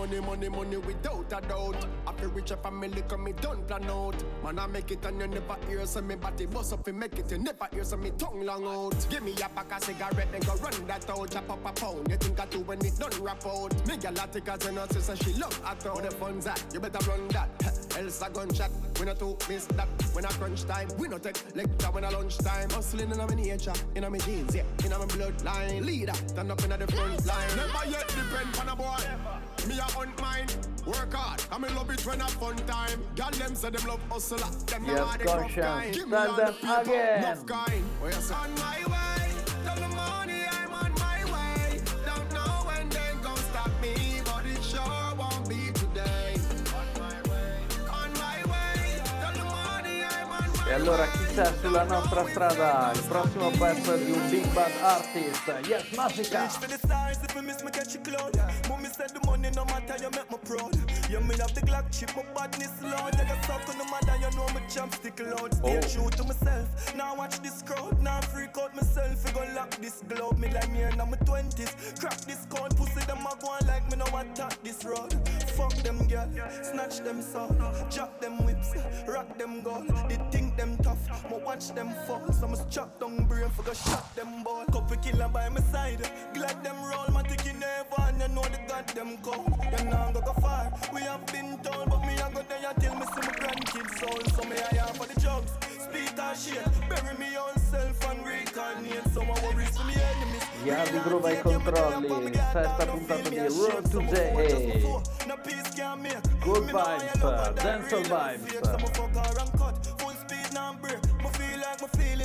Money, 0.00 0.18
money, 0.20 0.48
money, 0.48 0.78
without 0.78 1.30
a 1.30 1.46
doubt. 1.46 1.86
I 2.06 2.12
feel 2.14 2.30
rich 2.30 2.50
a 2.52 2.56
family 2.56 3.02
come 3.06 3.22
me 3.24 3.34
don't 3.38 3.68
plan 3.68 3.84
out. 3.84 4.14
Man, 4.42 4.58
I 4.58 4.66
make 4.66 4.90
it 4.90 5.04
and 5.04 5.20
you 5.20 5.26
never 5.26 5.56
hear 5.68 5.84
so 5.84 6.00
me 6.00 6.14
body 6.14 6.46
bust 6.46 6.72
up 6.72 6.86
and 6.86 6.98
make 6.98 7.18
it. 7.18 7.30
You 7.30 7.36
never 7.36 7.68
hear 7.70 7.84
so 7.84 7.98
me 7.98 8.10
tongue 8.16 8.46
long 8.46 8.64
out. 8.64 9.06
Give 9.10 9.22
me 9.22 9.32
a 9.32 9.48
pack 9.50 9.76
of 9.76 9.84
cigarette, 9.84 10.32
then 10.32 10.40
go 10.40 10.54
run 10.54 10.86
that 10.86 11.10
out. 11.10 11.30
Chop 11.30 11.50
up 11.50 11.66
a 11.66 11.72
pound. 11.78 12.10
You 12.10 12.16
think 12.16 12.40
I 12.40 12.46
do 12.46 12.60
when 12.60 12.82
it 12.82 12.98
done 12.98 13.22
rap 13.22 13.44
out? 13.44 13.86
Me 13.86 13.98
gal 13.98 14.14
a 14.14 14.26
take 14.26 14.48
as 14.48 14.64
an 14.64 14.88
sister, 14.88 15.16
she 15.16 15.34
love 15.34 15.60
at 15.66 15.86
all. 15.86 16.00
The 16.00 16.10
funds 16.12 16.46
at? 16.46 16.64
You 16.72 16.80
better 16.80 17.10
run 17.10 17.28
that. 17.28 17.50
Else 17.98 18.22
a 18.22 18.30
gunshot. 18.30 18.70
We 18.98 19.04
not 19.04 19.18
to 19.18 19.36
miss 19.50 19.66
that. 19.66 19.88
When 20.14 20.24
I 20.24 20.30
crunch 20.30 20.64
time, 20.64 20.88
we 20.96 21.08
not 21.08 21.22
take 21.22 21.36
lecture 21.54 21.88
when 21.88 22.06
I 22.06 22.08
lunch 22.08 22.38
time. 22.38 22.70
Hustling 22.70 23.10
in 23.10 23.18
my 23.18 23.26
nature, 23.26 23.74
in 23.94 24.10
my 24.10 24.16
jeans, 24.16 24.54
yeah, 24.54 24.62
in 24.82 24.90
my 24.92 25.04
bloodline. 25.04 25.84
Leader, 25.84 26.14
stand 26.26 26.50
up 26.50 26.64
in 26.64 26.70
the 26.70 26.86
front 26.86 27.26
line. 27.26 27.48
Never 27.54 27.90
yet 27.90 28.08
depend 28.08 28.56
on 28.60 28.68
a 28.70 28.76
boy. 28.76 29.49
Me 29.68 29.78
a 29.78 29.82
hunt 29.82 30.20
mine, 30.20 30.46
work 30.86 31.12
hard. 31.14 31.42
I 31.52 31.58
me 31.58 31.68
love 31.70 31.90
it 31.90 32.04
when 32.06 32.20
I 32.22 32.26
fun 32.28 32.56
time. 32.66 33.00
Girl 33.16 33.30
them 33.30 33.54
say 33.54 33.70
them 33.70 33.86
love 33.86 34.00
hustler. 34.10 34.38
Them 34.66 34.84
Yes, 34.86 34.96
know 34.96 35.04
how 35.04 35.16
they 35.16 35.24
rough 35.24 35.40
conscience. 35.40 35.66
kind. 35.66 35.94
Give 35.94 36.08
me 36.08 36.16
all 36.16 36.32
the 36.36 36.52
paper, 36.60 36.80
again. 36.80 37.18
enough 37.24 37.46
kind. 37.46 37.84
Where 38.00 38.12
you 38.12 38.20
say? 38.20 38.34
On 38.34 38.54
my 38.54 38.78
way, 38.92 39.32
tell 39.64 39.76
the 39.76 39.88
money 39.94 40.40
I'm 40.58 40.72
on 40.72 40.92
my 41.06 41.18
way. 41.34 41.80
Don't 42.06 42.32
know 42.32 42.52
when 42.68 42.88
they 42.88 43.10
gon' 43.22 43.36
stop 43.50 43.70
me, 43.82 43.94
but 44.24 44.44
it 44.46 44.62
sure 44.62 45.14
won't 45.18 45.48
be 45.48 45.70
today. 45.72 46.34
On 46.80 46.88
my 47.04 47.16
way, 47.30 47.54
on 48.00 48.10
my 48.24 48.38
way, 48.52 49.02
tell 49.20 49.32
the 49.34 49.44
money 49.44 50.02
I'm 50.04 50.30
on 50.32 50.48
my 50.56 50.70
E 50.70 50.72
allora 50.72 51.06
chi 51.06 51.29
c'è 51.34 51.52
sulla 51.60 51.84
nostra 51.84 52.26
strada? 52.28 52.90
Il 52.94 53.02
prossimo 53.04 53.50
pezzo 53.50 53.94
è 53.94 53.98
di 53.98 54.10
un 54.10 54.28
big 54.30 54.46
bad 54.52 54.70
artist. 54.82 55.46
Yes, 55.66 55.90
Magica! 55.94 56.40
Reach 56.40 56.58
for 56.58 56.68
the 56.68 56.78
stars 56.78 57.18
if 57.22 57.34
you 57.34 57.42
miss 57.42 57.62
me 57.62 57.70
catch 57.70 57.94
you 57.94 58.00
cloud. 58.02 58.32
The 59.00 59.18
money 59.24 59.48
no 59.54 59.64
matter 59.64 59.96
you 59.98 60.10
make 60.10 60.30
me 60.30 60.36
proud. 60.44 60.74
You 61.08 61.20
me 61.20 61.34
have 61.38 61.54
the 61.54 61.62
Glock 61.62 61.90
chip, 61.90 62.14
my 62.14 62.22
badness 62.34 62.70
loud. 62.82 63.14
I 63.16 63.24
got 63.24 63.42
stuck 63.44 63.66
on 63.68 63.78
the 63.78 63.84
matter, 63.84 64.14
you 64.20 64.30
know 64.36 64.46
me 64.52 64.60
jump 64.68 64.92
stick 64.94 65.18
loud. 65.20 65.54
Stay 65.54 65.78
Oh. 65.78 65.80
true 65.88 66.10
to 66.10 66.24
myself. 66.24 66.68
Now 66.94 67.16
watch 67.16 67.40
this 67.40 67.62
crowd, 67.62 67.98
now 68.02 68.20
freak 68.20 68.56
out 68.58 68.74
myself. 68.76 69.24
We 69.24 69.32
gon' 69.32 69.54
lock 69.54 69.70
this 69.80 70.02
globe. 70.06 70.38
Me 70.38 70.50
like 70.52 70.70
me 70.70 70.82
in 70.82 70.96
my 70.98 71.16
twenties. 71.24 71.72
Crack 71.98 72.20
this 72.26 72.44
code, 72.50 72.76
pussy 72.76 73.00
them 73.06 73.24
a 73.24 73.34
go 73.40 73.48
on 73.48 73.66
like 73.66 73.88
me 73.90 73.96
no 73.96 74.04
attack 74.18 74.62
this 74.62 74.84
road. 74.84 75.10
Fuck 75.56 75.74
them 75.82 76.06
girl, 76.06 76.28
snatch 76.62 76.98
them 77.00 77.22
soul, 77.22 77.48
drop 77.90 78.20
them 78.20 78.44
whips, 78.44 78.74
rock 79.08 79.38
them 79.38 79.62
gold. 79.62 79.88
They 80.08 80.18
think 80.30 80.56
them 80.56 80.76
tough, 80.82 81.08
but 81.28 81.44
watch 81.44 81.68
them 81.74 81.90
fall. 82.06 82.22
So 82.32 82.46
must 82.48 82.70
chop 82.70 82.98
down 83.00 83.24
brain 83.24 83.48
for 83.50 83.62
go 83.62 83.72
shot 83.72 84.14
them 84.16 84.42
ball. 84.42 84.64
Couple 84.66 84.96
killer 84.96 85.28
by 85.28 85.48
my 85.48 85.60
side, 85.60 86.00
glad 86.34 86.62
them 86.64 86.76
roll. 86.82 87.06
My 87.12 87.22
ticket 87.22 87.56
never 87.58 88.00
and 88.08 88.20
you 88.20 88.28
know 88.28 88.42
the 88.42 88.60
goddamn 88.68 89.16
call. 89.18 89.44
You 89.78 89.84
know 89.90 90.10
go 90.14 90.20
go 90.20 90.32
far. 90.40 90.72
We 90.92 91.02
have 91.02 91.24
been 91.26 91.58
told, 91.62 91.90
but 91.90 92.00
me 92.06 92.14
I 92.14 92.30
go 92.32 92.42
there 92.48 92.74
till 92.80 92.94
me 92.94 93.06
see 93.12 93.22
my 93.26 93.34
grandkids 93.40 93.98
soul. 93.98 94.20
So 94.34 94.42
me 94.48 94.56
I 94.56 94.88
am 94.88 94.94
for 94.94 95.06
the 95.06 95.20
drugs, 95.20 95.52
speed 95.78 96.18
or 96.18 96.34
shit. 96.34 96.64
Bury 96.88 97.16
me 97.18 97.36
own 97.36 97.56
self 97.58 98.10
and 98.10 98.26
reincarnate. 98.26 99.08
So 99.12 99.22
I 99.22 99.34
worry 99.44 99.66
for 99.66 99.84
me 99.84 99.94
enemies. 99.94 100.44
Yardi 100.64 101.02
Groove 101.02 101.26
ai 101.26 101.40
controlli, 101.40 102.32
sesta 102.52 102.86
puntata 102.86 103.28
di 103.28 103.38
Road 103.38 103.88
to 103.90 103.98
JA. 104.02 105.02
No 105.26 105.36
peace 105.42 105.70
can 105.74 106.02
make. 106.02 106.20
Good 106.40 106.64
Me 106.64 106.72
vibes, 106.72 107.22
love 107.22 107.46
her, 107.46 107.52
that 107.52 107.82
dancehall 107.82 108.04
vibes. 108.04 108.60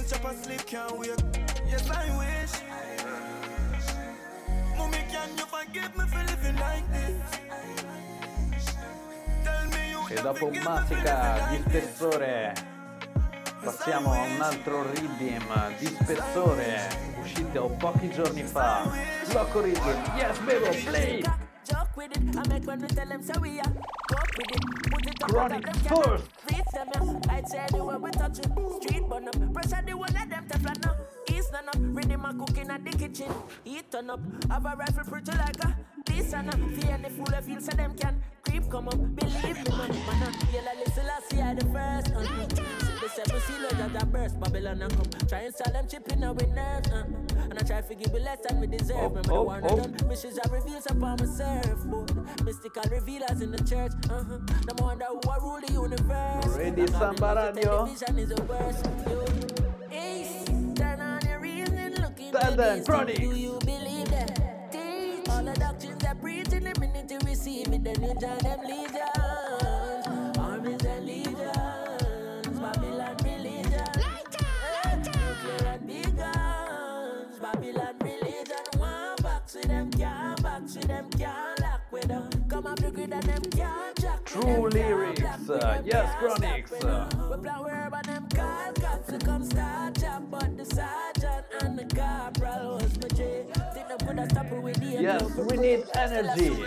Fake. 0.09 0.17
So 0.17 0.19
me 0.19 0.29
fuck 0.29 0.35
her 0.35 0.45
and 0.45 0.45
cut. 0.45 0.45
Full 0.45 0.45
speed 0.45 0.45
now 0.45 0.45
break. 0.45 0.45
Me 0.45 0.45
feel 0.45 0.45
like 0.45 0.45
my 0.45 0.45
feelings 0.45 0.45
chop 0.45 0.45
and 0.45 0.45
sleep 0.45 0.65
can't 0.65 0.97
wait. 0.97 1.23
Yes 1.69 1.89
I 1.89 2.17
wish. 2.17 2.53
Mommy, 4.77 5.03
can 5.09 5.29
you 5.37 5.45
forgive 5.45 5.95
me 5.97 6.05
for 6.07 6.23
living 6.23 6.57
like 6.57 6.91
this? 6.91 7.39
Tell 9.43 9.65
me 9.67 9.89
you 9.91 10.07
E 10.09 10.21
dopo 10.21 10.49
Matica 10.63 11.47
living 11.49 11.49
di 11.49 11.63
spessore 11.69 12.73
passiamo 13.65 14.13
a 14.13 14.21
un 14.21 14.41
altro 14.41 14.83
rhythm 14.91 15.75
di 15.79 15.87
spessore 15.87 16.87
uscito 17.19 17.67
pochi 17.79 18.11
giorni 18.11 18.43
fa. 18.43 18.87
Loco 19.33 19.61
Rhythm, 19.61 20.17
yes 20.17 20.37
baby, 20.39 20.83
play! 20.83 21.23
Joke 21.65 21.97
with 21.97 22.11
it, 22.15 22.37
I 22.37 22.47
make 22.47 22.65
when 22.67 22.81
we 22.81 22.87
tell 22.87 23.07
them 23.07 23.23
so 23.23 23.39
we 23.39 23.59
are. 23.59 23.63
Cope 23.63 24.37
with 24.37 24.51
it, 24.51 24.91
put 24.91 25.07
it 25.07 25.23
up 25.23 25.29
Chronic 25.29 25.65
them 25.65 25.73
first. 25.73 26.25
Reach 26.51 26.65
them 26.73 26.87
yeah, 26.93 27.33
I'd 27.33 27.47
say 27.49 27.57
anywhere 27.71 27.97
we 27.97 28.11
touch 28.11 28.39
it. 28.39 28.51
Street 28.81 29.09
burn 29.09 29.27
up, 29.27 29.53
pressure 29.53 29.83
the 29.85 29.97
one 29.97 30.15
of 30.15 30.29
them 30.29 30.45
Teflon 30.47 30.83
now. 30.83 30.95
East 31.35 31.51
none 31.51 31.69
up, 31.69 31.75
ready 31.79 32.15
my 32.15 32.33
cooking 32.33 32.69
at 32.69 32.85
the 32.85 32.91
kitchen. 32.91 33.31
Heat 33.63 33.91
turn 33.91 34.11
up, 34.11 34.19
have 34.51 34.65
a 34.65 34.75
rifle 34.75 35.03
pretty 35.05 35.31
like 35.31 35.63
a 35.63 35.75
This 36.05 36.33
and 36.33 36.53
a, 36.53 36.57
fear 36.79 36.91
any 36.91 37.09
fool 37.09 37.33
I 37.35 37.41
feel 37.41 37.59
so 37.59 37.75
them 37.75 37.95
can 37.95 38.21
Creep 38.55 38.71
come 38.71 38.87
up, 38.87 39.15
believe 39.15 39.43
me 39.43 39.77
man, 39.77 39.89
man 39.89 40.23
uh, 40.23 40.31
Yellow 40.53 40.71
listen, 40.79 41.05
I 41.05 41.19
see 41.29 41.41
I 41.41 41.53
the 41.55 41.65
first 41.65 42.15
uh, 42.15 42.23
See 42.23 42.93
the 43.01 43.09
seven 43.09 43.41
sealers 43.41 43.71
that 43.71 43.93
that 43.93 44.11
burst 44.13 44.39
Babylon 44.39 44.81
and 44.81 44.95
come 44.95 45.27
Try 45.27 45.39
and 45.39 45.53
sell 45.53 45.73
them 45.73 45.85
chip 45.89 46.07
in 46.07 46.23
our 46.23 46.33
nerves 46.33 46.89
uh, 46.89 47.03
And 47.49 47.59
I 47.59 47.63
try 47.63 47.81
to 47.81 47.95
give 47.95 48.13
you 48.13 48.19
less 48.19 48.39
than 48.47 48.61
we 48.61 48.67
deserve 48.67 48.95
Oh, 48.97 49.07
Remember 49.09 49.33
oh, 49.33 49.35
the 49.35 49.41
one 49.43 49.61
oh. 49.65 49.75
done 49.75 49.97
Missions 50.07 50.39
I 50.39 50.47
reveals 50.49 50.85
upon 50.85 51.17
my 51.19 51.25
surfboard 51.25 52.45
Mystical 52.45 52.83
revealers 52.89 53.41
in 53.41 53.51
the 53.51 53.61
church 53.63 53.91
uh-huh. 54.09 54.37
No 54.39 54.85
wonder 54.85 55.05
who 55.09 55.29
I 55.29 55.37
rule 55.37 55.59
the 55.59 55.73
universe 55.73 56.57
Ready, 56.57 56.87
Like 56.87 56.89
Samba 56.91 57.51
the 57.53 57.59
Radio? 57.59 57.85
Television 57.87 58.19
is 58.19 58.29
the 58.29 58.41
worst 58.43 58.85
yo. 59.05 59.25
Ace, 59.91 60.45
turn 60.75 61.01
on 61.01 61.19
your 61.27 61.39
reason 61.41 61.93
Looking 62.01 62.31
Tell 62.31 62.51
for 62.51 62.55
them, 62.55 62.77
this. 62.77 62.85
Chronic. 62.87 63.17
Do 63.17 63.35
you 63.35 63.59
believe 63.65 64.07
that? 64.11 64.71
Teach 64.71 65.27
all 65.29 65.43
the 65.43 65.53
doctrines 65.53 66.01
that 66.03 66.21
preach 66.21 66.53
in 66.53 66.63
the 66.63 66.73
minute 67.85 67.93
to 67.93 67.93
receive 67.93 67.93
it 67.93 68.01
Then 68.01 68.03
you 68.03 68.13
join 68.19 68.37
them 68.39 68.59
legions. 68.63 70.37
Armies 70.37 70.85
and 70.85 71.05
legions. 71.05 72.59
Babylon 72.59 73.17
religion. 73.23 73.89
Eh, 74.83 74.95
Nuclear 74.95 75.67
and 75.67 75.87
big 75.87 76.17
guns 76.17 77.39
Babylon 77.39 77.95
religion. 78.01 78.65
One 78.77 79.15
box 79.21 79.55
with 79.55 79.67
them 79.67 79.91
can't 79.91 80.41
box 80.43 80.75
with 80.75 80.87
them 80.87 81.09
can't 81.11 81.59
lock 81.61 81.81
with 81.91 82.07
them 82.07 82.29
Come 82.49 82.67
off 82.67 82.75
the 82.77 82.91
grid 82.91 83.13
and 83.13 83.23
them 83.23 83.41
can't 83.51 84.01
jack 84.01 84.25
True 84.25 84.69
lyrics, 84.69 85.49
uh, 85.49 85.81
yes, 85.85 86.15
Chronics. 86.19 86.71
stop. 86.77 87.13
We 87.13 87.37
plan 87.43 87.63
where 87.63 87.87
but 87.91 88.05
them 88.05 88.27
call 88.35 88.73
cops 88.73 89.07
to 89.11 89.17
come 89.19 89.43
start 89.43 89.99
chop 89.99 90.23
But 90.31 90.57
the 90.57 90.65
sergeant 90.65 91.45
and 91.61 91.77
the 91.79 91.85
corporal 91.95 92.75
was 92.75 92.97
my 93.01 93.07
J. 93.09 93.45
Think 93.73 93.87
them 93.87 93.97
coulda 93.99 94.27
stop 94.29 94.51
it 94.51 94.61
with 94.61 94.75
the 94.77 95.01
Yes, 95.01 95.23
we 95.35 95.57
need 95.57 95.83
energy. 95.95 96.65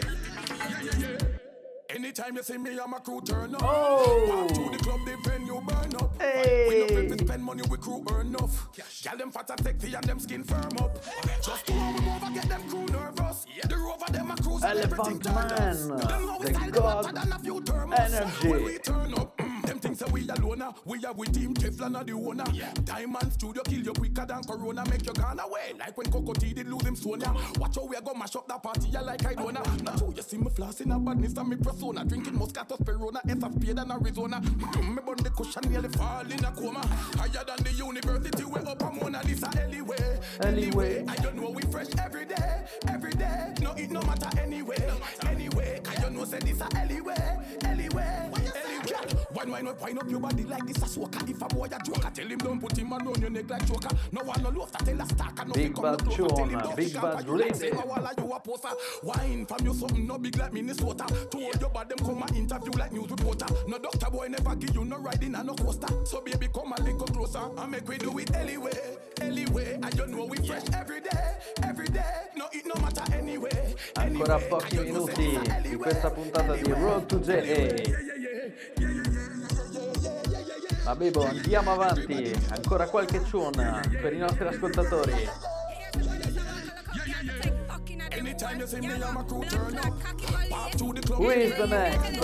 Anytime 1.91 2.37
you 2.37 2.43
see 2.43 2.59
me, 2.59 2.79
I'm 2.79 2.93
a 2.93 3.01
crew 3.01 3.21
turn 3.23 3.55
up. 3.55 3.63
Oh. 3.65 4.27
Walk 4.29 4.49
to 4.49 4.77
the 4.77 4.85
club, 4.85 5.01
the 5.07 5.17
venue 5.31 5.61
burn 5.63 5.95
up. 5.97 6.21
Hey. 6.21 6.67
We 6.69 6.81
no 6.81 6.87
fit 7.09 7.21
spend 7.27 7.43
money, 7.43 7.63
we 7.71 7.79
crew 7.79 8.05
earn 8.13 8.27
enough. 8.27 8.69
Gal 9.03 9.17
them 9.17 9.31
fat 9.31 9.49
and 9.51 9.61
sexy 9.65 9.95
and 9.95 10.05
them 10.05 10.21
skin 10.21 10.45
firm 10.45 10.77
up. 10.81 10.99
Just 11.43 11.65
to 11.67 11.73
how 11.73 11.93
we 11.95 12.01
move 12.01 12.23
and 12.25 12.35
get 12.35 12.49
them 12.49 12.63
crew 12.69 12.85
nervous. 12.89 13.47
The 13.67 13.77
rover 13.77 14.13
them 14.13 14.31
a 14.31 14.37
cruise 14.37 14.63
and 14.65 14.79
everything 14.79 14.99
Elephant 14.99 15.25
turn 15.25 15.35
us. 15.37 15.87
Man, 15.87 15.99
Them 15.99 16.09
how 16.29 16.39
the 16.39 16.47
style 16.53 16.61
them 16.61 16.71
God 16.73 17.05
hotter 17.07 17.13
than 17.21 17.33
a 17.33 17.39
few 17.39 17.61
thermos. 17.63 17.99
energy. 17.99 18.49
When 18.49 18.65
we 18.65 18.79
turn 18.79 19.15
up, 19.15 19.37
mm, 19.39 19.58
them 19.79 19.91
things 19.91 19.99
that 19.99 20.11
we 20.11 20.29
alone. 20.29 20.63
We 20.85 21.05
are 21.05 21.13
with 21.13 21.35
team 21.35 21.55
Teflon 21.55 21.97
are 21.97 22.05
the 22.05 22.13
owner. 22.13 22.45
Diamond 22.85 23.33
Studio 23.33 23.63
kill 23.63 23.81
you 23.81 23.93
quicker 23.93 24.27
than 24.27 24.43
Corona. 24.43 24.85
Make 24.89 25.07
you 25.07 25.13
gone 25.13 25.41
away. 25.41 25.75
Like 25.79 25.97
when 25.97 26.11
Coco 26.11 26.33
T 26.33 26.53
did 26.53 26.69
lose 26.69 26.85
him 26.85 26.97
Sonia. 26.97 27.35
Watch 27.59 27.77
how 27.77 27.87
we 27.87 27.97
a 27.97 28.01
go 28.01 28.15
mash 28.15 28.37
up 28.37 28.49
that 28.49 28.63
party. 28.63 28.97
I 28.97 29.01
like 29.01 29.27
I 29.27 29.35
don't 29.35 29.55
know. 29.55 29.63
Now 29.83 29.97
so 29.97 30.13
you 30.15 30.23
see 30.23 30.39
me 30.39 30.49
flossing 30.51 30.95
a 30.95 30.99
badness 30.99 31.37
and 31.37 31.49
me 31.49 31.57
persona. 31.57 32.05
Drinking 32.05 32.35
Moscato 32.35 32.79
Perona. 32.79 33.21
S 33.29 33.43
of 33.43 33.53
Spade 33.55 33.79
and 33.79 33.93
Arizona. 33.93 34.41
Mm, 34.41 34.97
me 34.97 35.03
bun 35.05 35.17
the 35.19 35.31
cushion 35.31 35.71
nearly 35.71 35.89
fall 35.89 36.21
in 36.21 36.45
a 36.45 36.53
coma. 36.53 36.87
Higher 37.17 37.45
than 37.45 37.65
the 37.65 37.73
university. 37.73 38.45
We 38.45 38.61
up 38.61 38.83
a 38.83 38.91
Mona. 38.91 39.21
This 39.25 39.43
a 39.43 39.61
anyway. 39.61 40.21
Anyway. 40.43 41.05
I 41.07 41.17
don't 41.17 41.37
know 41.37 41.51
we 41.51 41.63
fresh 41.63 41.89
every 42.03 42.25
day. 42.25 42.65
Every 42.89 43.13
day. 43.13 43.55
No 43.61 43.73
it 43.73 43.91
no 43.91 44.03
matter 44.03 44.31
anyway. 44.41 44.93
Anyway. 45.27 45.81
I 45.89 45.95
don't 46.01 46.15
know 46.15 46.25
say 46.25 46.39
this 46.41 46.61
a 46.61 46.77
anyway. 46.77 47.39
Anyway. 47.65 48.38
One 49.39 49.53
wine 49.53 49.69
up, 49.69 49.81
wine 49.81 49.97
up 49.97 50.11
your 50.11 50.19
body 50.19 50.43
like 50.43 50.67
this 50.67 50.79
a 50.79 50.99
soca. 50.99 51.31
If 51.31 51.41
a 51.41 51.47
boy 51.47 51.67
a 51.67 51.79
joker, 51.85 52.11
tell 52.13 52.27
him 52.27 52.39
don't 52.39 52.61
put 52.61 52.77
him 52.77 52.93
on 52.93 53.21
your 53.21 53.31
neck 53.31 53.49
like 53.49 53.65
joker. 53.69 53.97
No 54.11 54.23
one 54.23 54.43
no 54.43 54.49
love 54.51 54.73
that 54.73 54.85
tell 54.85 55.01
a 55.01 55.07
stalker. 55.07 55.45
No 55.45 55.55
Big 55.55 55.75
Bad 55.77 56.05
no 56.05 56.11
closer, 56.13 56.35
tell 56.35 56.49
him 56.49 56.59
don't 56.59 56.77
Big 56.77 56.95
Bad 56.95 57.15
and 57.15 57.27
you 57.29 57.39
like 57.39 57.53
Lady. 57.53 57.59
say, 57.59 57.71
"Oh, 57.73 58.41
poser. 58.41 58.75
Wine 59.05 59.47
from 59.47 59.65
you 59.65 59.75
something 59.75 60.07
no 60.07 60.19
big 60.19 60.37
like 60.39 60.53
Minnesota. 60.53 61.05
Told 61.31 61.61
your 61.61 61.71
bad 61.71 61.89
them 61.89 61.99
come 61.99 62.23
and 62.23 62.37
interview 62.37 62.73
like 62.73 62.93
news 62.93 63.11
reporter. 63.11 63.47
No 63.69 63.79
doctor 63.79 64.11
boy 64.11 64.27
never 64.29 64.57
give 64.57 64.75
you 64.75 64.85
no 64.85 64.99
riding 64.99 65.35
and 65.37 65.47
no 65.47 65.55
coaster. 65.55 65.89
So 66.05 66.21
baby 66.21 66.49
come 66.53 66.73
a 66.73 66.83
little 66.83 67.07
closer 67.07 67.45
and 67.59 67.71
make 67.71 67.87
we 67.89 67.99
do 67.99 68.19
it 68.19 68.35
anyway. 68.35 68.97
Anyway, 69.21 69.79
I 69.83 69.91
don't 69.91 70.11
know 70.11 70.25
we 70.25 70.39
fresh 70.39 70.65
every 70.75 71.01
day, 71.01 71.37
every 71.63 71.87
day. 71.87 72.15
No 72.37 72.47
it 72.53 72.67
no 72.67 72.75
matter 72.81 73.05
anyway. 73.15 73.75
Ancora 73.95 74.39
pochi 74.39 74.79
minuti 74.79 75.39
di 75.63 75.77
questa 75.77 76.11
puntata 76.11 76.57
di 76.57 76.73
Road 76.73 77.07
to 77.07 77.19
JA. 77.21 78.98
Ma 80.89 80.97
Bebo, 80.97 81.23
andiamo 81.23 81.73
avanti. 81.73 82.33
Ancora 82.49 82.89
qualche 82.89 83.21
tune 83.21 83.83
per 84.01 84.15
i 84.15 84.17
nostri 84.17 84.47
ascoltatori. 84.47 85.29
Anytime 88.11 88.59
you 88.59 88.67
see 88.67 88.81
me, 88.81 88.95
I'm 88.95 89.19
a 89.19 89.25
crew 89.25 89.45
turn 89.45 89.77
up. 89.77 89.93
Pop 90.49 90.71
to 90.77 90.93
the 90.95 91.03
club. 91.03 91.19
Who 91.19 91.29
is 91.29 91.55
the 91.57 91.67
next? 91.67 92.19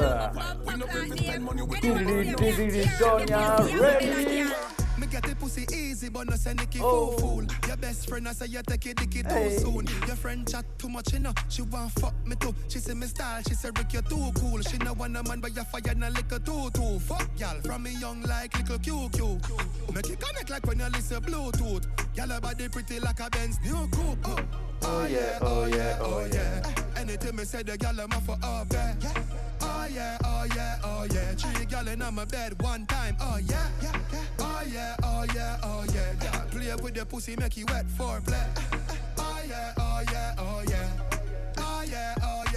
We 0.65 0.77
no 0.77 0.87
spend 1.15 1.45
money 1.45 1.61
with 1.61 2.89
Sonia? 2.97 4.84
Get 5.15 5.23
the 5.23 5.37
pussy 5.37 5.65
easy, 5.73 6.09
but 6.09 6.29
no 6.29 6.35
send 6.35 6.59
Nicky 6.59 6.81
Oh. 6.83 7.13
fool 7.13 7.19
fool. 7.19 7.47
Your 7.69 7.77
best 7.77 8.09
friend, 8.09 8.27
I 8.29 8.33
say 8.33 8.47
you 8.47 8.61
take 8.67 8.85
it 8.87 8.97
dicky 8.97 9.23
too 9.23 9.29
Hey. 9.29 9.59
soon. 9.59 9.87
Your 10.09 10.17
friend 10.17 10.45
chat 10.51 10.65
too 10.77 10.89
much, 10.89 11.13
you 11.13 11.21
know. 11.21 11.33
She 11.49 11.63
want 11.63 11.93
fuck 12.01 12.15
me 12.27 12.35
too. 12.35 12.53
She 12.69 12.81
say 12.81 12.95
me 12.95 13.07
style, 13.07 13.41
she 13.47 13.55
say 13.55 13.71
Rick, 13.79 13.93
you 13.93 14.03
too 14.03 14.33
cool. 14.41 14.61
She 14.63 14.77
no 14.79 14.93
want 14.95 15.17
a 15.17 15.23
man, 15.23 15.39
but 15.39 15.55
you 15.55 15.63
fire 15.63 15.95
na 15.95 16.09
liquor 16.09 16.41
too 16.41 16.69
too. 16.75 16.99
Fuck 16.99 17.29
y'all, 17.39 17.61
from 17.63 17.85
me 17.85 17.93
young 18.01 18.23
like 18.23 18.59
little 18.59 18.77
QQ. 18.77 19.95
Make 19.95 20.11
it 20.11 20.19
connect 20.19 20.51
like 20.51 20.67
when 20.67 20.81
you 20.81 20.87
listen 20.87 21.23
Bluetooth. 21.23 21.85
Y'all 22.17 22.41
body 22.41 22.69
pretty 22.69 22.99
like 22.99 23.21
a 23.21 23.31
Benz 23.31 23.61
new 23.63 23.87
coupe. 23.93 24.19
Oh, 24.27 24.37
Oh 24.83 25.07
yeah, 25.07 25.39
oh 25.43 25.67
yeah, 25.67 25.99
oh 26.01 26.27
yeah. 26.33 26.61
Eh, 26.97 27.01
Anything 27.03 27.37
me 27.37 27.45
say, 27.45 27.63
the 27.63 27.79
gal 27.79 28.01
I'm 28.01 28.11
for 28.23 28.37
up 28.43 28.69
there. 28.69 28.97
Oh 29.61 29.87
yeah, 29.89 30.19
oh 30.25 30.45
yeah, 30.57 30.79
oh 30.83 31.07
yeah. 31.13 31.35
Three 31.37 31.67
gal 31.67 31.87
in 31.87 32.03
on 32.03 32.17
my 32.17 32.25
bed 32.25 32.61
one 32.61 32.85
time. 32.87 33.17
Oh 33.21 33.37
yeah, 33.39 33.69
oh 34.65 34.71
yeah, 34.73 34.97
oh 35.03 35.25
yeah, 35.35 35.57
oh 35.63 35.85
yeah. 35.95 36.15
Gal 36.21 36.47
play 36.51 36.75
with 36.83 36.95
the 36.95 37.05
pussy, 37.05 37.37
make 37.37 37.57
you 37.57 37.67
wet 37.67 37.85
for. 37.97 38.21
Oh 38.27 38.41
oh 39.19 39.41
yeah, 39.49 39.73
oh 39.79 40.03
yeah. 40.11 40.35
Oh 40.39 40.63
yeah, 40.69 40.91
oh 41.59 41.83
yeah, 41.91 42.15
oh 42.23 42.45
yeah. 42.53 42.54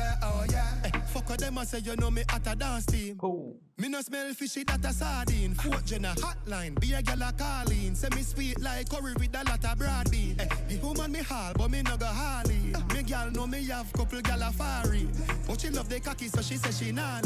Fuck 1.28 1.40
with 1.40 1.46
them, 1.46 1.58
I 1.58 1.66
say 1.66 1.80
you 1.80 1.94
know 1.98 2.10
me 2.10 2.24
at 2.30 2.48
a 2.48 2.56
dance 2.56 2.86
team. 2.86 3.20
Me 3.78 3.90
no 3.90 4.00
smell 4.00 4.34
fishy, 4.34 4.64
that 4.64 4.86
a 4.86 4.94
sardine. 4.94 5.54
Fourth 5.56 5.86
gen 5.86 6.06
a 6.06 6.14
hotline, 6.16 6.80
be 6.80 6.94
a 6.94 7.02
gal 7.02 7.22
a 7.22 7.34
calling. 7.34 7.96
Say 7.96 8.08
me 8.16 8.22
sweet 8.22 8.58
like 8.62 8.90
curry 8.90 9.14
with 9.14 9.36
a 9.36 9.44
lot 9.44 9.64
of 9.66 9.78
broad 9.78 10.10
bean. 10.10 10.38
Eh, 10.40 10.46
the 10.70 10.78
woman 10.78 11.12
me 11.12 11.20
hall, 11.20 11.52
but 11.58 11.70
me 11.70 11.82
no 11.82 11.98
go 11.98 12.06
harley. 12.06 12.74
Me 12.94 13.04
gal 13.04 13.30
know 13.32 13.46
me 13.46 13.66
have 13.66 13.92
couple 13.92 14.22
gal 14.22 14.42
a 14.42 14.52
foreign. 14.54 15.12
But 15.46 15.60
she 15.60 15.70
love 15.70 15.90
the 15.90 16.00
cocky, 16.00 16.30
so 16.30 16.42
she 16.42 16.56
say 16.56 16.72
she 16.86 16.92
nah. 16.94 17.20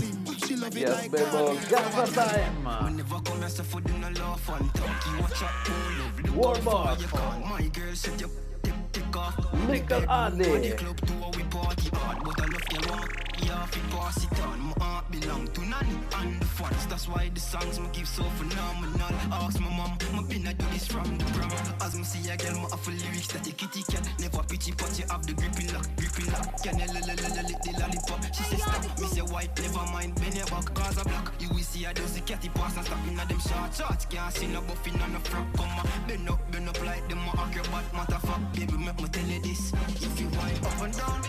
She 0.48 0.56
love 0.56 0.76
it 0.76 0.82
Yes, 0.82 0.90
like 0.90 1.12
Bebo, 1.12 1.32
Carly. 1.32 1.58
Gaza 1.70 2.16
time. 2.16 2.66
Whenever 2.84 3.20
come 3.20 3.38
here, 3.38 3.50
so 3.50 3.64
for 3.64 3.82
them 3.82 4.02
no 4.02 4.10
love 4.20 4.40
fun 4.42 4.68
talk. 4.74 5.06
You 5.14 5.22
watch 5.22 5.44
out, 5.44 5.52
oh 5.68 5.98
love, 6.00 6.22
look 6.26 6.36
War 6.36 6.56
how 6.56 6.62
boss. 6.62 7.02
you 7.02 7.08
gone. 7.08 7.42
My 7.42 7.68
girl 7.68 7.94
said 7.94 8.20
you 8.20 8.30
take 8.64 8.92
take 8.94 9.16
off. 9.16 9.38
Little 9.68 10.02
Body 10.08 10.44
Andy. 10.44 10.72
club 10.72 11.00
to 11.02 11.14
how 11.14 11.30
we 11.38 11.44
party 11.44 11.90
hard, 11.94 12.24
but 12.24 12.42
I 12.42 12.46
love 12.46 13.16
you 13.28 13.31
want. 13.42 13.48
Yeah, 13.48 13.66
fi 13.66 13.80
pass 13.96 14.24
it 14.24 14.42
on. 14.42 14.60
My 14.60 14.86
heart 14.86 15.12
belong 15.12 15.48
to 15.48 15.62
Nanny 15.62 15.96
and 16.18 16.42
the 16.42 16.46
fans. 16.46 16.86
That's 16.88 17.08
why 17.08 17.30
the 17.34 17.40
songs 17.40 17.80
me 17.80 17.88
give 17.94 18.08
so 18.08 18.24
phenomenal. 18.24 19.16
Ask 19.32 19.60
my 19.60 19.70
mom, 19.70 19.98
my 20.14 20.24
been 20.24 20.48
I 20.48 20.54
do 20.54 20.66
this 20.74 20.88
from 20.88 21.18
the 21.18 21.26
prom. 21.26 21.52
As 21.82 21.96
me 21.96 22.04
see 22.04 22.30
a 22.30 22.38
girl, 22.38 22.56
me 22.56 22.68
have 22.72 22.88
lyrics 22.88 23.28
that 23.34 23.44
the 23.44 23.52
kitty 23.52 23.84
cat 23.84 24.08
never 24.20 24.44
pitchy, 24.44 24.74
but 24.78 24.98
you 24.98 25.06
have 25.10 25.26
the 25.26 25.34
gripping 25.34 25.74
lock, 25.74 25.88
gripping 25.98 26.32
lock. 26.32 26.64
Can 26.64 26.80
you 26.80 26.88
lick 26.94 27.06
the 27.06 27.72
lollipop? 27.80 28.24
She 28.36 28.44
say 28.44 28.58
stop. 28.58 29.00
Me 29.00 29.08
say 29.08 29.22
white, 29.22 29.52
never 29.62 29.86
mind. 29.92 30.16
Bend 30.16 30.36
your 30.36 30.46
back, 30.48 30.74
cause 30.74 30.98
a 31.02 31.04
black. 31.04 31.32
You 31.40 31.50
will 31.50 31.66
see 31.66 31.86
a 31.86 31.94
dozy 31.94 32.22
catty 32.22 32.50
pass 32.50 32.78
and 32.78 32.86
stop 32.86 33.00
in 33.08 33.20
a 33.20 33.26
them 33.26 33.40
short 33.40 33.74
shorts. 33.76 34.06
Can't 34.06 34.34
see 34.34 34.48
no 34.48 34.62
buffing 34.62 35.02
on 35.02 35.14
no 35.14 35.20
frock. 35.20 35.48
Come 35.56 35.70
on, 35.80 35.88
bend 36.08 36.30
up, 36.30 36.40
bend 36.52 36.70
up 36.70 36.86
like 36.86 37.08
them 37.10 37.20
a 37.20 37.32
acrobat. 37.42 37.86
Matter 37.94 38.20
fuck, 38.28 38.42
baby, 38.54 38.78
make 38.78 39.00
me 39.02 39.08
tell 39.10 39.28
you 39.28 39.42
this. 39.42 39.74
If 40.02 40.20
you 40.20 40.28
wind 40.38 40.66
up 40.66 40.82
and 40.82 40.94
down, 40.98 41.22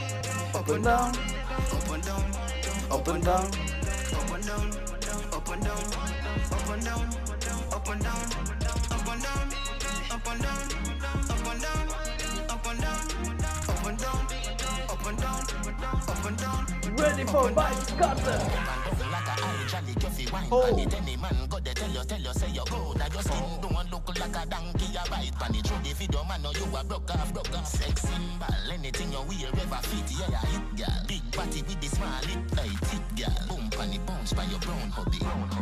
Up 0.54 0.68
and 0.68 0.84
down, 0.84 1.08
up 1.08 1.90
and 1.90 2.01
down, 2.01 2.01
and 2.08 2.24
down. 2.24 2.90
up 2.90 3.08
and 3.08 3.24
down, 3.24 3.46
up 4.14 4.34
and 4.34 4.46
down, 4.46 4.70
up 5.32 5.48
and 5.48 5.62
down, 5.62 5.84
up 6.52 6.68
and 6.68 6.84
down, 6.84 7.06
up 7.72 7.88
and 7.88 8.02
down, 8.02 8.22
up 8.22 9.08
and 9.08 9.22
down, 9.22 9.52
up 10.10 10.26
and 10.26 10.42
down, 10.42 10.66
up 11.30 11.46
and 11.46 11.62
down, 11.62 11.88
up 12.50 12.66
and 12.66 12.78
down, 12.80 13.08
up 13.30 13.86
and 13.86 13.98
down, 13.98 14.22
up 14.90 15.06
and 15.06 15.18
down. 15.18 15.42
Up 16.08 16.24
and 16.26 16.38
down. 16.38 16.66
Ready 16.96 17.24
for 17.24 17.48
Vice 17.50 18.81
Carter. 20.32 20.48
Oh. 20.50 20.96
Any 20.96 21.16
man 21.16 21.46
go 21.48 21.58
there 21.60 21.74
tell 21.74 21.90
you, 21.90 22.04
tell 22.04 22.20
you, 22.20 22.32
say 22.32 22.48
you. 22.48 22.64
Now 22.64 23.06
your 23.12 23.22
skin 23.22 23.44
oh. 23.44 23.58
don't 23.60 23.92
look 23.92 24.08
like 24.08 24.36
a 24.36 24.46
donkey. 24.48 24.86
You 24.92 25.04
bite 25.10 25.28
it 25.28 25.66
through 25.66 25.82
the 25.84 25.92
video, 25.94 26.24
man. 26.24 26.42
You 26.42 26.76
a 26.76 26.84
broke 26.84 27.10
off, 27.10 27.32
broke 27.32 27.56
off. 27.56 27.66
Sex 27.66 28.02
symbol, 28.02 28.72
anything 28.72 29.12
you 29.12 29.22
wear 29.28 29.52
ever 29.52 29.82
fit. 29.84 30.08
Yeah, 30.16 30.30
yeah, 30.30 30.44
hit 30.48 30.76
girl. 30.76 31.04
Big 31.06 31.24
body 31.32 31.62
with 31.62 31.80
the 31.80 31.88
small 31.88 32.20
lip, 32.24 32.40
like 32.56 32.92
girl. 33.16 33.46
Boom 33.48 33.70
pan 33.70 33.92
it 33.92 34.04
bounce 34.06 34.32
by 34.32 34.44
your 34.44 34.60
brown 34.60 34.90
hobby. 34.90 35.20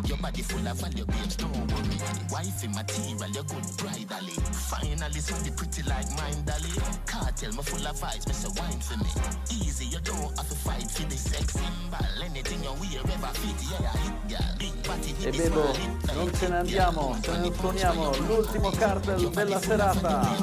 Your 0.08 0.18
body 0.18 0.42
full 0.42 0.66
of 0.66 0.76
value, 0.78 1.06
babes, 1.06 1.36
don't 1.36 1.54
worry. 1.54 1.98
Wifey 2.30 2.68
material, 2.68 3.30
you 3.30 3.44
good 3.46 3.66
bridally. 3.78 4.36
Finally, 4.70 5.20
something 5.20 5.54
pretty 5.54 5.82
like 5.82 6.08
mine, 6.16 6.42
dolly. 6.44 6.74
Cartel, 7.06 7.52
me 7.52 7.62
full 7.62 7.86
of 7.86 7.96
vibes, 7.98 8.26
me 8.26 8.34
say 8.34 8.50
wine 8.54 8.80
for 8.80 8.98
me. 8.98 9.10
Easy, 9.50 9.86
you 9.86 10.00
don't 10.00 10.30
have 10.38 10.48
to 10.48 10.54
fight 10.54 10.90
for 10.90 11.02
the 11.10 11.16
sex 11.16 11.54
symbol. 11.54 12.06
Anything 12.22 12.62
you 12.62 12.74
wear 12.78 13.02
ever 13.02 13.34
fit. 13.34 13.58
Yeah, 13.70 13.82
yeah, 13.82 13.96
hit 13.98 14.38
girl. 14.38 14.59
e 14.60 15.30
Bebo 15.30 15.72
non 16.14 16.30
ce 16.34 16.48
ne 16.48 16.58
andiamo, 16.58 17.18
ce 17.22 17.30
ne 17.30 17.46
otteniamo 17.46 18.16
l'ultimo 18.26 18.70
cartel 18.70 19.30
della 19.30 19.60
serata. 19.60 20.36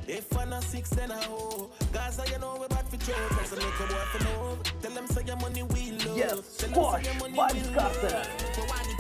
If 0.04 0.36
I 0.36 0.44
not 0.44 0.62
six, 0.64 0.90
then 0.90 1.10
I 1.10 1.26
owe. 1.30 1.70
Gaza, 1.92 2.24
you 2.28 2.38
know 2.38 2.58
we're 2.60 2.68
back 2.68 2.86
for 2.88 2.98
chores. 2.98 3.30
That's 3.38 3.52
a 3.52 3.56
make 3.56 3.80
a 3.80 3.86
boy 3.88 4.04
for 4.10 4.24
move. 4.24 4.62
Tell 4.82 4.92
them 4.92 5.06
say 5.06 5.24
your 5.24 5.36
money 5.38 5.62
we 5.62 5.92
love. 5.92 6.16
Yes, 6.16 6.38
squash, 6.58 7.06
vibes 7.06 7.74
cartel. 7.74 8.91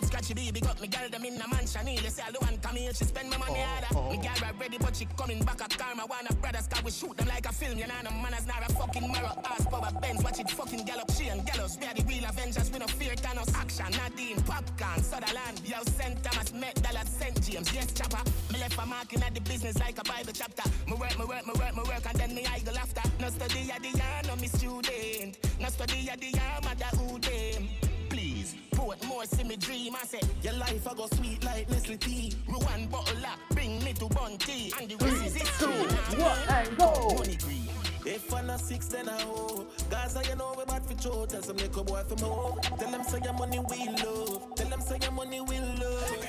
Carter. 0.00 0.16
love. 0.16 0.26
For 0.26 0.26
want 0.26 0.26
the 0.26 0.26
cash 0.26 0.26
money, 0.26 0.26
not 0.26 0.26
scratchy 0.26 0.34
baby. 0.34 0.60
Got 0.60 0.80
me 0.80 0.88
girl 0.88 1.08
them 1.10 1.24
in 1.24 1.40
a 1.40 1.48
mansion. 1.48 1.86
They 1.86 2.08
say 2.08 2.22
I 2.26 2.30
don't 2.30 2.42
want 2.42 2.62
come 2.62 2.76
here, 2.76 2.94
she 2.94 3.04
spend 3.04 3.30
my 3.30 3.38
money 3.38 3.60
oh, 3.60 3.64
harder. 3.64 3.86
Oh. 3.96 4.10
Me 4.10 4.16
girl 4.16 4.52
ready, 4.58 4.78
but 4.78 4.96
she 4.96 5.06
coming 5.16 5.42
back 5.44 5.60
a 5.60 6.06
one 6.06 6.26
of 6.26 6.40
brothers, 6.40 6.66
cause 6.66 6.84
we 6.84 6.90
shoot 6.90 7.16
them 7.16 7.28
like 7.28 7.46
a 7.46 7.52
film. 7.52 7.78
You 7.78 7.86
know, 7.86 7.94
no 8.04 8.10
manners, 8.22 8.46
not 8.46 8.68
a 8.68 8.72
fucking 8.74 9.10
mirror. 9.12 9.32
Ass 9.44 9.66
power 9.66 9.90
Benz, 10.00 10.22
watch 10.22 10.40
it 10.40 10.50
fucking 10.50 10.84
gallop. 10.84 11.10
She 11.12 11.28
and 11.28 11.44
gallows, 11.46 11.78
we 11.80 11.86
are 11.86 11.94
the 11.94 12.04
real 12.04 12.24
Avengers. 12.24 12.70
We 12.70 12.78
no 12.78 12.86
fear 12.86 13.14
Thanos. 13.14 13.54
Action, 13.54 13.90
Nadine, 13.92 14.40
popcorn, 14.42 15.02
Sutherland. 15.02 15.60
Yo, 15.64 15.78
St. 15.84 16.22
Thomas, 16.22 16.52
Met, 16.52 16.74
Dallas, 16.82 17.08
St. 17.08 17.34
James. 17.42 17.72
Yes, 17.74 17.92
chopper. 17.92 18.22
Me 18.52 18.58
left 18.60 18.78
a 18.78 18.86
marking 18.86 19.22
at 19.22 19.34
the 19.34 19.40
business 19.40 19.78
like 19.78 19.98
a 19.98 20.04
Bible 20.04 20.32
chapter. 20.32 20.68
Me 20.86 20.94
work, 20.94 21.18
me 21.18 21.24
work, 21.24 21.46
me 21.46 21.52
work, 21.58 21.76
me 21.76 21.82
work, 21.82 22.06
and 22.08 22.18
then 22.18 22.34
me 22.34 22.46
I 22.46 22.60
go 22.60 22.72
after. 22.72 23.02
No 23.20 23.28
study 23.28 23.70
at 23.70 23.82
the 23.82 23.88
year, 23.88 24.20
no 24.26 24.36
me 24.36 24.48
student. 24.48 25.38
No 25.60 25.68
study 25.68 26.08
at 26.10 26.20
the 26.20 26.26
year, 26.26 26.58
mother 26.62 26.90
who 26.96 27.18
them. 27.18 27.85
Please, 28.08 28.54
put 28.72 29.04
more 29.06 29.24
see 29.24 29.44
me 29.44 29.56
dream. 29.56 29.94
I 29.94 30.04
said, 30.04 30.26
your 30.42 30.54
life 30.54 30.86
I 30.88 30.94
go 30.94 31.06
sweet 31.14 31.44
like 31.44 31.68
Nestle 31.70 31.96
tea. 31.96 32.32
One 32.46 32.86
bottle 32.86 33.26
up, 33.26 33.38
bring 33.50 33.82
me 33.84 33.92
to 33.94 34.06
Bunty. 34.08 34.72
And 34.80 34.90
the 34.90 34.96
rest 35.04 35.26
is 35.26 35.34
history. 35.34 36.18
one, 36.22 36.38
and 36.48 36.76
go. 36.78 37.14
Money 37.16 37.36
green. 37.36 37.68
If 38.04 38.32
I'm 38.32 38.46
not 38.46 38.60
six, 38.60 38.86
then 38.86 39.08
I 39.08 39.20
owe. 39.24 39.66
Guys, 39.90 40.16
I 40.16 40.34
know 40.34 40.54
we're 40.56 40.64
bad 40.64 40.86
for 40.86 40.96
show. 41.02 41.26
Tell 41.26 41.42
some 41.42 41.56
little 41.56 41.82
boy 41.82 42.02
from 42.08 42.18
home. 42.18 42.60
Tell 42.78 42.90
them 42.90 43.02
say 43.02 43.18
your 43.24 43.32
money 43.32 43.58
we 43.58 43.86
love. 44.04 44.54
Tell 44.54 44.68
them 44.68 44.80
say 44.80 44.98
your 45.02 45.10
money 45.10 45.40
we 45.40 45.58
love. 45.58 46.26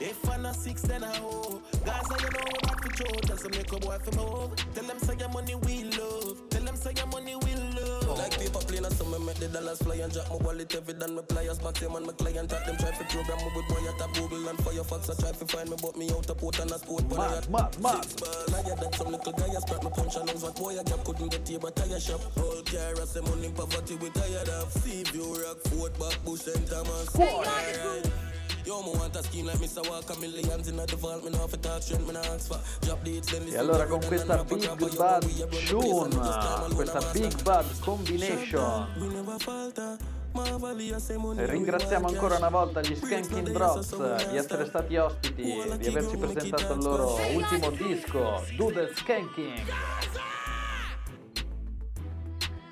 If 0.00 0.28
I'm 0.28 0.42
not 0.42 0.54
six, 0.56 0.82
then 0.82 1.02
I 1.02 1.16
owe. 1.20 1.62
Gaza, 1.86 2.14
you 2.20 2.28
know 2.28 2.44
we're 2.44 2.68
back 2.68 2.82
for 2.82 2.92
Joe. 2.92 3.20
Tell 3.22 3.36
some 3.38 3.52
make 3.52 3.72
a 3.72 3.78
boy 3.78 3.96
for 4.04 4.12
move. 4.16 4.56
Tell 4.74 4.84
them 4.84 4.98
say 4.98 5.16
your 5.18 5.30
money 5.30 5.54
we 5.54 5.84
love. 5.84 6.03
Tell 6.74 6.92
them 6.92 6.94
say 6.94 7.02
your 7.02 7.06
money 7.12 7.36
we 7.36 7.54
love. 7.54 8.18
Like 8.18 8.38
paper 8.38 8.58
plane, 8.58 8.90
so 8.90 9.04
me 9.06 9.18
make 9.24 9.36
the 9.36 9.48
dollars 9.48 9.78
fly 9.82 9.96
and 9.96 10.12
drop 10.12 10.28
my 10.30 10.36
wallet 10.36 10.74
every 10.74 10.94
done. 10.94 11.14
My 11.14 11.22
pliers 11.22 11.58
back 11.58 11.74
them 11.74 11.94
and 11.94 12.06
my 12.06 12.12
client 12.12 12.50
track 12.50 12.66
them 12.66 12.76
try 12.76 12.90
to 12.90 13.04
program 13.04 13.38
me 13.38 13.48
with 13.54 13.68
boy 13.68 13.82
at 13.86 14.00
a 14.00 14.06
Google 14.18 14.48
and 14.48 14.58
Firefox. 14.58 15.10
I 15.10 15.14
try 15.20 15.32
to 15.32 15.46
find 15.46 15.70
me, 15.70 15.76
but 15.80 15.96
me 15.96 16.10
out 16.10 16.28
a 16.30 16.34
port 16.34 16.58
and 16.58 16.70
a 16.70 16.78
sport. 16.78 17.08
But 17.08 17.20
I 17.20 17.28
Mad, 17.28 17.34
had 17.34 17.50
mad, 17.50 17.80
mad. 17.80 18.04
six 18.04 18.14
ball. 18.14 18.54
I 18.54 18.68
had 18.68 18.78
that 18.78 18.94
some 18.94 19.12
little 19.12 19.32
guy, 19.32 19.46
I 19.46 19.60
scrap 19.60 19.82
my 19.84 19.90
punch 19.90 20.16
and 20.16 20.30
what 20.42 20.56
boy 20.56 20.72
I 20.78 20.82
got 20.82 21.04
couldn't 21.04 21.30
get 21.30 21.48
here, 21.48 21.58
but 21.58 21.76
tire 21.76 22.00
shop. 22.00 22.20
All 22.38 22.62
car, 22.62 22.94
I 22.98 23.04
say 23.06 23.20
money 23.20 23.50
poverty 23.54 23.94
we 23.96 24.10
tired 24.10 24.48
of. 24.48 24.72
See 24.72 25.02
view 25.04 25.30
rock, 25.34 25.58
Fort 25.70 25.94
back, 25.98 26.18
Bush 26.24 26.46
and 26.48 26.66
Thomas. 26.66 27.14
Alright. 27.14 28.33
E 33.52 33.58
allora 33.58 33.86
con 33.86 34.00
questa 34.06 34.42
Big 34.42 34.96
Bad 34.96 35.66
Tune, 35.66 36.74
questa 36.74 37.10
Big 37.12 37.42
Bad 37.42 37.78
Combination, 37.80 38.88
ringraziamo 41.36 42.08
ancora 42.08 42.36
una 42.36 42.48
volta 42.48 42.80
gli 42.80 42.96
Skanking 42.96 43.50
Drops 43.50 44.28
di 44.30 44.36
essere 44.36 44.66
stati 44.66 44.96
ospiti, 44.96 45.42
di 45.78 45.86
averci 45.86 46.16
presentato 46.16 46.72
il 46.72 46.82
loro 46.82 47.16
ultimo 47.34 47.70
disco, 47.70 48.42
Doodle 48.56 48.92
Skanking. 48.94 49.62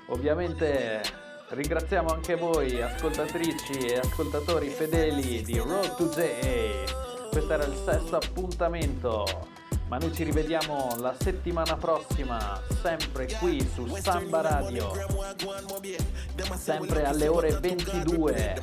Ovviamente 0.09 1.01
ringraziamo 1.53 2.09
anche 2.09 2.35
voi, 2.35 2.81
ascoltatrici 2.81 3.73
e 3.85 3.97
ascoltatori 3.97 4.69
fedeli 4.69 5.43
di 5.43 5.57
Road 5.59 5.95
to 5.95 6.07
JA. 6.09 7.29
Questo 7.29 7.53
era 7.53 7.65
il 7.65 7.75
sesto 7.75 8.15
appuntamento, 8.15 9.25
ma 9.87 9.97
noi 9.97 10.13
ci 10.13 10.23
rivediamo 10.23 10.95
la 10.99 11.15
settimana 11.19 11.75
prossima, 11.75 12.61
sempre 12.81 13.27
qui 13.39 13.59
su 13.73 13.85
Samba 13.95 14.41
Radio, 14.41 14.91
sempre 16.55 17.05
alle 17.05 17.27
ore 17.27 17.57
22, 17.59 18.61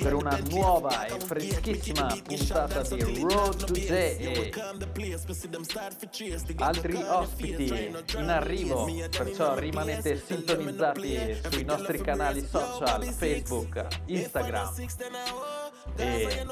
per 0.00 0.14
una 0.14 0.38
nuova 0.50 1.06
e 1.06 1.20
freschissima 1.20 2.16
puntata 2.22 2.82
di 2.82 3.20
Road 3.20 3.64
to 3.64 3.72
JA. 3.72 4.50
Altri 6.56 7.02
ospiti 7.02 7.94
in 8.16 8.28
arrivo, 8.28 8.88
perciò 9.10 9.54
rimanete 9.54 10.20
sintonizzati 10.24 11.40
sui 11.50 11.64
nostri 11.64 12.00
canali 12.00 12.46
social, 12.46 13.04
Facebook, 13.04 13.86
Instagram. 14.06 14.74
E 15.96 16.44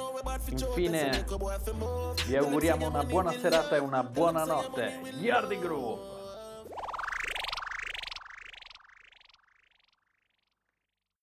infine 0.49 1.25
vi 2.27 2.37
auguriamo 2.37 2.87
una 2.87 3.05
buona 3.05 3.33
serata 3.33 3.77
e 3.77 3.79
una 3.85 4.03
buona 4.03 4.45
notte. 4.45 5.01
Yardi 5.21 5.59
Group! 5.59 6.14